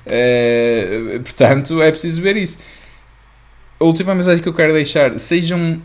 É, 0.06 1.20
portanto, 1.24 1.82
é 1.82 1.92
preciso 1.92 2.22
ver 2.22 2.38
isso. 2.38 2.58
A 3.80 3.84
última 3.84 4.16
mensagem 4.16 4.42
que 4.42 4.50
eu 4.50 4.54
quero 4.54 4.74
deixar: 4.74 5.18
sejam. 5.20 5.82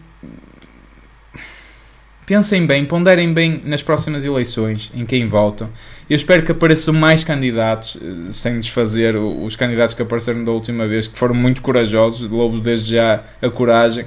Pensem 2.24 2.64
bem, 2.66 2.84
ponderem 2.84 3.32
bem 3.32 3.60
nas 3.64 3.82
próximas 3.82 4.24
eleições 4.24 4.92
em 4.94 5.04
quem 5.04 5.26
votam. 5.26 5.68
Eu 6.08 6.14
espero 6.16 6.44
que 6.44 6.52
apareçam 6.52 6.94
mais 6.94 7.24
candidatos, 7.24 7.96
eh, 8.00 8.30
sem 8.30 8.60
desfazer 8.60 9.16
os 9.16 9.56
candidatos 9.56 9.94
que 9.94 10.02
apareceram 10.02 10.44
da 10.44 10.52
última 10.52 10.86
vez, 10.86 11.08
que 11.08 11.18
foram 11.18 11.34
muito 11.34 11.60
corajosos. 11.62 12.30
Louvo 12.30 12.60
desde 12.60 12.94
já 12.94 13.24
a 13.42 13.50
coragem. 13.50 14.06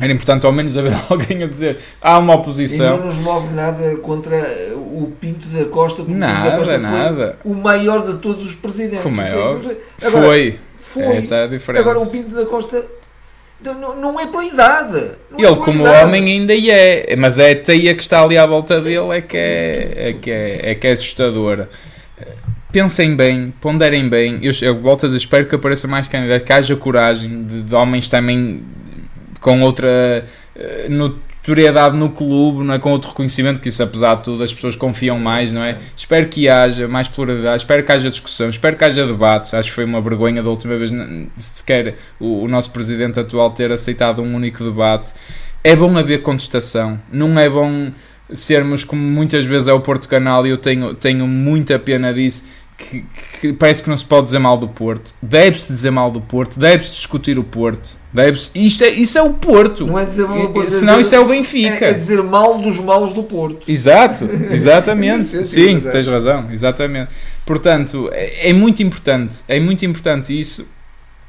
Era 0.00 0.12
importante 0.12 0.46
ao 0.46 0.52
menos 0.52 0.76
haver 0.78 0.92
alguém 1.10 1.42
a 1.42 1.46
dizer 1.48 1.78
há 2.00 2.18
uma 2.18 2.32
E 2.32 2.36
não 2.36 2.42
oposição. 2.42 3.04
nos 3.04 3.18
move 3.18 3.52
nada 3.52 3.96
contra 3.98 4.36
o 4.76 5.12
Pinto 5.20 5.46
da 5.48 5.64
Costa. 5.66 6.02
porque 6.04 6.12
o 6.12 6.14
Pinto 6.14 6.20
da 6.20 6.26
Nada, 6.32 6.56
Costa 6.58 6.78
nada. 6.78 7.38
Foi 7.42 7.52
o 7.52 7.54
maior 7.56 8.06
de 8.06 8.18
todos 8.18 8.46
os 8.46 8.54
presidentes. 8.54 9.18
É. 9.18 9.32
Agora, 10.06 10.26
Foi. 10.26 10.58
foi. 10.78 11.02
Essa 11.16 11.34
é 11.36 11.44
a 11.44 11.46
diferença. 11.48 11.82
Agora 11.82 12.00
o 12.00 12.06
Pinto 12.10 12.34
da 12.34 12.46
Costa 12.46 12.86
não, 13.64 13.74
não- 13.74 13.96
não 14.00 14.20
é 14.20 14.26
pela 14.26 14.44
idade. 14.44 14.96
É 14.98 15.06
Ele, 15.36 15.42
pela 15.42 15.56
como 15.56 15.80
idade. 15.82 16.04
homem, 16.04 16.24
ainda 16.26 16.54
é, 16.54 17.14
mas 17.16 17.38
é 17.38 17.52
a 17.52 17.56
teia 17.56 17.94
que 17.94 18.02
está 18.02 18.22
ali 18.22 18.36
à 18.38 18.46
volta 18.46 18.80
dele 18.80 19.16
é 19.16 19.20
que 19.20 19.36
é, 19.36 19.92
é, 19.96 20.12
que 20.14 20.30
é, 20.30 20.60
é 20.70 20.74
que 20.74 20.86
é 20.86 20.92
assustadora. 20.92 21.68
Pensem 22.70 23.14
bem, 23.14 23.52
ponderem 23.60 24.08
bem. 24.08 24.38
Eu, 24.42 24.52
eu 24.62 24.80
volto 24.80 25.04
a 25.04 25.08
dizer, 25.08 25.18
espero 25.18 25.44
que 25.46 25.54
apareça 25.54 25.86
mais 25.86 26.08
candidatos, 26.08 26.46
que 26.46 26.52
haja 26.52 26.74
coragem 26.74 27.44
de, 27.44 27.62
de 27.62 27.74
homens 27.74 28.08
também 28.08 28.62
com 29.40 29.60
outra 29.60 30.24
eh, 30.56 30.86
notoriedade 31.42 31.96
no 31.96 32.10
clube, 32.10 32.64
não 32.64 32.74
é? 32.74 32.78
com 32.78 32.92
outro 32.92 33.10
reconhecimento, 33.10 33.60
que 33.60 33.68
isso 33.68 33.82
apesar 33.82 34.14
de 34.14 34.22
tudo 34.22 34.42
as 34.44 34.54
pessoas 34.54 34.76
confiam 34.76 35.18
mais, 35.18 35.50
não 35.50 35.62
é? 35.64 35.76
Espero 35.96 36.28
que 36.28 36.48
haja 36.48 36.86
mais 36.86 37.08
pluralidade, 37.08 37.62
espero 37.62 37.82
que 37.82 37.90
haja 37.90 38.08
discussão, 38.08 38.48
espero 38.48 38.76
que 38.76 38.84
haja 38.84 39.04
debates. 39.04 39.52
Acho 39.52 39.68
que 39.68 39.74
foi 39.74 39.84
uma 39.84 40.00
vergonha 40.00 40.40
da 40.40 40.48
última 40.48 40.76
vez, 40.76 40.92
sequer 41.36 41.96
o, 42.20 42.44
o 42.44 42.48
nosso 42.48 42.70
presidente 42.70 43.18
atual 43.18 43.50
ter 43.50 43.72
aceitado 43.72 44.22
um 44.22 44.34
único 44.34 44.62
debate. 44.62 45.12
É 45.64 45.74
bom 45.74 45.98
haver 45.98 46.22
contestação, 46.22 47.00
não 47.12 47.38
é 47.38 47.48
bom 47.48 47.92
sermos 48.32 48.82
como 48.84 49.02
muitas 49.02 49.44
vezes 49.44 49.68
é 49.68 49.72
o 49.72 49.80
Porto 49.80 50.08
Canal 50.08 50.46
e 50.46 50.50
eu 50.50 50.56
tenho, 50.56 50.94
tenho 50.94 51.26
muita 51.26 51.78
pena 51.78 52.14
disso. 52.14 52.44
Que, 52.90 53.04
que 53.40 53.52
parece 53.52 53.82
que 53.82 53.88
não 53.88 53.96
se 53.96 54.04
pode 54.04 54.26
dizer 54.26 54.38
mal 54.38 54.58
do 54.58 54.68
Porto. 54.68 55.14
Deve-se 55.22 55.72
dizer 55.72 55.90
mal 55.90 56.10
do 56.10 56.20
Porto, 56.20 56.58
deve-se 56.58 56.92
discutir 56.92 57.38
o 57.38 57.44
Porto. 57.44 57.96
Deve-se, 58.12 58.50
isto 58.54 58.84
é, 58.84 58.88
isso 58.88 59.16
é 59.16 59.22
o 59.22 59.32
Porto. 59.34 59.86
Não 59.86 59.98
é 59.98 60.04
dizer 60.04 60.26
mal 60.26 60.38
do 60.42 60.50
Porto, 60.50 60.66
é 60.66 60.70
Senão 60.70 60.94
dizer- 60.94 61.02
isso 61.06 61.14
é 61.14 61.20
o 61.20 61.26
Benfica. 61.26 61.86
É, 61.86 61.90
é 61.90 61.94
dizer 61.94 62.22
mal 62.22 62.58
dos 62.58 62.78
malos 62.78 63.12
do 63.14 63.22
Porto. 63.22 63.70
Exato, 63.70 64.28
exatamente. 64.50 65.22
Sim, 65.24 65.76
exato. 65.76 65.90
tens 65.92 66.06
razão, 66.08 66.48
exatamente. 66.52 67.10
Portanto, 67.46 68.10
é, 68.12 68.50
é 68.50 68.52
muito 68.52 68.82
importante, 68.82 69.38
é 69.48 69.58
muito 69.58 69.84
importante 69.86 70.38
isso. 70.38 70.66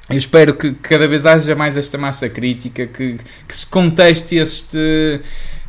Eu 0.10 0.18
espero 0.18 0.54
que 0.54 0.74
cada 0.74 1.08
vez 1.08 1.26
haja 1.26 1.56
mais 1.56 1.78
esta 1.78 1.98
massa 1.98 2.28
crítica, 2.28 2.86
que, 2.86 3.16
que 3.48 3.56
se 3.56 3.66
conteste 3.66 4.36
este. 4.36 5.22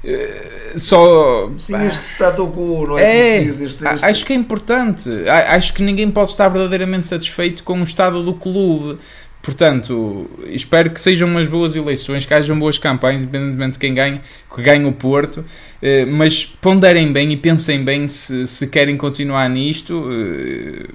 Eh, 0.05 0.75
só. 0.77 1.51
Sim, 1.57 1.87
este 1.87 2.01
status 2.15 2.49
quo, 2.53 2.87
não 2.89 2.99
é? 2.99 3.39
É, 3.39 3.41
diz, 3.45 3.61
este- 3.61 3.87
acho 3.87 4.25
que 4.27 4.33
é 4.33 4.37
importante. 4.37 5.09
Acho 5.29 5.73
que 5.75 5.83
ninguém 5.83 6.11
pode 6.11 6.31
estar 6.33 6.49
verdadeiramente 6.49 7.07
satisfeito 7.07 7.63
com 7.65 7.81
o 7.81 7.85
estado 7.85 8.23
do 8.23 8.35
clube. 8.35 8.99
Portanto, 9.43 10.31
espero 10.47 10.89
que 10.91 10.99
sejam 10.99 11.29
umas 11.29 11.47
boas 11.47 11.77
eleições, 11.77 12.25
que 12.25 12.33
hajam 12.33 12.59
boas 12.59 12.79
campanhas, 12.79 13.23
independentemente 13.25 13.73
de 13.75 13.79
quem 13.79 13.93
ganhe, 13.93 14.21
que 14.55 14.63
ganhe 14.63 14.87
o 14.87 14.93
Porto. 14.93 15.45
Eh, 15.83 16.07
Mas 16.07 16.45
ponderem 16.47 17.13
bem 17.13 17.31
e 17.31 17.37
pensem 17.37 17.85
bem 17.85 18.09
se, 18.09 18.47
se 18.47 18.67
querem 18.69 18.97
continuar 18.97 19.49
nisto. 19.51 20.09
Eh, 20.11 20.87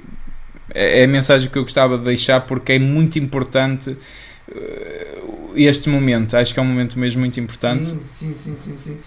É 0.74 1.02
é 1.02 1.04
a 1.06 1.08
mensagem 1.08 1.50
que 1.50 1.58
eu 1.58 1.64
gostava 1.64 1.98
de 1.98 2.04
deixar 2.06 2.42
porque 2.42 2.74
é 2.74 2.80
muito 2.80 3.18
importante 3.20 3.96
este 5.56 5.90
momento. 5.90 6.36
Acho 6.38 6.54
que 6.54 6.60
é 6.60 6.64
um 6.64 6.68
momento 6.68 6.98
mesmo 6.98 7.20
muito 7.20 7.40
importante. 7.40 7.86
Sim, 7.88 8.00
sim, 8.08 8.34
sim, 8.34 8.56
sim. 8.56 8.78
sim. 8.78 8.98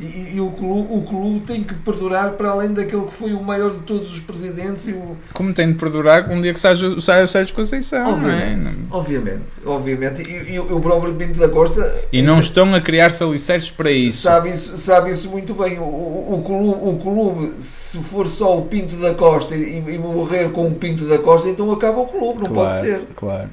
E, 0.00 0.04
e- 0.04 0.36
e 0.36 0.40
o, 0.40 0.50
clube, 0.50 0.88
o 0.90 1.02
clube 1.02 1.40
tem 1.40 1.62
que 1.62 1.74
perdurar 1.74 2.32
para 2.32 2.48
além 2.50 2.72
daquele 2.72 3.04
que 3.04 3.12
foi 3.12 3.34
o 3.34 3.42
maior 3.42 3.70
de 3.70 3.80
todos 3.80 4.12
os 4.12 4.20
presidentes 4.20 4.88
e 4.88 4.92
o, 4.92 5.16
Como 5.34 5.52
tem 5.52 5.68
de 5.68 5.74
perdurar 5.74 6.28
um 6.30 6.40
dia 6.40 6.52
que 6.52 6.58
saia, 6.58 6.74
saia 6.98 7.24
o 7.24 7.28
Sérgio 7.28 7.54
Conceição, 7.54 8.16
não 8.18 8.30
é? 8.30 8.54
Obviamente, 8.54 8.78
obviamente, 8.90 9.54
obviamente. 9.64 10.22
E, 10.22 10.54
e 10.54 10.58
o 10.58 10.80
próprio 10.80 11.14
Pinto 11.14 11.38
da 11.38 11.48
Costa 11.48 12.04
E 12.10 12.22
não 12.22 12.40
estão 12.40 12.74
a 12.74 12.80
criar-se 12.80 13.22
alicerces 13.22 13.70
para 13.70 13.90
isso. 13.92 14.22
Sabe 14.22 14.48
isso, 14.50 14.76
sabe 14.78 15.10
isso 15.12 15.28
muito 15.30 15.54
bem. 15.54 15.78
O, 15.78 15.82
o, 15.84 16.34
o 16.38 16.42
clube, 16.42 16.88
o 16.88 16.96
clube, 16.96 17.52
se 17.60 17.98
for 18.02 18.26
só 18.26 18.58
o 18.58 18.62
Pinto 18.64 18.96
da 18.96 19.14
Costa 19.14 19.54
e, 19.54 19.76
e 19.76 19.98
morrer 19.98 20.50
com 20.52 20.66
o 20.66 20.74
Pinto 20.74 21.04
da 21.06 21.18
Costa, 21.18 21.48
então 21.50 21.70
acaba 21.70 22.00
o 22.00 22.06
clube, 22.06 22.40
não 22.48 22.52
pode 22.54 22.80
ser. 22.80 23.02
Claro. 23.14 23.50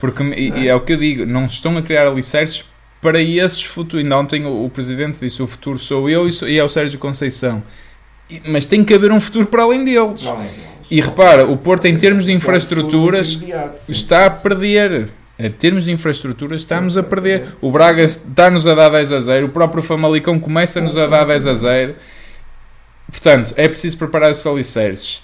Porque 0.00 0.22
e, 0.22 0.50
e 0.62 0.68
é 0.68 0.74
o 0.74 0.80
que 0.80 0.92
eu 0.92 0.96
digo, 0.96 1.26
não 1.26 1.46
estão 1.46 1.76
a 1.76 1.82
criar 1.82 2.06
alicerces 2.06 2.64
para 3.00 3.20
esses 3.20 3.62
futuros. 3.62 4.04
Ainda 4.04 4.16
ontem 4.18 4.44
o, 4.46 4.64
o 4.64 4.70
presidente 4.70 5.18
disse: 5.20 5.42
o 5.42 5.46
futuro 5.46 5.78
sou 5.78 6.08
eu 6.08 6.28
e, 6.28 6.32
sou- 6.32 6.48
e 6.48 6.58
é 6.58 6.64
o 6.64 6.68
Sérgio 6.68 6.98
Conceição. 6.98 7.62
E- 8.30 8.42
mas 8.46 8.64
tem 8.64 8.84
que 8.84 8.94
haver 8.94 9.10
um 9.12 9.20
futuro 9.20 9.46
para 9.46 9.62
além 9.62 9.84
deles. 9.84 10.22
Não 10.22 10.40
é? 10.40 10.48
E 10.90 11.00
repara, 11.00 11.44
o 11.46 11.56
Porto, 11.56 11.84
em 11.84 11.96
termos 11.96 12.24
de 12.24 12.32
é 12.32 12.34
infraestruturas, 12.34 13.38
está 13.88 14.26
a 14.26 14.30
perder. 14.30 15.08
Em 15.38 15.50
termos 15.50 15.84
de 15.84 15.92
infraestruturas, 15.92 16.62
estamos 16.62 16.96
a 16.96 17.02
perder. 17.02 17.44
O 17.60 17.70
Braga 17.70 18.02
está-nos 18.02 18.66
a 18.66 18.74
dar 18.74 18.88
10 18.88 19.12
a 19.12 19.20
0, 19.20 19.46
o 19.46 19.48
próprio 19.50 19.82
Famalicão 19.82 20.38
começa-nos 20.38 20.96
a 20.96 21.06
dar 21.06 21.24
10 21.24 21.46
a 21.46 21.54
0. 21.54 21.94
Portanto, 23.10 23.54
é 23.56 23.68
preciso 23.68 23.96
preparar 23.98 24.30
esses 24.30 24.46
alicerces. 24.46 25.22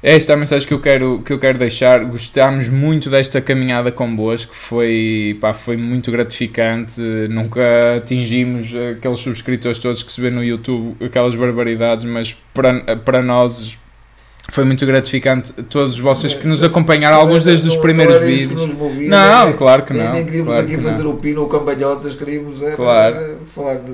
Esta 0.00 0.32
é 0.32 0.34
a 0.34 0.38
mensagem 0.38 0.66
que 0.68 0.72
eu 0.72 0.80
quero, 0.80 1.22
que 1.24 1.32
eu 1.32 1.40
quero 1.40 1.58
deixar. 1.58 2.04
Gostámos 2.04 2.68
muito 2.68 3.10
desta 3.10 3.40
caminhada 3.40 3.90
convosco, 3.90 4.54
foi, 4.54 5.36
pá, 5.40 5.52
foi 5.52 5.76
muito 5.76 6.12
gratificante. 6.12 7.00
Nunca 7.28 7.96
atingimos 7.96 8.72
aqueles 8.96 9.18
subscritores 9.18 9.78
todos 9.80 10.02
que 10.04 10.12
se 10.12 10.20
vê 10.20 10.30
no 10.30 10.42
YouTube, 10.44 11.04
aquelas 11.04 11.34
barbaridades, 11.34 12.04
mas 12.04 12.32
para, 12.54 12.96
para 12.98 13.22
nós 13.22 13.76
foi 14.50 14.64
muito 14.64 14.86
gratificante. 14.86 15.52
Todos 15.64 15.98
vocês 15.98 16.32
que 16.32 16.46
nos 16.46 16.62
acompanharam, 16.62 17.16
alguns 17.16 17.42
desde 17.42 17.66
os 17.66 17.76
primeiros 17.76 18.18
que 18.18 18.24
vídeos. 18.24 18.72
movia, 18.74 19.08
Não, 19.10 19.46
nem- 19.48 19.56
claro 19.56 19.82
que 19.82 19.92
nem, 19.92 20.04
não. 20.04 20.12
Nem 20.12 20.24
queríamos 20.24 20.52
claro 20.52 20.64
aqui 20.66 20.76
que 20.76 20.82
fazer 20.82 21.02
não. 21.02 21.10
o 21.10 21.16
pino 21.16 21.40
ou 21.42 21.48
cambalhotas, 21.48 22.14
queríamos 22.14 22.62
era 22.62 22.76
Claro. 22.76 23.38
falar 23.46 23.74
de 23.74 23.92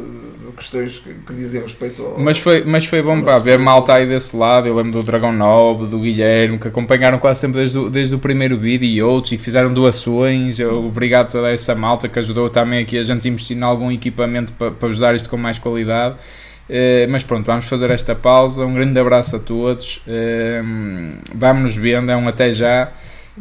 questões 0.55 0.99
que, 0.99 1.13
que 1.13 1.35
dizem 1.35 1.61
respeito 1.61 2.03
ao. 2.03 2.19
Mas 2.19 2.39
foi, 2.39 2.65
mas 2.65 2.85
foi 2.87 3.03
bom 3.03 3.21
pá, 3.23 3.39
ver 3.39 3.59
malta 3.59 3.95
aí 3.95 4.07
desse 4.07 4.37
lado. 4.37 4.67
Eu 4.67 4.75
lembro 4.77 4.93
do 4.93 5.03
Dragão 5.03 5.33
Nobre, 5.33 5.87
do 5.89 5.99
Guilherme, 6.01 6.59
que 6.59 6.69
acompanharam 6.69 7.19
quase 7.19 7.41
sempre 7.41 7.59
desde 7.61 7.79
o, 7.79 7.91
desde 7.91 8.15
o 8.15 8.19
primeiro 8.19 8.59
vídeo 8.59 8.87
e 8.87 9.03
outros 9.03 9.33
e 9.33 9.37
que 9.37 9.43
fizeram 9.43 9.73
doações. 9.73 10.59
Eu- 10.59 10.83
Obrigado 10.85 11.27
a 11.27 11.31
toda 11.31 11.51
essa 11.51 11.75
malta 11.75 12.09
que 12.09 12.19
ajudou 12.19 12.49
também 12.51 12.83
aqui 12.83 12.97
a 12.99 13.03
gente 13.03 13.29
investir 13.29 13.57
em 13.57 13.63
algum 13.63 13.91
equipamento 13.91 14.53
para, 14.55 14.71
para 14.71 14.89
ajudar 14.89 15.15
isto 15.15 15.29
com 15.29 15.37
mais 15.37 15.59
qualidade. 15.59 16.17
Eh, 16.69 17.07
mas 17.11 17.23
pronto, 17.23 17.45
vamos 17.45 17.67
fazer 17.67 17.91
esta 17.91 18.15
pausa. 18.15 18.65
Um 18.65 18.73
grande 18.75 18.99
abraço 18.99 19.37
a 19.37 19.39
todos. 19.39 20.01
Eh, 20.09 20.63
vamos 21.35 21.63
nos 21.63 21.77
vendo, 21.77 22.11
é 22.11 22.17
um 22.17 22.27
até 22.29 22.53
já. 22.53 22.91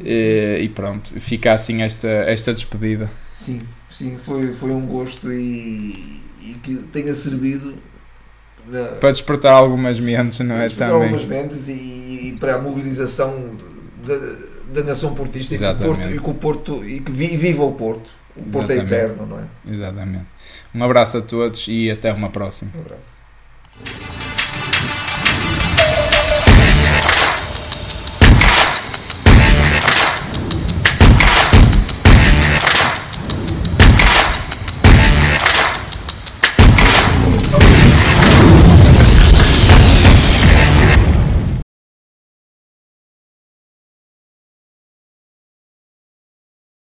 Eh, 0.03 0.59
e 0.64 0.70
pronto, 0.70 1.11
fica 1.20 1.53
assim 1.53 1.82
esta, 1.84 2.07
esta 2.07 2.53
despedida. 2.53 3.09
Sim, 3.36 3.59
sim, 3.89 4.18
foi, 4.18 4.51
foi 4.51 4.72
um 4.72 4.86
gosto 4.88 5.32
e, 5.32 6.20
e 6.50 6.54
que 6.62 6.76
tenha 6.86 7.14
servido 7.14 7.76
na, 8.68 8.84
Para 9.00 9.12
despertar 9.12 9.54
algumas 9.54 10.00
mentes, 10.00 10.39
não 10.39 10.56
é? 10.56 10.70
Também. 10.70 10.94
algumas 10.96 11.26
mentes 11.26 11.68
e, 11.68 11.74
e 11.74 12.38
para 12.39 12.56
a 12.56 12.62
mobilização 12.62 13.56
da, 14.06 14.16
da 14.74 14.84
nação 14.88 15.14
portista 15.14 15.56
e 15.56 15.58
que, 15.58 15.66
o. 15.66 15.76
Porto, 15.76 16.08
e 16.10 16.20
que 16.20 16.30
o 16.30 16.34
Porto 16.34 16.86
e 16.86 17.00
que 17.00 17.12
vi- 17.12 17.36
viva 17.38 17.64
o 17.64 17.74
Porto. 17.74 18.12
O 18.36 18.44
Porto 18.44 18.72
é 18.72 18.76
Exatamente. 18.76 18.94
eterno, 19.06 19.26
não 19.28 19.39
é? 19.39 19.44
Exatamente. 19.72 20.26
Um 20.74 20.84
abraço 20.84 21.18
a 21.18 21.22
todos 21.22 21.68
e 21.68 21.91
até 21.91 22.12
uma 22.12 22.30
próxima. 22.30 22.72
Um 22.76 22.82
abraço. 22.82 24.33